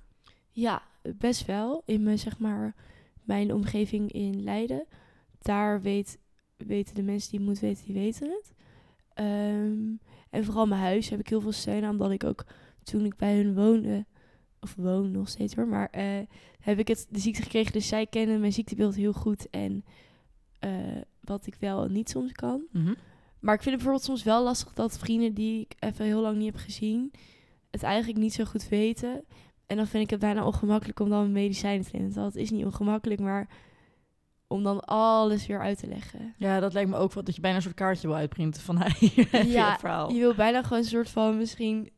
ja 0.50 0.82
best 1.16 1.44
wel. 1.46 1.82
In 1.84 2.02
mijn, 2.02 2.18
zeg 2.18 2.38
maar, 2.38 2.74
mijn 3.22 3.52
omgeving 3.54 4.12
in 4.12 4.42
Leiden. 4.42 4.86
Daar 5.38 5.80
weet, 5.82 6.18
weten 6.56 6.94
de 6.94 7.02
mensen 7.02 7.30
die 7.30 7.38
het 7.38 7.48
moeten 7.48 7.64
weten, 7.64 7.84
die 7.84 7.94
weten 7.94 8.30
het. 8.30 8.52
Ehm, 9.14 9.82
en 10.30 10.44
vooral 10.44 10.66
mijn 10.66 10.80
huis 10.80 11.08
heb 11.08 11.20
ik 11.20 11.28
heel 11.28 11.40
veel 11.40 11.52
steun 11.52 11.84
aan. 11.84 11.90
Omdat 11.90 12.10
ik 12.10 12.24
ook 12.24 12.44
toen 12.84 13.04
ik 13.04 13.16
bij 13.16 13.36
hun 13.36 13.54
woonde... 13.54 14.04
Of 14.60 14.74
woon 14.74 15.10
nog 15.10 15.28
steeds 15.28 15.54
hoor. 15.54 15.66
Maar 15.66 15.88
eh, 15.90 16.04
heb 16.60 16.78
ik 16.78 16.88
het, 16.88 17.06
de 17.10 17.18
ziekte 17.18 17.42
gekregen. 17.42 17.72
Dus 17.72 17.88
zij 17.88 18.06
kennen 18.06 18.40
mijn 18.40 18.52
ziektebeeld 18.52 18.94
heel 18.94 19.12
goed. 19.12 19.50
En 19.50 19.84
eh, 20.58 20.70
wat 21.20 21.46
ik 21.46 21.54
wel 21.54 21.84
en 21.84 21.92
niet 21.92 22.10
soms 22.10 22.32
kan. 22.32 22.62
Maar 23.40 23.54
ik 23.54 23.62
vind 23.62 23.74
het 23.74 23.84
bijvoorbeeld 23.84 24.04
soms 24.04 24.22
wel 24.22 24.42
lastig 24.42 24.72
dat 24.72 24.98
vrienden 24.98 25.34
die 25.34 25.60
ik 25.60 25.74
even 25.78 26.04
heel 26.04 26.20
lang 26.20 26.36
niet 26.36 26.52
heb 26.52 26.62
gezien, 26.62 27.12
het 27.70 27.82
eigenlijk 27.82 28.18
niet 28.18 28.34
zo 28.34 28.44
goed 28.44 28.68
weten. 28.68 29.24
En 29.66 29.76
dan 29.76 29.86
vind 29.86 30.04
ik 30.04 30.10
het 30.10 30.20
bijna 30.20 30.46
ongemakkelijk 30.46 31.00
om 31.00 31.08
dan 31.08 31.32
medicijnen 31.32 31.84
te 31.84 31.96
nemen. 31.96 32.22
Het 32.24 32.36
is 32.36 32.50
niet 32.50 32.64
ongemakkelijk, 32.64 33.20
maar 33.20 33.48
om 34.46 34.62
dan 34.62 34.84
alles 34.84 35.46
weer 35.46 35.60
uit 35.60 35.78
te 35.78 35.86
leggen. 35.86 36.34
Ja, 36.38 36.60
dat 36.60 36.72
lijkt 36.72 36.90
me 36.90 36.96
ook 36.96 37.12
wel 37.12 37.24
dat 37.24 37.34
je 37.34 37.40
bijna 37.40 37.56
een 37.56 37.62
soort 37.62 37.74
kaartje 37.74 38.06
wil 38.06 38.16
uitprinten 38.16 38.62
van 38.62 38.78
hij 38.78 38.94
je 39.14 39.44
Ja, 39.46 39.78
verhaal. 39.78 40.12
Je 40.12 40.20
wil 40.20 40.34
bijna 40.34 40.62
gewoon 40.62 40.78
een 40.78 40.84
soort 40.84 41.10
van 41.10 41.36
misschien 41.36 41.90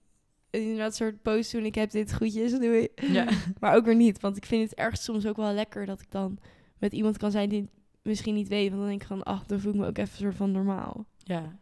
inderdaad 0.51 0.95
soort 0.95 1.23
post 1.23 1.53
doen. 1.53 1.65
Ik 1.65 1.75
heb 1.75 1.91
dit 1.91 2.15
goedjes, 2.15 2.53
doei. 2.53 2.89
Ja. 2.97 3.29
Maar 3.61 3.75
ook 3.75 3.85
weer 3.85 3.97
niet, 3.97 4.21
want 4.21 4.37
ik 4.37 4.47
vind 4.47 4.71
het 4.71 4.79
ergens 4.79 5.05
soms 5.05 5.27
ook 5.27 5.37
wel 5.37 5.53
lekker 5.53 5.87
dat 5.87 6.01
ik 6.01 6.11
dan 6.11 6.39
met 6.79 6.93
iemand 6.93 7.19
kan 7.19 7.31
zijn 7.31 7.49
die 7.49 7.61
het 7.61 7.71
misschien 8.03 8.35
niet 8.35 8.49
weet. 8.49 8.69
Want 8.69 8.81
dan 8.81 8.89
denk 8.89 9.01
ik 9.01 9.07
van, 9.07 9.23
ach, 9.23 9.47
dan 9.47 9.61
voel 9.61 9.73
ik 9.73 9.79
me 9.79 9.87
ook 9.87 9.99
even 9.99 10.13
een 10.13 10.23
soort 10.23 10.35
van 10.35 10.51
normaal. 10.51 11.07
ja. 11.25 11.59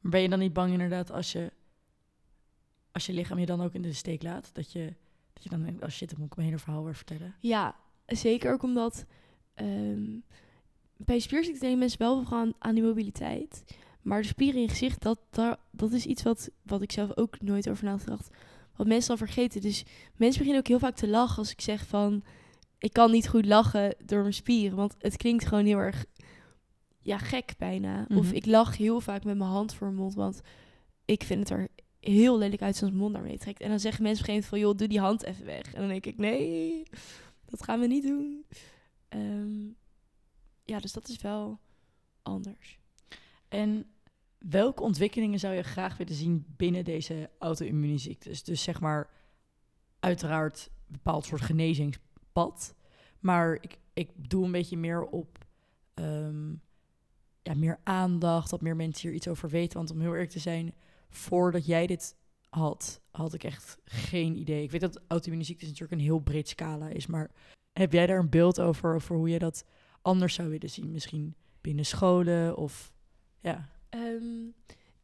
Maar 0.00 0.10
ben 0.10 0.20
je 0.22 0.28
dan 0.28 0.38
niet 0.38 0.52
bang 0.52 0.72
inderdaad 0.72 1.10
als 1.10 1.32
je, 1.32 1.52
als 2.92 3.06
je 3.06 3.12
lichaam 3.12 3.38
je 3.38 3.46
dan 3.46 3.60
ook 3.60 3.74
in 3.74 3.82
de 3.82 3.92
steek 3.92 4.22
laat? 4.22 4.50
Dat 4.54 4.72
je, 4.72 4.94
dat 5.32 5.42
je 5.42 5.48
dan 5.48 5.62
denkt, 5.62 5.82
oh 5.82 5.88
shit, 5.88 6.10
dan 6.10 6.18
moet 6.18 6.28
ik 6.28 6.36
mijn 6.36 6.48
hele 6.48 6.60
verhaal 6.60 6.84
weer 6.84 6.94
vertellen. 6.94 7.34
Ja, 7.40 7.76
zeker 8.06 8.52
ook 8.52 8.62
omdat 8.62 9.06
ehm, 9.54 10.18
bij 10.96 11.18
spierziekte 11.18 11.60
denken 11.60 11.78
mensen 11.78 11.98
wel 11.98 12.24
gaan 12.24 12.52
aan 12.58 12.74
die 12.74 12.84
mobiliteit. 12.84 13.64
Maar 14.08 14.22
de 14.22 14.28
spieren 14.28 14.56
in 14.56 14.62
je 14.62 14.68
gezicht, 14.68 15.02
dat, 15.02 15.18
daar, 15.30 15.56
dat 15.70 15.92
is 15.92 16.06
iets 16.06 16.22
wat, 16.22 16.50
wat 16.62 16.82
ik 16.82 16.92
zelf 16.92 17.16
ook 17.16 17.40
nooit 17.40 17.68
over 17.68 17.84
nagedacht. 17.84 18.28
Wat 18.76 18.86
mensen 18.86 19.08
dan 19.08 19.26
vergeten. 19.26 19.60
Dus 19.60 19.84
mensen 20.16 20.38
beginnen 20.38 20.58
ook 20.58 20.66
heel 20.66 20.78
vaak 20.78 20.96
te 20.96 21.08
lachen 21.08 21.38
als 21.38 21.50
ik 21.50 21.60
zeg 21.60 21.86
van... 21.86 22.22
Ik 22.78 22.92
kan 22.92 23.10
niet 23.10 23.28
goed 23.28 23.46
lachen 23.46 23.94
door 24.04 24.20
mijn 24.20 24.34
spieren. 24.34 24.76
Want 24.76 24.94
het 24.98 25.16
klinkt 25.16 25.46
gewoon 25.46 25.64
heel 25.64 25.78
erg 25.78 26.04
ja, 27.00 27.18
gek 27.18 27.54
bijna. 27.58 28.06
Of 28.08 28.26
Mhm. 28.26 28.34
ik 28.34 28.46
lach 28.46 28.76
heel 28.76 29.00
vaak 29.00 29.24
met 29.24 29.36
mijn 29.36 29.50
hand 29.50 29.74
voor 29.74 29.86
mijn 29.86 29.98
mond. 29.98 30.14
Want 30.14 30.40
ik 31.04 31.22
vind 31.22 31.40
het 31.40 31.50
er 31.58 31.68
heel 32.00 32.38
lelijk 32.38 32.62
uit 32.62 32.72
als 32.72 32.90
mijn 32.90 33.02
mond 33.02 33.14
daarmee 33.14 33.38
trekt. 33.38 33.60
En 33.60 33.68
dan 33.68 33.80
zeggen 33.80 34.02
mensen 34.02 34.22
op 34.24 34.28
een 34.28 34.34
gegeven 34.34 34.58
moment 34.58 34.78
van... 34.78 34.88
joh, 34.88 34.88
doe 34.88 34.88
die 34.88 35.00
hand 35.00 35.22
even 35.22 35.46
weg. 35.46 35.74
En 35.74 35.80
dan 35.80 35.88
denk 35.88 36.06
ik, 36.06 36.16
nee, 36.16 36.82
dat 37.44 37.64
gaan 37.64 37.80
we 37.80 37.86
niet 37.86 38.02
doen. 38.02 38.44
Ehm, 39.08 39.66
ja, 40.64 40.78
dus 40.80 40.92
dat 40.92 41.08
is 41.08 41.20
wel 41.20 41.58
anders. 42.22 42.78
En 43.48 43.86
welke 44.38 44.82
ontwikkelingen 44.82 45.38
zou 45.38 45.54
je 45.54 45.62
graag 45.62 45.96
willen 45.96 46.14
zien 46.14 46.44
binnen 46.56 46.84
deze 46.84 47.30
auto-immuunziektes? 47.38 48.42
Dus 48.42 48.62
zeg 48.62 48.80
maar, 48.80 49.10
uiteraard 50.00 50.70
een 50.86 50.92
bepaald 50.92 51.24
soort 51.24 51.40
genezingspad. 51.40 52.74
Maar 53.20 53.58
ik, 53.60 53.78
ik 53.92 54.30
doe 54.30 54.44
een 54.44 54.52
beetje 54.52 54.76
meer 54.76 55.04
op 55.04 55.38
ehm, 55.94 56.50
ja, 57.42 57.54
meer 57.54 57.80
aandacht, 57.84 58.50
dat 58.50 58.60
meer 58.60 58.76
mensen 58.76 59.08
hier 59.08 59.16
iets 59.16 59.28
over 59.28 59.48
weten. 59.48 59.78
Want 59.78 59.90
om 59.90 60.00
heel 60.00 60.12
eerlijk 60.12 60.30
te 60.30 60.38
zijn, 60.38 60.74
voordat 61.08 61.66
jij 61.66 61.86
dit 61.86 62.16
had, 62.48 63.00
had 63.10 63.34
ik 63.34 63.44
echt 63.44 63.78
geen 63.84 64.36
idee. 64.36 64.62
Ik 64.62 64.70
weet 64.70 64.80
dat 64.80 65.00
auto-immuunziektes 65.08 65.68
natuurlijk 65.68 66.00
een 66.00 66.06
heel 66.06 66.18
breed 66.18 66.48
scala 66.48 66.88
is, 66.88 67.06
maar 67.06 67.30
heb 67.72 67.92
jij 67.92 68.06
daar 68.06 68.18
een 68.18 68.30
beeld 68.30 68.60
over, 68.60 68.94
over 68.94 69.16
hoe 69.16 69.28
je 69.28 69.38
dat 69.38 69.64
anders 70.02 70.34
zou 70.34 70.48
willen 70.48 70.70
zien? 70.70 70.90
Misschien 70.90 71.34
binnen 71.60 71.86
scholen 71.86 72.56
of 72.56 72.92
ja. 73.40 73.68
Ehm, 73.88 74.46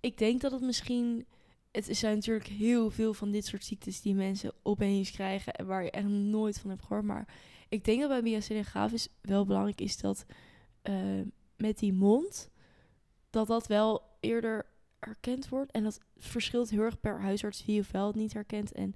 ik 0.00 0.18
denk 0.18 0.40
dat 0.40 0.52
het 0.52 0.62
misschien... 0.62 1.26
Het 1.70 1.96
zijn 1.96 2.14
natuurlijk 2.14 2.46
heel 2.46 2.90
veel 2.90 3.14
van 3.14 3.30
dit 3.30 3.46
soort 3.46 3.64
ziektes 3.64 4.00
die 4.00 4.14
mensen 4.14 4.52
opeens 4.62 5.10
krijgen... 5.10 5.54
en 5.54 5.66
waar 5.66 5.84
je 5.84 5.90
echt 5.90 6.08
nooit 6.08 6.60
van 6.60 6.70
hebt 6.70 6.82
gehoord. 6.82 7.04
Maar 7.04 7.28
ik 7.68 7.84
denk 7.84 8.00
dat 8.00 8.08
bij 8.08 8.22
myasthenia 8.22 8.62
gravis 8.62 9.08
wel 9.20 9.44
belangrijk 9.44 9.80
is 9.80 9.96
dat 9.96 10.26
eh, 10.82 11.20
met 11.56 11.78
die 11.78 11.92
mond... 11.92 12.50
dat 13.30 13.46
dat 13.46 13.66
wel 13.66 14.02
eerder 14.20 14.66
herkend 14.98 15.48
wordt. 15.48 15.72
En 15.72 15.82
dat 15.82 16.00
verschilt 16.16 16.70
heel 16.70 16.82
erg 16.82 17.00
per 17.00 17.20
huisarts 17.20 17.64
wie 17.64 17.80
of 17.80 17.90
wel 17.90 18.06
het 18.06 18.16
niet 18.16 18.32
herkent. 18.32 18.72
En 18.72 18.94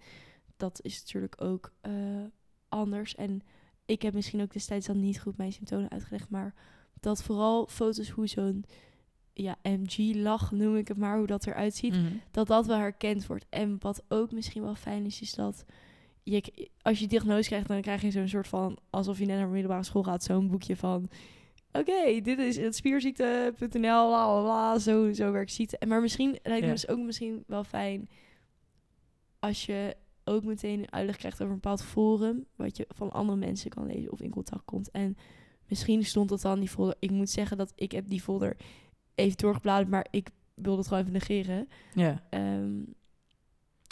dat 0.57 0.81
is 0.83 1.01
natuurlijk 1.01 1.43
ook 1.43 1.73
eh, 1.81 1.93
anders. 2.69 3.15
En 3.15 3.43
ik 3.87 4.03
heb 4.03 4.15
misschien 4.15 4.43
ook 4.43 4.53
destijds 4.53 4.87
dan 4.87 5.01
niet 5.01 5.21
goed 5.21 5.37
mijn 5.37 5.53
symptomen 5.53 5.91
uitgelegd... 5.91 6.31
maar 6.31 6.55
dat 7.01 7.23
vooral 7.23 7.67
foto's 7.67 8.09
hoe 8.09 8.27
zo'n 8.27 8.65
ja, 9.43 9.57
MG-lach 9.63 10.53
noem 10.53 10.77
ik 10.77 10.89
het 10.89 10.97
maar, 10.97 11.17
hoe 11.19 11.27
dat 11.27 11.47
eruit 11.47 11.75
ziet, 11.75 11.93
Mhm. 11.95 12.13
dat 12.31 12.47
dat 12.47 12.67
wel 12.67 12.79
herkend 12.79 13.27
wordt. 13.27 13.47
En 13.49 13.77
wat 13.79 14.03
ook 14.09 14.33
misschien 14.33 14.63
wel 14.63 14.75
fijn 14.75 15.05
is, 15.05 15.21
is 15.21 15.35
dat 15.35 15.65
je, 16.23 16.69
als 16.83 16.99
je 16.99 17.07
diagnose 17.07 17.49
krijgt, 17.49 17.69
dan 17.69 17.81
krijg 17.81 18.03
je 18.03 18.11
zo'n 18.11 18.29
soort 18.29 18.49
van, 18.49 18.79
alsof 18.91 19.19
je 19.19 19.25
net 19.27 19.37
naar 19.37 19.47
de 19.47 19.53
middelbare 19.53 19.83
school 19.85 20.03
gaat, 20.03 20.23
zo'n 20.25 20.49
boekje 20.49 20.77
van, 20.77 21.09
oké, 21.73 22.21
dit 22.23 22.39
is 22.39 22.57
het 22.57 22.75
spierziekte.nl, 22.77 23.81
la 24.11 24.27
la 24.27 24.43
la, 24.43 24.79
zo, 24.79 25.13
zo 25.13 25.33
werkt 25.33 25.53
ziekte. 25.53 25.79
En 25.79 25.89
maar 25.89 26.01
misschien 26.01 26.31
lijkt 26.31 26.45
het 26.45 26.59
Ja. 26.61 26.67
me 26.67 26.73
dus 26.73 26.89
ook 26.89 26.99
misschien 26.99 27.45
wel 27.47 27.65
fijn 27.65 28.09
als 29.39 29.67
je 29.67 29.97
ook 30.25 30.45
meteen 30.45 30.79
een 30.79 30.93
uitleg 30.93 31.17
krijgt 31.17 31.41
over 31.41 31.55
een 31.55 31.61
bepaald 31.61 31.83
forum, 31.83 32.45
wat 32.57 32.77
je 32.77 32.87
van 32.89 33.13
andere 33.13 33.39
mensen 33.39 33.71
kan 33.71 33.87
lezen 33.87 34.13
of 34.13 34.21
in 34.21 34.31
contact 34.31 34.65
komt. 34.65 34.91
En 34.91 35.17
misschien 35.69 36.05
stond 36.05 36.29
dat 36.29 36.41
dan 36.41 36.59
die 36.61 36.69
folder. 36.69 36.95
Ik 36.99 37.11
moet 37.11 37.31
zeggen 37.31 37.57
dat 37.57 37.73
ik 37.75 37.93
heb 37.93 38.09
die 38.09 38.21
folder 38.21 38.57
even 39.19 39.37
doorgebladerd, 39.37 39.89
maar 39.89 40.07
ik 40.11 40.31
wilde 40.55 40.79
het 40.79 40.89
gewoon 40.89 41.03
even 41.03 41.15
negeren. 41.15 41.69
Ja. 41.95 42.23
Ehm, 42.31 42.81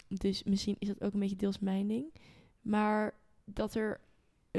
dus 0.07 0.43
misschien 0.43 0.75
is 0.79 0.87
dat 0.87 1.01
ook 1.01 1.13
een 1.13 1.19
beetje 1.19 1.35
deels 1.35 1.59
mijn 1.59 1.87
ding. 1.87 2.13
Maar 2.61 3.13
dat 3.45 3.75
er 3.75 3.99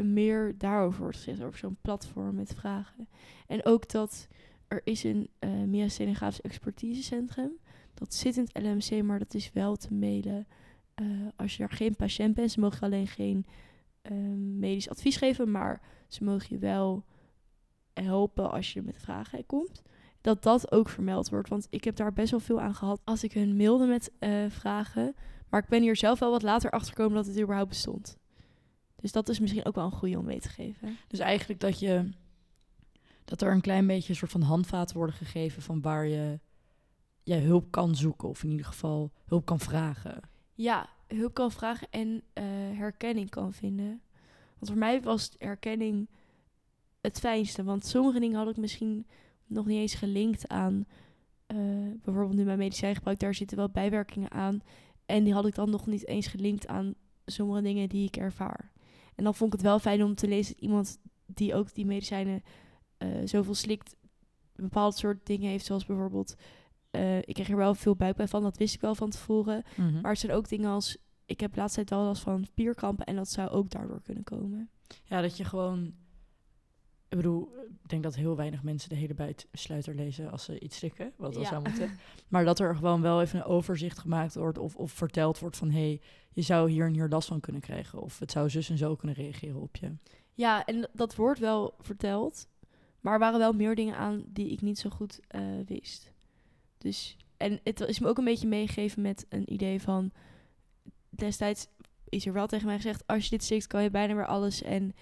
meer 0.02 0.58
daarover 0.58 1.00
wordt 1.00 1.16
gezegd, 1.16 1.42
over 1.42 1.58
zo'n 1.58 1.76
platform 1.80 2.34
met 2.34 2.54
vragen. 2.54 3.08
En 3.46 3.64
ook 3.64 3.90
dat 3.90 4.28
er 4.68 4.80
is 4.84 5.04
een 5.04 5.28
uh, 5.40 5.50
myasthenia 5.50 6.14
gravis 6.14 6.40
expertisecentrum. 6.40 7.52
Dat 7.94 8.14
zit 8.14 8.36
in 8.36 8.48
het 8.52 8.62
LMC, 8.62 9.02
maar 9.02 9.18
dat 9.18 9.34
is 9.34 9.52
wel 9.52 9.76
te 9.76 9.94
mailen 9.94 10.46
eh, 10.94 11.06
als 11.36 11.56
je 11.56 11.62
er 11.62 11.70
geen 11.70 11.96
patiënt 11.96 12.34
bent. 12.34 12.50
Ze 12.50 12.60
mogen 12.60 12.80
alleen 12.80 13.06
geen 13.06 13.46
ehm, 14.02 14.58
medisch 14.58 14.90
advies 14.90 15.16
geven, 15.16 15.50
maar 15.50 15.80
ze 16.08 16.24
mogen 16.24 16.46
je 16.48 16.58
wel 16.58 17.04
helpen 17.92 18.50
als 18.50 18.72
je 18.72 18.82
met 18.82 18.96
vragen 18.98 19.46
komt 19.46 19.82
dat 20.28 20.42
dat 20.42 20.72
ook 20.72 20.88
vermeld 20.88 21.28
wordt. 21.28 21.48
Want 21.48 21.66
ik 21.70 21.84
heb 21.84 21.96
daar 21.96 22.12
best 22.12 22.30
wel 22.30 22.40
veel 22.40 22.60
aan 22.60 22.74
gehad 22.74 23.00
als 23.04 23.24
ik 23.24 23.32
hun 23.32 23.56
mailde 23.56 23.86
met 23.86 24.10
eh, 24.18 24.30
vragen. 24.48 25.14
Maar 25.48 25.62
ik 25.62 25.68
ben 25.68 25.82
hier 25.82 25.96
zelf 25.96 26.18
wel 26.18 26.30
wat 26.30 26.42
later 26.42 26.70
achter 26.70 26.92
gekomen 26.92 27.16
dat 27.16 27.26
het 27.26 27.40
überhaupt 27.40 27.68
bestond. 27.68 28.16
Dus 28.96 29.12
dat 29.12 29.28
is 29.28 29.40
misschien 29.40 29.64
ook 29.64 29.74
wel 29.74 29.84
een 29.84 29.92
goede 29.92 30.18
om 30.18 30.24
mee 30.24 30.40
te 30.40 30.48
geven. 30.48 30.96
Dus 31.06 31.18
eigenlijk 31.18 31.60
dat 31.60 31.78
je 31.78 32.10
dat 33.24 33.42
er 33.42 33.52
een 33.52 33.60
klein 33.60 33.86
beetje 33.86 34.10
een 34.10 34.16
soort 34.16 34.30
van 34.30 34.42
handvaten 34.42 34.96
worden 34.96 35.14
gegeven 35.14 35.62
van 35.62 35.80
waar 35.80 36.06
je 36.06 36.40
ja, 37.22 37.38
hulp 37.38 37.70
kan 37.70 37.96
zoeken 37.96 38.28
of 38.28 38.42
in 38.42 38.50
ieder 38.50 38.66
geval 38.66 39.12
hulp 39.26 39.44
kan 39.44 39.60
vragen. 39.60 40.20
Ja, 40.54 40.88
hulp 41.06 41.34
kan 41.34 41.52
vragen 41.52 41.86
en 41.90 42.08
uh, 42.08 42.44
herkenning 42.78 43.30
kan 43.30 43.52
vinden. 43.52 44.00
Want 44.58 44.70
voor 44.70 44.78
mij 44.78 45.02
was 45.02 45.34
herkenning 45.38 46.08
het 47.00 47.18
fijnste. 47.18 47.64
Want 47.64 47.86
sommige 47.86 48.20
dingen 48.20 48.38
had 48.38 48.48
ik 48.48 48.56
misschien 48.56 49.06
nog 49.48 49.66
niet 49.66 49.78
eens 49.78 49.94
gelinkt 49.94 50.48
aan. 50.48 50.84
Uh, 51.54 51.58
bijvoorbeeld 52.02 52.36
nu 52.36 52.44
mijn 52.44 52.58
medicijngebruik, 52.58 53.18
daar 53.18 53.34
zitten 53.34 53.56
wel 53.56 53.70
bijwerkingen 53.70 54.30
aan. 54.30 54.60
En 55.06 55.24
die 55.24 55.32
had 55.32 55.46
ik 55.46 55.54
dan 55.54 55.70
nog 55.70 55.86
niet 55.86 56.06
eens 56.06 56.26
gelinkt 56.26 56.66
aan 56.66 56.94
sommige 57.26 57.62
dingen 57.62 57.88
die 57.88 58.06
ik 58.06 58.16
ervaar. 58.16 58.72
En 59.14 59.24
dan 59.24 59.34
vond 59.34 59.52
ik 59.52 59.58
het 59.58 59.68
wel 59.68 59.78
fijn 59.78 60.04
om 60.04 60.14
te 60.14 60.28
lezen 60.28 60.54
dat 60.54 60.62
iemand 60.62 60.98
die 61.26 61.54
ook 61.54 61.74
die 61.74 61.86
medicijnen 61.86 62.42
uh, 62.98 63.08
zoveel 63.24 63.54
slikt, 63.54 63.96
een 64.54 64.64
bepaald 64.64 64.96
soort 64.96 65.26
dingen 65.26 65.50
heeft, 65.50 65.64
zoals 65.64 65.86
bijvoorbeeld. 65.86 66.34
Uh, 66.90 67.18
ik 67.18 67.34
kreeg 67.34 67.48
er 67.48 67.56
wel 67.56 67.74
veel 67.74 67.96
buikpijn 67.96 68.28
van, 68.28 68.42
dat 68.42 68.56
wist 68.56 68.74
ik 68.74 68.80
wel 68.80 68.94
van 68.94 69.10
tevoren. 69.10 69.62
Mhm. 69.76 70.00
Maar 70.00 70.10
het 70.10 70.20
zijn 70.20 70.32
ook 70.32 70.48
dingen 70.48 70.70
als. 70.70 70.96
Ik 71.24 71.40
heb 71.40 71.56
laatst 71.56 71.74
tijd 71.74 71.90
wel 71.90 72.04
last 72.04 72.22
van 72.22 72.44
spierkrampen 72.44 73.06
en 73.06 73.16
dat 73.16 73.28
zou 73.28 73.48
ook 73.48 73.70
daardoor 73.70 74.02
kunnen 74.02 74.24
komen. 74.24 74.70
Ja, 75.04 75.20
dat 75.20 75.36
je 75.36 75.44
gewoon 75.44 75.94
ik 77.08 77.16
bedoel, 77.16 77.52
ik 77.82 77.88
denk 77.88 78.02
dat 78.02 78.14
heel 78.14 78.36
weinig 78.36 78.62
mensen 78.62 78.88
de 78.88 78.94
hele 78.94 79.14
buitsluiter 79.14 79.94
lezen 79.94 80.30
als 80.30 80.44
ze 80.44 80.60
iets 80.60 80.76
slikken, 80.76 81.12
wat 81.16 81.34
wel 81.34 81.42
Ja. 81.42 81.48
zou 81.48 81.62
moeten. 81.62 81.90
Maar 82.28 82.44
dat 82.44 82.58
er 82.58 82.76
gewoon 82.76 83.02
wel 83.02 83.20
even 83.20 83.38
een 83.38 83.44
overzicht 83.44 83.98
gemaakt 83.98 84.34
wordt 84.34 84.58
of, 84.58 84.76
of 84.76 84.92
verteld 84.92 85.38
wordt 85.38 85.56
van, 85.56 85.70
hé, 85.70 85.80
hey, 85.80 86.00
je 86.32 86.42
zou 86.42 86.70
hier 86.70 86.86
en 86.86 86.92
hier 86.92 87.08
last 87.08 87.28
van 87.28 87.40
kunnen 87.40 87.60
krijgen. 87.60 88.00
Of 88.00 88.18
het 88.18 88.30
zou 88.30 88.50
zus 88.50 88.70
en 88.70 88.78
zo 88.78 88.96
kunnen 88.96 89.16
reageren 89.16 89.60
op 89.60 89.76
je. 89.76 89.92
Ja, 90.34 90.64
en 90.64 90.88
dat 90.92 91.14
wordt 91.14 91.40
wel 91.40 91.74
verteld. 91.80 92.46
Maar 93.00 93.12
er 93.12 93.18
waren 93.18 93.38
wel 93.38 93.52
meer 93.52 93.74
dingen 93.74 93.96
aan 93.96 94.24
die 94.26 94.50
ik 94.50 94.60
niet 94.60 94.78
zo 94.78 94.90
goed 94.90 95.20
eh, 95.28 95.42
wist. 95.66 96.12
Dus, 96.78 97.16
en 97.36 97.60
het 97.64 97.80
is 97.80 97.98
me 97.98 98.08
ook 98.08 98.18
een 98.18 98.24
beetje 98.24 98.48
meegegeven 98.48 99.02
met 99.02 99.26
een 99.28 99.52
idee 99.52 99.80
van... 99.82 100.10
Destijds 101.10 101.68
is 102.08 102.26
er 102.26 102.32
wel 102.32 102.46
tegen 102.46 102.66
mij 102.66 102.76
gezegd... 102.76 103.06
als 103.06 103.24
je 103.24 103.30
dit 103.30 103.44
slikt, 103.44 103.66
kan 103.66 103.82
je 103.82 103.90
bijna 103.90 104.14
weer 104.14 104.26
alles. 104.26 104.62
En 104.62 104.94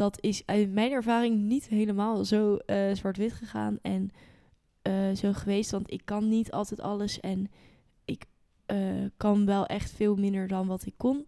dat 0.00 0.22
is 0.22 0.46
uit 0.46 0.72
mijn 0.72 0.92
ervaring 0.92 1.40
niet 1.40 1.68
helemaal 1.68 2.24
zo 2.24 2.56
eh, 2.56 2.94
zwart-wit 2.94 3.32
gegaan. 3.32 3.78
En 3.82 4.10
eh, 4.82 5.10
zo 5.10 5.32
geweest, 5.32 5.70
want 5.70 5.92
ik 5.92 6.02
kan 6.04 6.28
niet 6.28 6.52
altijd 6.52 6.80
alles. 6.80 7.20
En 7.20 7.50
ik 8.04 8.24
eh, 8.66 9.04
kan 9.16 9.46
wel 9.46 9.66
echt 9.66 9.90
veel 9.90 10.16
minder 10.16 10.48
dan 10.48 10.66
wat 10.66 10.86
ik 10.86 10.94
kon 10.96 11.26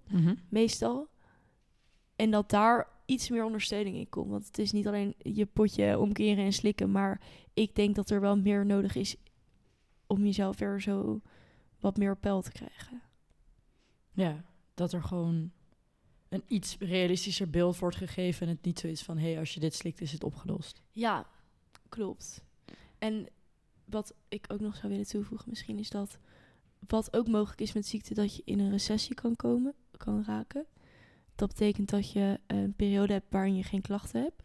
meestal. 0.49 1.09
En 2.17 2.31
dat 2.31 2.51
daar 2.51 2.89
iets 3.07 3.31
meer 3.31 3.45
ondersteuning 3.45 3.97
in 3.97 4.09
komt. 4.09 4.31
Want 4.31 4.47
het 4.47 4.59
is 4.59 4.73
niet 4.73 4.87
alleen 4.87 5.15
je 5.19 5.47
potje 5.47 5.99
omkeren 5.99 6.45
en 6.45 6.53
slikken. 6.53 6.91
Maar 6.91 7.21
ik 7.55 7.75
denk 7.75 7.95
dat 7.95 8.11
er 8.11 8.21
wel 8.21 8.37
meer 8.37 8.67
nodig 8.67 8.95
is 8.95 9.17
om 10.07 10.25
jezelf 10.25 10.59
weer 10.59 10.81
zo 10.81 11.21
wat 11.81 11.97
meer 11.97 12.13
op 12.13 12.21
peil 12.21 12.43
te 12.43 12.53
krijgen. 12.53 13.03
Ja, 14.13 14.45
dat 14.75 14.93
er 14.93 15.03
gewoon 15.03 15.53
een 16.33 16.45
iets 16.47 16.77
realistischer 16.79 17.51
beeld 17.51 17.79
wordt 17.79 17.97
gegeven 17.97 18.47
en 18.47 18.53
het 18.53 18.65
niet 18.65 18.79
zo 18.79 18.87
is 18.87 19.03
van, 19.03 19.19
hé, 19.19 19.31
hey, 19.31 19.39
als 19.39 19.55
je 19.55 19.61
dit 19.61 19.75
slikt, 19.75 20.01
is 20.01 20.13
het 20.13 20.25
opgelost. 20.25 20.83
Ja, 20.91 21.27
klopt. 21.89 22.43
En 22.99 23.27
wat 23.85 24.15
ik 24.29 24.45
ook 24.49 24.61
nog 24.61 24.77
zou 24.77 24.89
willen 24.93 25.07
toevoegen 25.07 25.49
misschien 25.49 25.79
is 25.79 25.91
dat... 25.91 26.19
wat 26.89 27.17
ook 27.17 27.29
mogelijk 27.29 27.61
is 27.61 27.73
met 27.73 27.87
ziekte, 27.87 28.15
dat 28.15 28.37
je 28.37 28.43
in 28.45 28.59
een 28.59 28.71
recessie 28.71 29.15
kan 29.15 29.37
komen, 29.37 29.75
kan 29.97 30.25
raken. 30.25 30.67
Dat 31.35 31.49
betekent 31.49 31.91
dat 31.91 32.13
je 32.13 32.41
een 32.47 32.75
periode 32.75 33.13
hebt 33.13 33.31
waarin 33.31 33.57
je 33.57 33.63
geen 33.63 33.83
klachten 33.83 34.23
hebt. 34.23 34.43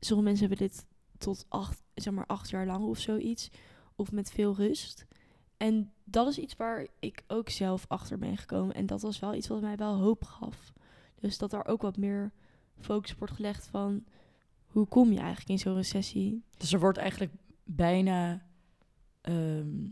sommige 0.00 0.28
mensen 0.28 0.48
hebben 0.48 0.68
dit 0.68 0.86
tot 1.18 1.46
acht, 1.48 1.82
zeg 1.94 2.12
maar 2.12 2.26
acht 2.26 2.50
jaar 2.50 2.66
lang 2.66 2.84
of 2.84 2.98
zoiets. 2.98 3.50
Of 3.94 4.12
met 4.12 4.30
veel 4.30 4.54
rust. 4.54 5.06
En 5.56 5.92
dat 6.04 6.28
is 6.28 6.38
iets 6.38 6.56
waar 6.56 6.86
ik 6.98 7.24
ook 7.26 7.48
zelf 7.48 7.84
achter 7.88 8.18
ben 8.18 8.36
gekomen. 8.36 8.74
En 8.74 8.86
dat 8.86 9.02
was 9.02 9.18
wel 9.18 9.34
iets 9.34 9.48
wat 9.48 9.60
mij 9.60 9.76
wel 9.76 9.94
hoop 9.94 10.24
gaf. 10.24 10.72
Dus 11.20 11.38
dat 11.38 11.52
er 11.52 11.66
ook 11.66 11.82
wat 11.82 11.96
meer 11.96 12.32
focus 12.80 13.14
wordt 13.14 13.34
gelegd 13.34 13.66
van... 13.66 14.04
hoe 14.66 14.86
kom 14.86 15.12
je 15.12 15.18
eigenlijk 15.18 15.48
in 15.48 15.58
zo'n 15.58 15.74
recessie? 15.74 16.42
Dus 16.56 16.72
er 16.72 16.80
wordt 16.80 16.98
eigenlijk 16.98 17.32
bijna 17.64 18.46
ehm, 19.20 19.86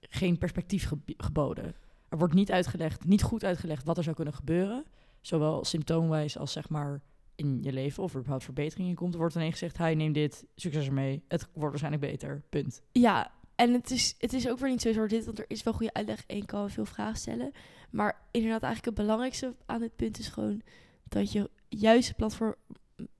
geen 0.00 0.38
perspectief 0.38 0.86
geb- 0.86 1.22
geboden. 1.22 1.74
Er 2.08 2.18
wordt 2.18 2.34
niet 2.34 2.52
uitgelegd, 2.52 3.04
niet 3.04 3.22
goed 3.22 3.44
uitgelegd 3.44 3.84
wat 3.84 3.96
er 3.96 4.02
zou 4.02 4.16
kunnen 4.16 4.34
gebeuren. 4.34 4.84
Zowel 5.20 5.64
symptoomwijs 5.64 6.38
als 6.38 6.52
zeg 6.52 6.68
maar 6.68 7.02
in 7.34 7.62
je 7.62 7.72
leven 7.72 8.02
of 8.02 8.12
er 8.12 8.18
überhaupt 8.18 8.44
verbetering 8.44 8.88
in 8.88 8.94
komt. 8.94 9.12
Er 9.12 9.18
wordt 9.18 9.36
alleen 9.36 9.50
gezegd, 9.50 9.78
hij 9.78 9.94
neem 9.94 10.12
dit, 10.12 10.44
succes 10.54 10.86
ermee. 10.86 11.22
Het 11.28 11.40
wordt 11.52 11.68
waarschijnlijk 11.68 12.02
beter, 12.02 12.42
punt. 12.48 12.82
Ja, 12.92 13.32
en 13.60 13.72
het 13.72 13.90
is, 13.90 14.14
het 14.18 14.32
is 14.32 14.48
ook 14.48 14.58
weer 14.58 14.70
niet 14.70 14.80
zo 14.80 15.06
dit, 15.06 15.24
want 15.24 15.38
er 15.38 15.44
is 15.48 15.62
wel 15.62 15.72
goede 15.72 15.92
uitleg 15.92 16.24
en 16.26 16.36
je 16.36 16.44
kan 16.44 16.70
veel 16.70 16.84
vragen 16.84 17.16
stellen. 17.16 17.52
Maar 17.90 18.20
inderdaad, 18.30 18.62
eigenlijk 18.62 18.96
het 18.96 19.06
belangrijkste 19.06 19.54
aan 19.66 19.80
dit 19.80 19.96
punt 19.96 20.18
is 20.18 20.28
gewoon 20.28 20.62
dat 21.08 21.32
je 21.32 21.50
juiste 21.68 22.14
platform, 22.14 22.54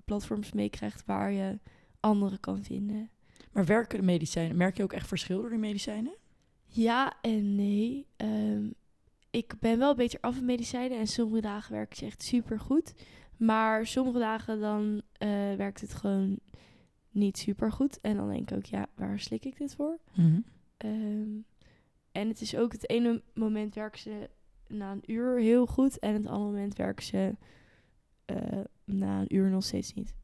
platforms 0.04 0.52
meekrijgt 0.52 1.02
waar 1.06 1.32
je 1.32 1.58
anderen 2.00 2.40
kan 2.40 2.62
vinden. 2.62 3.10
Maar 3.52 3.64
werken 3.64 3.98
de 3.98 4.04
medicijnen, 4.04 4.56
merk 4.56 4.76
je 4.76 4.82
ook 4.82 4.92
echt 4.92 5.08
verschil 5.08 5.40
door 5.40 5.50
die 5.50 5.58
medicijnen? 5.58 6.14
Ja 6.66 7.16
en 7.20 7.54
nee. 7.54 8.06
Ehm, 8.16 8.70
ik 9.30 9.54
ben 9.60 9.78
wel 9.78 9.94
beter 9.94 10.20
af 10.20 10.34
met 10.34 10.44
medicijnen 10.44 10.98
en 10.98 11.06
sommige 11.06 11.40
dagen 11.40 11.72
werkt 11.72 11.96
ze 11.96 12.04
echt 12.04 12.22
super 12.22 12.60
goed. 12.60 12.92
Maar 13.36 13.86
sommige 13.86 14.18
dagen 14.18 14.60
dan 14.60 15.02
eh, 15.12 15.28
werkt 15.56 15.80
het 15.80 15.94
gewoon 15.94 16.38
niet 17.10 17.38
super 17.38 17.72
goed. 17.72 18.00
En 18.00 18.16
dan 18.16 18.28
denk 18.28 18.50
ik 18.50 18.56
ook, 18.56 18.64
ja, 18.64 18.86
waar 18.94 19.20
slik 19.20 19.44
ik 19.44 19.58
dit 19.58 19.74
voor? 19.74 19.98
Ehm, 20.76 21.38
en 22.12 22.28
het 22.28 22.40
is 22.40 22.56
ook 22.56 22.72
het 22.72 22.88
ene 22.88 23.22
moment 23.34 23.74
werken 23.74 24.00
ze 24.00 24.28
na 24.68 24.92
een 24.92 25.12
uur 25.12 25.38
heel 25.38 25.66
goed. 25.66 25.98
En 25.98 26.14
het 26.14 26.26
andere 26.26 26.50
moment 26.50 26.76
werken 26.76 27.04
ze 27.04 27.34
eh, 28.24 28.60
na 28.84 29.20
een 29.20 29.34
uur 29.34 29.50
nog 29.50 29.64
steeds 29.64 29.94
niet. 29.94 30.14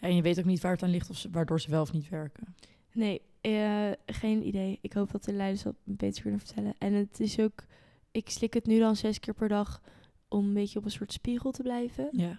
En 0.00 0.14
je 0.14 0.22
weet 0.22 0.38
ook 0.38 0.44
niet 0.44 0.60
waar 0.60 0.72
het 0.72 0.82
aan 0.82 0.90
ligt 0.90 1.10
of 1.10 1.16
ze, 1.16 1.30
waardoor 1.30 1.60
ze 1.60 1.70
wel 1.70 1.82
of 1.82 1.92
niet 1.92 2.08
werken. 2.08 2.54
Nee, 2.92 3.22
eh, 3.40 3.90
geen 4.06 4.46
idee. 4.46 4.78
Ik 4.80 4.92
hoop 4.92 5.10
dat 5.10 5.24
de 5.24 5.32
leiders 5.32 5.62
dat 5.62 5.76
beter 5.84 6.22
kunnen 6.22 6.40
vertellen. 6.40 6.74
En 6.78 6.92
het 6.92 7.20
is 7.20 7.40
ook, 7.40 7.64
ik 8.10 8.30
slik 8.30 8.54
het 8.54 8.66
nu 8.66 8.78
dan 8.78 8.96
zes 8.96 9.20
keer 9.20 9.34
per 9.34 9.48
dag 9.48 9.82
om 10.28 10.44
een 10.46 10.54
beetje 10.54 10.78
op 10.78 10.84
een 10.84 10.90
soort 10.90 11.12
spiegel 11.12 11.50
te 11.50 11.62
blijven. 11.62 12.08
Ja. 12.12 12.38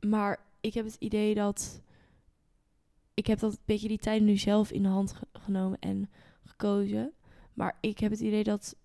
Maar 0.00 0.38
ik 0.60 0.74
heb 0.74 0.84
het 0.84 0.96
idee 0.98 1.34
dat 1.34 1.82
ik 3.14 3.26
heb 3.26 3.38
dat 3.38 3.52
een 3.52 3.58
beetje 3.64 3.88
die 3.88 3.98
tijd 3.98 4.22
nu 4.22 4.36
zelf 4.36 4.70
in 4.70 4.82
de 4.82 4.88
hand 4.88 5.12
ge- 5.12 5.26
genomen 5.32 5.78
en 5.78 6.10
gekozen. 6.44 7.12
Maar 7.54 7.76
ik 7.80 7.98
heb 7.98 8.10
het 8.10 8.20
idee 8.20 8.44
dat 8.44 8.76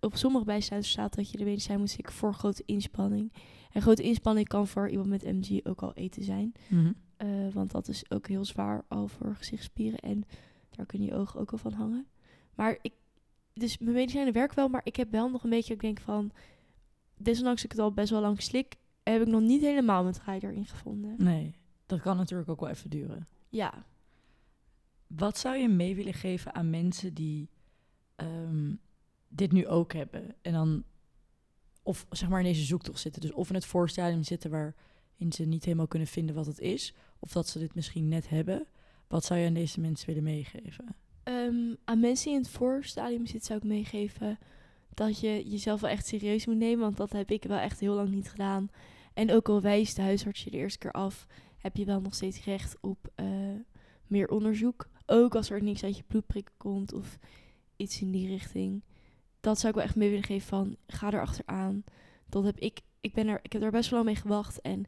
op 0.00 0.16
sommige 0.16 0.44
bijsluiters 0.44 0.92
staat 0.92 1.14
dat 1.14 1.30
je 1.30 1.38
de 1.38 1.44
medicijn 1.44 1.78
moet 1.78 1.90
slikken 1.90 2.14
voor 2.14 2.34
grote 2.34 2.62
inspanning. 2.66 3.32
En 3.72 3.82
grote 3.82 4.02
inspanning 4.02 4.48
kan 4.48 4.66
voor 4.66 4.88
iemand 4.88 5.08
met 5.08 5.22
MG 5.24 5.60
ook 5.66 5.82
al 5.82 5.94
eten 5.94 6.22
zijn. 6.24 6.52
Eh, 7.16 7.28
want 7.52 7.70
dat 7.70 7.88
is 7.88 8.10
ook 8.10 8.28
heel 8.28 8.44
zwaar 8.44 8.84
al 8.88 9.08
voor 9.08 9.34
gezichtsspieren. 9.36 9.98
En 9.98 10.24
daar 10.70 10.86
kunnen 10.86 11.08
je 11.08 11.14
ogen 11.14 11.40
ook 11.40 11.52
al 11.52 11.58
van 11.58 11.72
hangen. 11.72 12.06
Maar 12.54 12.78
ik, 12.82 12.92
dus 13.52 13.78
mijn 13.78 13.92
medicijnen 13.94 14.32
werken 14.32 14.56
wel, 14.56 14.68
maar 14.68 14.80
ik 14.84 14.96
heb 14.96 15.10
wel 15.10 15.30
nog 15.30 15.44
een 15.44 15.50
beetje, 15.50 15.74
ik 15.74 15.80
denk 15.80 16.00
van, 16.00 16.30
desondanks 17.16 17.64
ik 17.64 17.70
het 17.70 17.80
al 17.80 17.92
best 17.92 18.10
wel 18.10 18.20
lang 18.20 18.42
slik, 18.42 18.74
heb 19.02 19.20
ik 19.20 19.26
nog 19.28 19.40
niet 19.40 19.60
helemaal 19.60 20.02
mijn 20.02 20.14
draai 20.14 20.40
erin 20.40 20.64
gevonden. 20.66 21.14
Nee, 21.18 21.54
dat 21.86 22.00
kan 22.00 22.16
natuurlijk 22.16 22.48
ook 22.48 22.60
wel 22.60 22.68
even 22.68 22.90
duren. 22.90 23.26
Ja, 23.54 23.84
Wat 25.06 25.38
zou 25.38 25.56
je 25.56 25.68
mee 25.68 25.94
willen 25.94 26.14
geven 26.14 26.54
aan 26.54 26.70
mensen 26.70 27.14
die 27.14 27.48
ehm, 28.16 28.74
dit 29.28 29.52
nu 29.52 29.66
ook 29.66 29.92
hebben? 29.92 30.34
En 30.42 30.52
dan, 30.52 30.84
of 31.82 32.06
zeg 32.10 32.28
maar 32.28 32.38
in 32.38 32.44
deze 32.46 32.64
zoektocht 32.64 33.00
zitten. 33.00 33.20
Dus 33.20 33.32
of 33.32 33.48
in 33.48 33.54
het 33.54 33.66
voorstadium 33.66 34.22
zitten 34.22 34.50
waarin 34.50 35.32
ze 35.32 35.44
niet 35.44 35.64
helemaal 35.64 35.86
kunnen 35.86 36.08
vinden 36.08 36.34
wat 36.34 36.46
het 36.46 36.58
is. 36.58 36.94
Of 37.18 37.32
dat 37.32 37.48
ze 37.48 37.58
dit 37.58 37.74
misschien 37.74 38.08
net 38.08 38.28
hebben. 38.28 38.66
Wat 39.08 39.24
zou 39.24 39.40
je 39.40 39.46
aan 39.46 39.54
deze 39.54 39.80
mensen 39.80 40.06
willen 40.06 40.22
meegeven? 40.22 40.96
Ehm, 41.22 41.74
aan 41.84 42.00
mensen 42.00 42.24
die 42.24 42.34
in 42.34 42.42
het 42.42 42.50
voorstadium 42.50 43.26
zitten 43.26 43.46
zou 43.46 43.58
ik 43.58 43.64
meegeven 43.64 44.38
dat 44.94 45.20
je 45.20 45.48
jezelf 45.48 45.80
wel 45.80 45.90
echt 45.90 46.06
serieus 46.06 46.46
moet 46.46 46.56
nemen. 46.56 46.84
Want 46.84 46.96
dat 46.96 47.12
heb 47.12 47.30
ik 47.30 47.44
wel 47.44 47.58
echt 47.58 47.80
heel 47.80 47.94
lang 47.94 48.08
niet 48.08 48.30
gedaan. 48.30 48.70
En 49.14 49.32
ook 49.32 49.48
al 49.48 49.60
wijst 49.60 49.96
de 49.96 50.02
huisarts 50.02 50.44
je 50.44 50.50
de 50.50 50.56
eerste 50.56 50.78
keer 50.78 50.92
af, 50.92 51.26
heb 51.64 51.76
je 51.76 51.84
wel 51.84 52.00
nog 52.00 52.14
steeds 52.14 52.44
recht 52.44 52.76
op 52.80 53.10
eh, 53.14 53.26
meer 54.06 54.28
onderzoek. 54.28 54.88
Ook 55.06 55.34
als 55.34 55.50
er 55.50 55.62
niks 55.62 55.84
uit 55.84 55.96
je 55.96 56.02
bloedprik 56.02 56.50
komt 56.56 56.92
of 56.92 57.18
iets 57.76 58.00
in 58.00 58.10
die 58.10 58.28
richting. 58.28 58.82
Dat 59.40 59.58
zou 59.58 59.68
ik 59.68 59.74
wel 59.74 59.84
echt 59.84 59.96
mee 59.96 60.08
willen 60.08 60.24
geven 60.24 60.48
van, 60.48 60.76
ga 60.86 61.12
er 61.12 61.20
achteraan. 61.20 61.84
Dat 62.28 62.44
heb 62.44 62.58
ik, 62.58 62.80
ik, 63.00 63.14
ben 63.14 63.28
er, 63.28 63.38
ik 63.42 63.52
heb 63.52 63.62
er 63.62 63.70
best 63.70 63.90
wel 63.90 63.98
lang 63.98 64.12
mee 64.12 64.22
gewacht. 64.22 64.60
En 64.60 64.84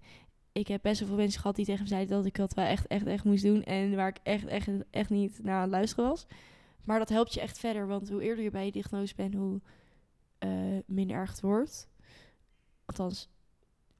ik 0.53 0.69
heb 0.69 0.83
best 0.83 0.99
wel 0.99 1.09
veel 1.09 1.17
mensen 1.17 1.41
gehad 1.41 1.57
die 1.57 1.65
tegen 1.65 1.83
me 1.83 1.89
zeiden 1.89 2.17
dat 2.17 2.27
ik 2.27 2.35
dat 2.35 2.55
wel 2.55 2.65
echt, 2.65 2.87
echt, 2.87 3.07
echt 3.07 3.25
moest 3.25 3.43
doen. 3.43 3.63
En 3.63 3.95
waar 3.95 4.09
ik 4.09 4.19
echt, 4.23 4.47
echt, 4.47 4.69
echt 4.91 5.11
niet 5.11 5.43
naar 5.43 5.61
aan 5.61 5.69
luisteren 5.69 6.09
was. 6.11 6.27
Maar 6.85 6.99
dat 6.99 7.09
helpt 7.09 7.35
je 7.35 7.41
echt 7.41 7.59
verder. 7.59 7.87
Want 7.87 8.09
hoe 8.09 8.23
eerder 8.23 8.45
je 8.45 8.51
bij 8.51 8.65
je 8.65 8.73
diagnose 8.73 9.15
bent, 9.15 9.35
hoe 9.35 9.61
eh, 10.39 10.79
minder 10.87 11.17
erg 11.17 11.31
het 11.31 11.41
wordt. 11.41 11.89
Althans, 12.85 13.29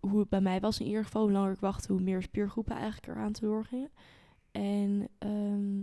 hoe 0.09 0.21
het 0.21 0.29
bij 0.29 0.41
mij 0.41 0.61
was 0.61 0.81
in 0.81 0.87
ieder 0.87 1.05
geval. 1.05 1.23
Hoe 1.23 1.33
langer 1.33 1.53
ik 1.53 1.61
wachtte, 1.61 1.93
hoe 1.93 2.03
meer 2.03 2.23
spiergroepen 2.23 2.77
eigenlijk 2.77 3.07
eraan 3.07 3.33
te 3.33 3.41
doorgingen. 3.41 3.91
En 4.51 5.09
ehm, 5.19 5.83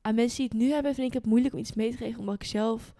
aan 0.00 0.14
mensen 0.14 0.36
die 0.36 0.48
het 0.48 0.52
nu 0.52 0.70
hebben, 0.70 0.94
vind 0.94 1.06
ik 1.06 1.14
het 1.14 1.26
moeilijk 1.26 1.54
om 1.54 1.60
iets 1.60 1.74
mee 1.74 1.90
te 1.90 1.96
geven. 1.96 2.20
Omdat 2.20 2.34
ik 2.34 2.44
zelf 2.44 2.94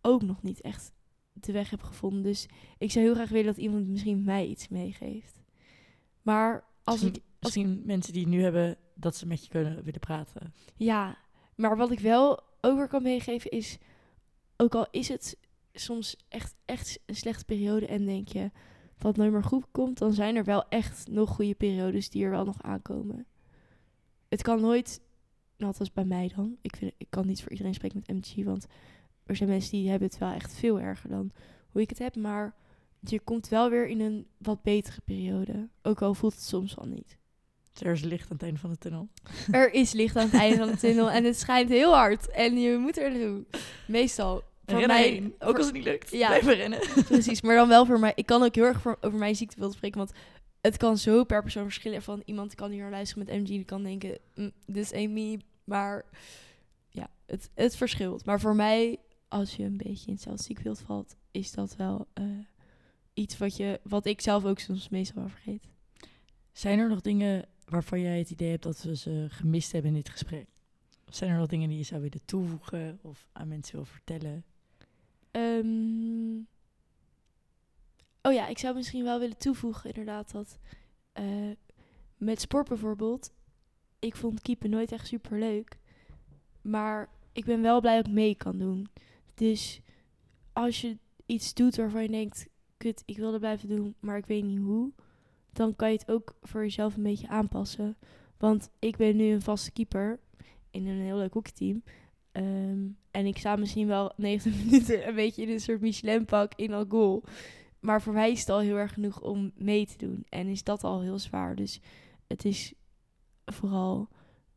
ook 0.00 0.22
nog 0.22 0.42
niet 0.42 0.60
echt 0.60 0.92
de 1.32 1.52
weg 1.52 1.70
heb 1.70 1.82
gevonden. 1.82 2.22
Dus 2.22 2.46
ik 2.78 2.90
zou 2.90 3.04
heel 3.04 3.14
graag 3.14 3.28
willen 3.28 3.46
dat 3.46 3.56
iemand 3.56 3.88
misschien 3.88 4.24
mij 4.24 4.46
iets 4.46 4.68
meegeeft. 4.68 5.42
Maar 6.22 6.64
als 6.84 7.02
ik 7.02 7.02
misschien, 7.02 7.24
misschien 7.40 7.82
mensen 7.84 8.12
die 8.12 8.22
het 8.22 8.30
nu 8.30 8.42
hebben, 8.42 8.76
dat 8.94 9.16
ze 9.16 9.26
met 9.26 9.42
je 9.42 9.48
kunnen 9.48 9.84
willen 9.84 10.00
praten. 10.00 10.54
Ja, 10.76 11.18
maar 11.54 11.76
wat 11.76 11.90
ik 11.90 12.00
wel 12.00 12.40
over 12.60 12.88
kan 12.88 13.02
meegeven 13.02 13.50
is, 13.50 13.78
ook 14.56 14.74
al 14.74 14.86
is 14.90 15.08
het 15.08 15.38
soms 15.72 16.16
echt, 16.28 16.54
echt 16.64 17.00
een 17.06 17.16
slechte 17.16 17.44
periode 17.44 17.86
en 17.86 18.06
denk 18.06 18.28
je 18.28 18.50
het 19.06 19.16
nooit 19.16 19.32
meer 19.32 19.44
goed 19.44 19.66
komt, 19.70 19.98
dan 19.98 20.12
zijn 20.12 20.36
er 20.36 20.44
wel 20.44 20.68
echt 20.68 21.08
nog 21.10 21.30
goede 21.30 21.54
periodes 21.54 22.10
die 22.10 22.24
er 22.24 22.30
wel 22.30 22.44
nog 22.44 22.62
aankomen. 22.62 23.26
Het 24.28 24.42
kan 24.42 24.60
nooit, 24.60 25.00
nou 25.56 25.72
dat 25.72 25.80
is 25.80 25.92
bij 25.92 26.04
mij 26.04 26.32
dan, 26.36 26.56
ik, 26.60 26.76
vind, 26.76 26.92
ik 26.96 27.06
kan 27.10 27.26
niet 27.26 27.42
voor 27.42 27.50
iedereen 27.50 27.74
spreken 27.74 28.02
met 28.06 28.16
MG, 28.16 28.44
want 28.44 28.66
er 29.26 29.36
zijn 29.36 29.48
mensen 29.48 29.70
die 29.70 29.90
hebben 29.90 30.08
het 30.08 30.18
wel 30.18 30.32
echt 30.32 30.52
veel 30.52 30.80
erger 30.80 31.10
dan 31.10 31.30
hoe 31.70 31.82
ik 31.82 31.88
het 31.88 31.98
heb, 31.98 32.16
maar 32.16 32.54
je 33.00 33.20
komt 33.20 33.48
wel 33.48 33.70
weer 33.70 33.86
in 33.86 34.00
een 34.00 34.26
wat 34.38 34.62
betere 34.62 35.00
periode, 35.04 35.68
ook 35.82 36.02
al 36.02 36.14
voelt 36.14 36.34
het 36.34 36.42
soms 36.42 36.76
al 36.76 36.86
niet. 36.86 37.16
Er 37.82 37.92
is 37.92 38.02
licht 38.02 38.30
aan 38.30 38.36
het 38.36 38.42
einde 38.42 38.58
van 38.58 38.70
de 38.70 38.78
tunnel. 38.78 39.08
Er 39.50 39.72
is 39.72 39.92
licht 39.92 40.16
aan 40.16 40.24
het 40.24 40.34
einde 40.34 40.56
van 40.56 40.68
de 40.68 40.76
tunnel 40.76 41.10
en 41.10 41.24
het 41.24 41.38
schijnt 41.38 41.68
heel 41.68 41.94
hard. 41.94 42.30
En 42.30 42.58
je 42.58 42.78
moet 42.78 42.98
er 42.98 43.10
naartoe. 43.10 43.44
Meestal. 43.86 44.42
Voor 44.68 44.78
Rennen 44.78 44.96
mij, 44.96 45.08
heen. 45.08 45.24
Ook 45.26 45.48
voor- 45.48 45.56
als 45.56 45.66
het 45.66 45.74
niet 45.74 45.84
lukt. 45.84 46.10
Ja. 46.10 46.26
Blijven 46.26 46.54
rennen. 46.54 46.78
Precies, 47.08 47.40
maar 47.40 47.56
dan 47.56 47.68
wel 47.68 47.86
voor 47.86 47.98
mij. 47.98 48.12
Ik 48.14 48.26
kan 48.26 48.42
ook 48.42 48.54
heel 48.54 48.64
erg 48.64 48.80
voor, 48.80 48.98
over 49.00 49.18
mijn 49.18 49.36
ziektebeeld 49.36 49.72
spreken, 49.72 49.98
want 49.98 50.12
het 50.60 50.76
kan 50.76 50.98
zo 50.98 51.24
per 51.24 51.42
persoon 51.42 51.64
verschillen. 51.64 52.02
Van 52.02 52.22
iemand 52.24 52.54
kan 52.54 52.70
hier 52.70 52.80
naar 52.82 52.90
luisteren 52.90 53.24
met 53.26 53.34
MG, 53.40 53.46
die 53.46 53.64
kan 53.64 53.82
denken, 53.82 54.18
mm, 54.34 54.50
this 54.72 54.92
ain't 54.92 55.12
me. 55.12 55.38
Maar 55.64 56.04
ja, 56.88 57.10
het, 57.26 57.50
het 57.54 57.76
verschilt. 57.76 58.24
Maar 58.24 58.40
voor 58.40 58.54
mij, 58.56 58.98
als 59.28 59.56
je 59.56 59.64
een 59.64 59.76
beetje 59.76 60.06
in 60.06 60.12
hetzelfde 60.12 60.42
ziektebeeld 60.42 60.80
valt, 60.80 61.16
is 61.30 61.52
dat 61.52 61.76
wel 61.76 62.06
eh, 62.14 62.24
iets 63.14 63.38
wat, 63.38 63.56
je, 63.56 63.80
wat 63.82 64.06
ik 64.06 64.20
zelf 64.20 64.44
ook 64.44 64.58
soms 64.58 64.88
meestal 64.88 65.20
wel 65.22 65.30
vergeet. 65.30 65.68
Zijn 66.52 66.78
er 66.78 66.88
nog 66.88 67.00
dingen 67.00 67.44
waarvan 67.64 68.00
jij 68.00 68.18
het 68.18 68.30
idee 68.30 68.50
hebt 68.50 68.62
dat 68.62 68.82
we 68.82 68.96
ze 68.96 69.26
gemist 69.28 69.72
hebben 69.72 69.90
in 69.90 69.96
dit 69.96 70.08
gesprek? 70.08 70.46
Of 71.06 71.14
zijn 71.14 71.30
er 71.30 71.38
nog 71.38 71.46
dingen 71.46 71.68
die 71.68 71.78
je 71.78 71.84
zou 71.84 72.00
willen 72.02 72.24
toevoegen 72.24 72.98
of 73.02 73.28
aan 73.32 73.48
mensen 73.48 73.76
wil 73.76 73.84
vertellen? 73.84 74.44
Ehm, 75.38 76.36
oh 78.22 78.32
ja, 78.32 78.46
ik 78.46 78.58
zou 78.58 78.74
misschien 78.74 79.04
wel 79.04 79.18
willen 79.18 79.38
toevoegen 79.38 79.90
inderdaad 79.90 80.32
dat 80.32 80.58
eh, 81.12 81.50
met 82.16 82.40
sport 82.40 82.68
bijvoorbeeld, 82.68 83.32
ik 83.98 84.16
vond 84.16 84.42
keepen 84.42 84.70
nooit 84.70 84.92
echt 84.92 85.06
super 85.06 85.38
leuk, 85.38 85.78
maar 86.62 87.08
ik 87.32 87.44
ben 87.44 87.62
wel 87.62 87.80
blij 87.80 87.96
dat 87.96 88.06
ik 88.06 88.12
mee 88.12 88.34
kan 88.34 88.58
doen. 88.58 88.88
Dus 89.34 89.80
als 90.52 90.80
je 90.80 90.98
iets 91.26 91.54
doet 91.54 91.76
waarvan 91.76 92.02
je 92.02 92.08
denkt, 92.08 92.48
kut, 92.76 93.02
ik 93.06 93.16
wil 93.16 93.32
er 93.32 93.38
blijven 93.38 93.68
doen, 93.68 93.94
maar 94.00 94.16
ik 94.16 94.26
weet 94.26 94.44
niet 94.44 94.58
hoe, 94.60 94.92
dan 95.52 95.76
kan 95.76 95.90
je 95.90 95.98
het 95.98 96.10
ook 96.10 96.34
voor 96.42 96.60
jezelf 96.62 96.96
een 96.96 97.02
beetje 97.02 97.28
aanpassen. 97.28 97.96
Want 98.38 98.70
ik 98.78 98.96
ben 98.96 99.16
nu 99.16 99.24
een 99.24 99.42
vaste 99.42 99.72
keeper 99.72 100.20
in 100.70 100.86
een 100.86 101.00
heel 101.00 101.16
leuk 101.16 101.32
hockeyteam. 101.32 101.82
Ehm, 102.38 102.86
en 103.10 103.26
ik 103.26 103.38
sta 103.38 103.56
misschien 103.56 103.86
wel 103.86 104.12
90 104.16 104.64
minuten 104.64 105.08
een 105.08 105.14
beetje 105.14 105.42
in 105.42 105.48
een 105.50 105.60
soort 105.60 105.80
Michelin-pak 105.80 106.52
in 106.54 106.72
al 106.72 106.84
goal. 106.88 107.24
Maar 107.80 108.02
voor 108.02 108.12
mij 108.12 108.30
is 108.30 108.40
het 108.40 108.48
al 108.48 108.60
heel 108.60 108.76
erg 108.76 108.92
genoeg 108.92 109.20
om 109.20 109.52
mee 109.54 109.86
te 109.86 109.96
doen. 109.96 110.24
En 110.28 110.46
is 110.46 110.62
dat 110.62 110.84
al 110.84 111.00
heel 111.00 111.18
zwaar. 111.18 111.56
Dus 111.56 111.80
het 112.26 112.44
is 112.44 112.74
vooral 113.44 114.08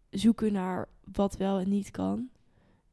zoeken 0.09 0.53
naar 0.53 0.89
wat 1.11 1.37
wel 1.37 1.59
en 1.59 1.69
niet 1.69 1.91
kan. 1.91 2.29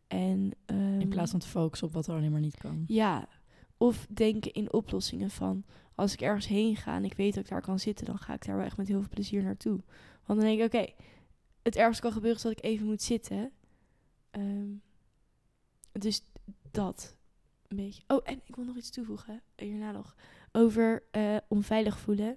En, 0.07 0.51
In 0.67 0.97
ehm, 1.01 1.09
plaats 1.09 1.31
van 1.31 1.41
te 1.41 1.49
focussen 1.49 1.87
op 1.89 1.95
wat 1.95 2.07
er 2.07 2.15
alleen 2.15 2.33
maar 2.33 2.41
niet 2.41 2.57
kan. 2.57 2.85
ja, 2.87 3.29
of 3.77 4.07
denken 4.11 4.53
in 4.53 4.73
oplossingen 4.73 5.31
van... 5.31 5.65
als 5.95 6.13
ik 6.13 6.21
ergens 6.21 6.47
heen 6.47 6.77
ga 6.77 6.97
en 6.97 7.05
ik 7.05 7.15
weet 7.15 7.35
dat 7.35 7.45
ik 7.45 7.51
daar 7.51 7.63
kan 7.63 7.79
zitten... 7.79 8.07
dan 8.07 8.19
ga 8.19 8.35
ik 8.35 8.47
daar 8.47 8.57
wel 8.57 8.65
echt 8.65 8.77
met 8.77 8.89
heel 8.89 9.01
veel 9.01 9.09
plezier 9.09 9.43
naartoe. 9.43 9.81
Want 10.27 10.41
dan 10.41 10.49
denk 10.49 10.61
ik, 10.61 10.67
oké, 10.67 10.93
het 11.63 11.77
ergste 11.77 12.03
kan 12.03 12.13
gebeuren... 12.13 12.37
is 12.37 12.43
dat 12.43 12.53
ik 12.53 12.65
even 12.65 12.87
moet 12.87 13.03
zitten. 13.03 13.53
Ehm, 14.31 14.73
dus 15.93 16.23
dat, 16.71 17.17
een 17.69 17.77
beetje. 17.77 18.03
Oh, 18.07 18.21
en 18.25 18.41
ik 18.45 18.57
wil 18.57 18.65
nog 18.65 18.77
iets 18.77 18.91
toevoegen, 18.91 19.43
hierna 19.57 19.93
nog. 19.93 20.15
Over 20.53 21.03
eh, 21.11 21.37
onveilig 21.49 21.99
voelen. 21.99 22.37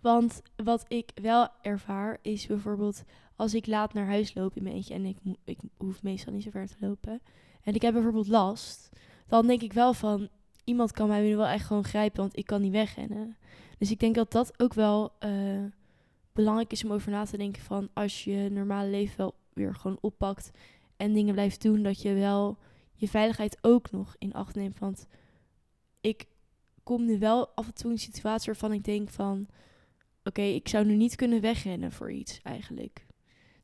Want 0.00 0.42
wat 0.56 0.84
ik 0.88 1.10
wel 1.14 1.48
ervaar 1.62 2.18
is 2.22 2.46
bijvoorbeeld... 2.46 3.02
als 3.36 3.54
ik 3.54 3.66
laat 3.66 3.92
naar 3.92 4.06
huis 4.06 4.34
loop 4.34 4.56
in 4.56 4.62
mijn 4.62 4.74
eentje... 4.74 4.94
en 4.94 5.04
ik, 5.04 5.18
ik 5.44 5.58
hoef 5.76 6.02
meestal 6.02 6.32
niet 6.32 6.42
zo 6.42 6.50
ver 6.50 6.66
te 6.66 6.76
lopen... 6.80 7.20
en 7.62 7.74
ik 7.74 7.82
heb 7.82 7.92
bijvoorbeeld 7.92 8.28
last 8.28 8.90
dan 9.26 9.46
denk 9.46 9.62
ik 9.62 9.72
wel 9.72 9.94
van 9.94 10.28
iemand 10.64 10.92
kan 10.92 11.08
mij 11.08 11.22
nu 11.22 11.36
wel 11.36 11.46
echt 11.46 11.66
gewoon 11.66 11.84
grijpen, 11.84 12.20
want 12.20 12.36
ik 12.36 12.46
kan 12.46 12.60
niet 12.60 12.72
wegrennen. 12.72 13.36
Dus 13.78 13.90
ik 13.90 14.00
denk 14.00 14.14
dat 14.14 14.32
dat 14.32 14.60
ook 14.60 14.74
wel 14.74 15.12
eh, 15.18 15.64
belangrijk 16.32 16.72
is 16.72 16.84
om 16.84 16.92
over 16.92 17.10
na 17.10 17.24
te 17.24 17.36
denken 17.36 17.62
van 17.62 17.88
als 17.92 18.24
je 18.24 18.48
normale 18.50 18.90
leven 18.90 19.16
wel 19.16 19.34
weer 19.54 19.74
gewoon 19.74 19.98
oppakt 20.00 20.50
en 20.96 21.12
dingen 21.12 21.34
blijft 21.34 21.62
doen, 21.62 21.82
dat 21.82 22.02
je 22.02 22.14
wel 22.14 22.58
je 22.94 23.08
veiligheid 23.08 23.58
ook 23.60 23.90
nog 23.90 24.14
in 24.18 24.32
acht 24.32 24.54
neemt. 24.54 24.78
Want 24.78 25.06
ik 26.00 26.26
kom 26.82 27.04
nu 27.04 27.18
wel 27.18 27.48
af 27.48 27.66
en 27.66 27.74
toe 27.74 27.86
in 27.86 27.92
een 27.92 27.98
situatie 27.98 28.46
waarvan 28.46 28.72
ik 28.72 28.84
denk 28.84 29.08
van 29.08 29.46
oké, 30.24 30.42
ik 30.42 30.68
zou 30.68 30.84
nu 30.84 30.94
niet 30.96 31.16
kunnen 31.16 31.40
wegrennen 31.40 31.92
voor 31.92 32.12
iets 32.12 32.40
eigenlijk. 32.42 33.06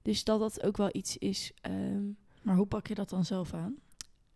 Dus 0.03 0.25
dat 0.25 0.41
dat 0.41 0.63
ook 0.63 0.77
wel 0.77 0.89
iets 0.93 1.17
is. 1.19 1.53
ehm, 1.61 2.05
Maar 2.43 2.57
hoe 2.57 2.67
pak 2.67 2.87
je 2.87 2.95
dat 2.95 3.09
dan 3.09 3.25
zelf 3.25 3.55
aan? 3.55 3.77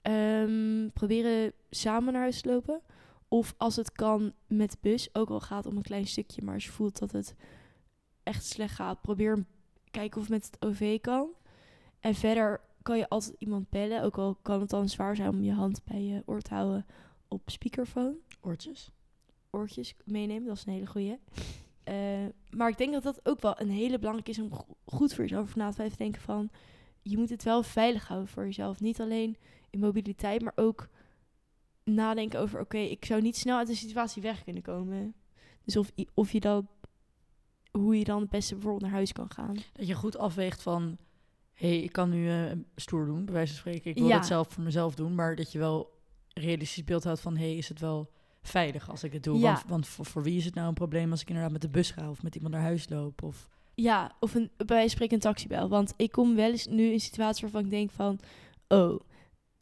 Ehm, 0.02 0.88
proberen 0.92 1.52
samen 1.70 2.12
naar 2.12 2.22
huis 2.22 2.40
te 2.40 2.48
lopen. 2.48 2.80
Of 3.28 3.54
als 3.56 3.76
het 3.76 3.92
kan 3.92 4.32
met 4.46 4.70
de 4.70 4.76
bus, 4.80 5.14
ook 5.14 5.28
al 5.28 5.40
gaat 5.40 5.64
het 5.64 5.72
om 5.72 5.76
een 5.76 5.82
klein 5.84 6.06
stukje, 6.06 6.42
maar 6.42 6.54
als 6.54 6.64
je 6.64 6.70
voelt 6.70 6.98
dat 6.98 7.12
het 7.12 7.34
echt 8.22 8.44
slecht 8.44 8.74
gaat, 8.74 9.00
probeer 9.00 9.44
kijken 9.90 10.20
of 10.20 10.28
het 10.28 10.32
met 10.32 10.44
het 10.46 10.64
OV 10.64 11.00
kan. 11.00 11.28
En 12.04 12.14
verder 12.14 12.60
kan 12.82 12.98
je 12.98 13.08
altijd 13.08 13.34
iemand 13.38 13.70
bellen, 13.70 14.02
ook 14.02 14.18
al 14.18 14.38
kan 14.42 14.60
het 14.60 14.70
dan 14.70 14.88
zwaar 14.88 15.16
zijn 15.16 15.28
om 15.28 15.42
je 15.42 15.52
hand 15.52 15.84
bij 15.84 16.02
je 16.02 16.22
oor 16.26 16.40
te 16.40 16.54
houden 16.54 16.86
op 17.28 17.40
speakerphone. 17.46 18.16
Oortjes? 18.40 18.90
Oortjes 19.50 19.94
meenemen, 20.04 20.46
dat 20.46 20.56
is 20.56 20.66
een 20.66 20.72
hele 20.72 20.86
goeie. 20.86 21.18
Eh, 21.84 22.26
maar 22.50 22.68
ik 22.68 22.78
denk 22.78 22.92
dat 22.92 23.02
dat 23.02 23.20
ook 23.22 23.40
wel 23.40 23.60
een 23.60 23.70
hele 23.70 23.98
belangrijke 23.98 24.30
is 24.30 24.38
om 24.38 24.52
go- 24.52 24.76
goed 24.84 25.14
voor 25.14 25.24
jezelf 25.24 25.56
na 25.56 25.68
te 25.68 25.74
blijven 25.74 25.98
denken 25.98 26.20
van... 26.20 26.50
Je 27.02 27.16
moet 27.18 27.30
het 27.30 27.42
wel 27.42 27.62
veilig 27.62 28.08
houden 28.08 28.28
voor 28.28 28.44
jezelf. 28.44 28.80
Niet 28.80 29.00
alleen 29.00 29.36
in 29.70 29.78
mobiliteit, 29.78 30.42
maar 30.42 30.52
ook 30.56 30.88
nadenken 31.82 32.40
over... 32.40 32.60
Oké, 32.60 32.78
ik 32.78 33.04
zou 33.04 33.22
niet 33.22 33.36
snel 33.36 33.58
uit 33.58 33.66
de 33.66 33.74
situatie 33.74 34.22
weg 34.22 34.44
kunnen 34.44 34.62
komen. 34.62 35.14
Dus 35.64 35.76
of, 35.76 35.92
of 36.14 36.32
je 36.32 36.40
dan... 36.40 36.68
Hoe 37.70 37.98
je 37.98 38.04
dan 38.04 38.20
het 38.20 38.30
beste 38.30 38.54
bijvoorbeeld 38.54 38.82
naar 38.82 38.92
huis 38.92 39.12
kan 39.12 39.30
gaan. 39.30 39.56
Dat 39.72 39.86
je 39.86 39.94
goed 39.94 40.16
afweegt 40.16 40.62
van... 40.62 40.98
hé, 41.54 41.68
hey, 41.68 41.78
ik 41.82 41.92
kan 41.92 42.10
nu 42.10 42.28
eh, 42.30 42.52
stoer 42.76 43.06
doen, 43.06 43.24
bij 43.24 43.34
wijze 43.34 43.52
van 43.52 43.60
spreken. 43.60 43.90
Ik 43.90 43.96
wil 43.98 44.06
Ja. 44.06 44.16
het 44.16 44.26
zelf 44.26 44.48
voor 44.48 44.62
mezelf 44.62 44.94
doen. 44.94 45.14
Maar 45.14 45.36
dat 45.36 45.52
je 45.52 45.58
wel 45.58 45.92
realistisch 46.34 46.84
beeld 46.84 47.04
houdt 47.04 47.20
van... 47.20 47.36
hé, 47.36 47.44
hey, 47.44 47.56
is 47.56 47.68
het 47.68 47.80
wel 47.80 48.10
veilig 48.42 48.90
als 48.90 49.04
ik 49.04 49.12
het 49.12 49.22
doe? 49.22 49.38
Ja. 49.38 49.52
Want, 49.52 49.64
want 49.68 49.86
voor, 49.86 50.06
voor 50.06 50.22
wie 50.22 50.36
is 50.36 50.44
het 50.44 50.54
nou 50.54 50.68
een 50.68 50.74
probleem 50.74 51.10
als 51.10 51.20
ik 51.20 51.28
inderdaad 51.28 51.52
met 51.52 51.60
de 51.62 51.68
bus 51.68 51.90
ga... 51.90 52.10
of 52.10 52.22
met 52.22 52.34
iemand 52.34 52.54
naar 52.54 52.62
huis 52.62 52.88
loop? 52.88 53.22
Of... 53.22 53.48
Ja, 53.74 54.12
of 54.20 54.34
een, 54.34 54.50
bij 54.56 54.66
wijze 54.66 54.80
van 54.82 54.90
spreken 54.90 55.14
een 55.14 55.20
taxibel. 55.20 55.68
Want 55.68 55.94
ik 55.96 56.12
kom 56.12 56.34
wel 56.34 56.50
eens 56.50 56.66
nu 56.66 56.92
in 56.92 57.00
situaties 57.00 57.42
waarvan 57.42 57.64
ik 57.64 57.70
denk 57.70 57.90
van... 57.90 58.18
Oh, 58.68 59.00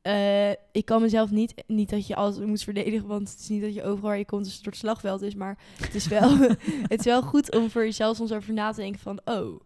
eh, 0.03 0.51
ik 0.51 0.84
kan 0.84 1.01
mezelf 1.03 1.30
niet... 1.30 1.64
Niet 1.66 1.90
dat 1.90 2.07
je 2.07 2.14
alles 2.16 2.38
moet 2.38 2.62
verdedigen, 2.62 3.07
want 3.07 3.30
het 3.30 3.38
is 3.38 3.49
niet 3.49 3.62
dat 3.62 3.74
je 3.74 3.82
overal 3.82 4.01
waar 4.09 4.18
je 4.18 4.24
komt 4.24 4.47
een 4.47 4.53
soort 4.53 4.76
slagveld 4.76 5.22
is. 5.22 5.34
Maar 5.34 5.59
het 5.80 5.95
is 5.95 6.07
wel, 6.07 6.36
het 6.93 6.99
is 6.99 7.05
wel 7.05 7.22
goed 7.22 7.55
om 7.55 7.70
voor 7.70 7.84
jezelf 7.84 8.16
soms 8.16 8.32
over 8.32 8.53
na 8.53 8.72
te 8.72 8.80
denken 8.80 9.01
van... 9.01 9.20
Oh, 9.24 9.61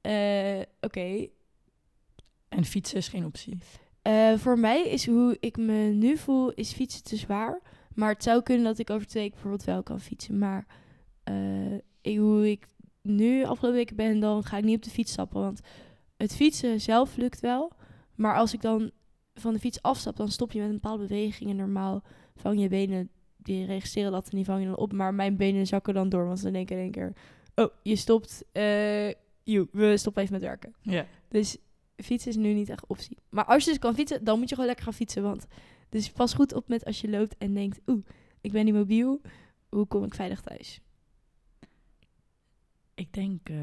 eh, 0.00 0.60
oké. 0.80 1.26
En 2.54 2.64
fietsen 2.64 2.98
is 2.98 3.08
geen 3.08 3.24
optie. 3.24 3.58
Eh, 4.02 4.34
voor 4.34 4.58
mij 4.58 4.88
is 4.88 5.06
hoe 5.06 5.36
ik 5.40 5.56
me 5.56 5.74
nu 5.74 6.16
voel, 6.16 6.52
is 6.52 6.72
fietsen 6.72 7.02
te 7.02 7.16
zwaar. 7.16 7.60
Maar 7.94 8.12
het 8.12 8.22
zou 8.22 8.42
kunnen 8.42 8.64
dat 8.64 8.78
ik 8.78 8.90
over 8.90 9.06
twee 9.06 9.22
weken 9.22 9.40
bijvoorbeeld 9.40 9.68
wel 9.68 9.82
kan 9.82 10.00
fietsen. 10.00 10.38
Maar 10.38 10.66
eh, 11.22 11.74
ik, 12.00 12.18
hoe 12.18 12.50
ik 12.50 12.66
nu 13.02 13.44
afgelopen 13.44 13.78
weken 13.78 13.96
ben, 13.96 14.20
dan 14.20 14.44
ga 14.44 14.56
ik 14.56 14.64
niet 14.64 14.76
op 14.76 14.82
de 14.82 14.90
fiets 14.90 15.12
stappen. 15.12 15.40
Want 15.40 15.60
het 16.16 16.34
fietsen 16.34 16.80
zelf 16.80 17.16
lukt 17.16 17.40
wel. 17.40 17.72
Maar 18.14 18.36
als 18.36 18.54
ik 18.54 18.60
dan 18.60 18.90
van 19.34 19.52
de 19.52 19.58
fiets 19.58 19.82
afstap, 19.82 20.16
dan 20.16 20.30
stop 20.30 20.52
je 20.52 20.58
met 20.58 20.68
een 20.68 20.74
bepaalde 20.74 21.06
beweging. 21.06 21.50
En 21.50 21.56
normaal 21.56 22.02
vang 22.36 22.60
je 22.60 22.68
benen, 22.68 23.10
die 23.36 23.66
registreren 23.66 24.12
dat 24.12 24.28
en 24.28 24.36
die 24.36 24.44
vang 24.44 24.60
je 24.60 24.66
dan 24.66 24.76
op. 24.76 24.92
Maar 24.92 25.14
mijn 25.14 25.36
benen 25.36 25.66
zakken 25.66 25.94
dan 25.94 26.08
door. 26.08 26.26
Want 26.26 26.42
dan 26.42 26.52
denk 26.52 26.70
ik 26.70 26.76
in 26.76 26.82
één 26.82 26.90
keer, 26.90 27.12
oh, 27.54 27.70
je 27.82 27.96
stopt, 27.96 28.44
eh 28.52 29.12
we 29.70 29.94
stoppen 29.96 30.22
even 30.22 30.34
met 30.34 30.42
werken. 30.42 30.74
Ja. 30.80 31.06
Dus 31.28 31.56
fietsen 31.96 32.30
is 32.30 32.36
nu 32.36 32.52
niet 32.52 32.68
echt 32.68 32.86
optie. 32.86 33.18
Maar 33.28 33.44
als 33.44 33.64
je 33.64 33.70
dus 33.70 33.78
kan 33.78 33.94
fietsen, 33.94 34.24
dan 34.24 34.38
moet 34.38 34.48
je 34.48 34.54
gewoon 34.54 34.68
lekker 34.68 34.84
gaan 34.84 34.94
fietsen. 34.94 35.22
Want 35.22 35.46
dus 35.88 36.10
pas 36.10 36.34
goed 36.34 36.54
op 36.54 36.68
met 36.68 36.84
als 36.84 37.00
je 37.00 37.08
loopt 37.08 37.36
en 37.38 37.54
denkt, 37.54 37.80
oeh, 37.86 38.04
ik 38.40 38.52
ben 38.52 38.64
niet 38.64 38.74
mobiel. 38.74 39.20
Hoe 39.68 39.86
kom 39.86 40.04
ik 40.04 40.14
veilig 40.14 40.40
thuis? 40.40 40.80
Ik 42.94 43.12
denk 43.12 43.48
eh, 43.48 43.56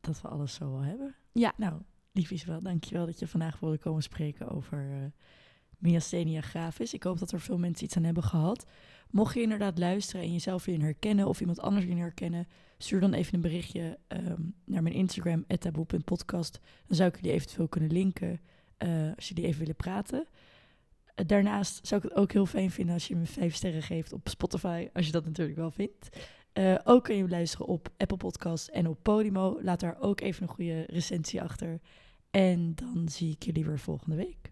dat 0.00 0.20
we 0.20 0.28
alles 0.28 0.54
zo 0.54 0.70
wel 0.70 0.80
hebben. 0.80 1.14
Ja. 1.32 1.52
Nou, 1.56 1.82
lief 2.12 2.30
Isabel, 2.30 2.62
dankjewel 2.62 3.06
dat 3.06 3.18
je 3.18 3.28
vandaag 3.28 3.60
wilde 3.60 3.78
komen 3.78 4.02
spreken 4.02 4.48
over 4.48 4.90
eh 4.90 5.22
myasthenia 5.82 6.40
gravis. 6.40 6.94
Ik 6.94 7.02
hoop 7.02 7.18
dat 7.18 7.32
er 7.32 7.40
veel 7.40 7.58
mensen 7.58 7.84
iets 7.84 7.96
aan 7.96 8.04
hebben 8.04 8.22
gehad. 8.22 8.66
Mocht 9.12 9.34
je 9.34 9.42
inderdaad 9.42 9.78
luisteren 9.78 10.22
en 10.22 10.32
jezelf 10.32 10.64
hierin 10.64 10.84
herkennen 10.84 11.26
of 11.26 11.40
iemand 11.40 11.60
anders 11.60 11.84
hierin 11.84 12.02
herkennen, 12.02 12.48
stuur 12.78 13.00
dan 13.00 13.12
even 13.12 13.34
een 13.34 13.40
berichtje 13.40 13.98
ehm, 14.08 14.42
naar 14.64 14.82
mijn 14.82 14.94
Instagram, 14.94 15.44
taboe.podcast. 15.46 16.60
Dan 16.86 16.96
zou 16.96 17.08
ik 17.08 17.16
jullie 17.16 17.32
eventueel 17.32 17.68
kunnen 17.68 17.92
linken 17.92 18.40
eh, 18.76 18.88
als 19.16 19.28
jullie 19.28 19.44
even 19.44 19.58
willen 19.58 19.76
praten. 19.76 20.26
Eh, 21.14 21.26
daarnaast 21.26 21.86
zou 21.86 22.02
ik 22.02 22.08
het 22.08 22.18
ook 22.18 22.32
heel 22.32 22.46
fijn 22.46 22.70
vinden 22.70 22.94
als 22.94 23.08
je 23.08 23.16
me 23.16 23.26
vijf 23.26 23.54
sterren 23.54 23.82
geeft 23.82 24.12
op 24.12 24.28
Spotify, 24.28 24.88
als 24.92 25.06
je 25.06 25.12
dat 25.12 25.24
natuurlijk 25.24 25.58
wel 25.58 25.70
vindt. 25.70 26.08
Eh, 26.52 26.74
ook 26.84 27.04
kun 27.04 27.16
je 27.16 27.28
luisteren 27.28 27.66
op 27.66 27.88
Apple 27.96 28.16
Podcasts 28.16 28.70
en 28.70 28.88
op 28.88 28.98
Podimo. 29.02 29.58
Laat 29.62 29.80
daar 29.80 29.96
ook 30.00 30.20
even 30.20 30.42
een 30.42 30.54
goede 30.54 30.84
recensie 30.86 31.42
achter. 31.42 31.80
En 32.30 32.74
dan 32.74 33.08
zie 33.08 33.30
ik 33.30 33.42
jullie 33.42 33.64
weer 33.64 33.78
volgende 33.78 34.16
week. 34.16 34.50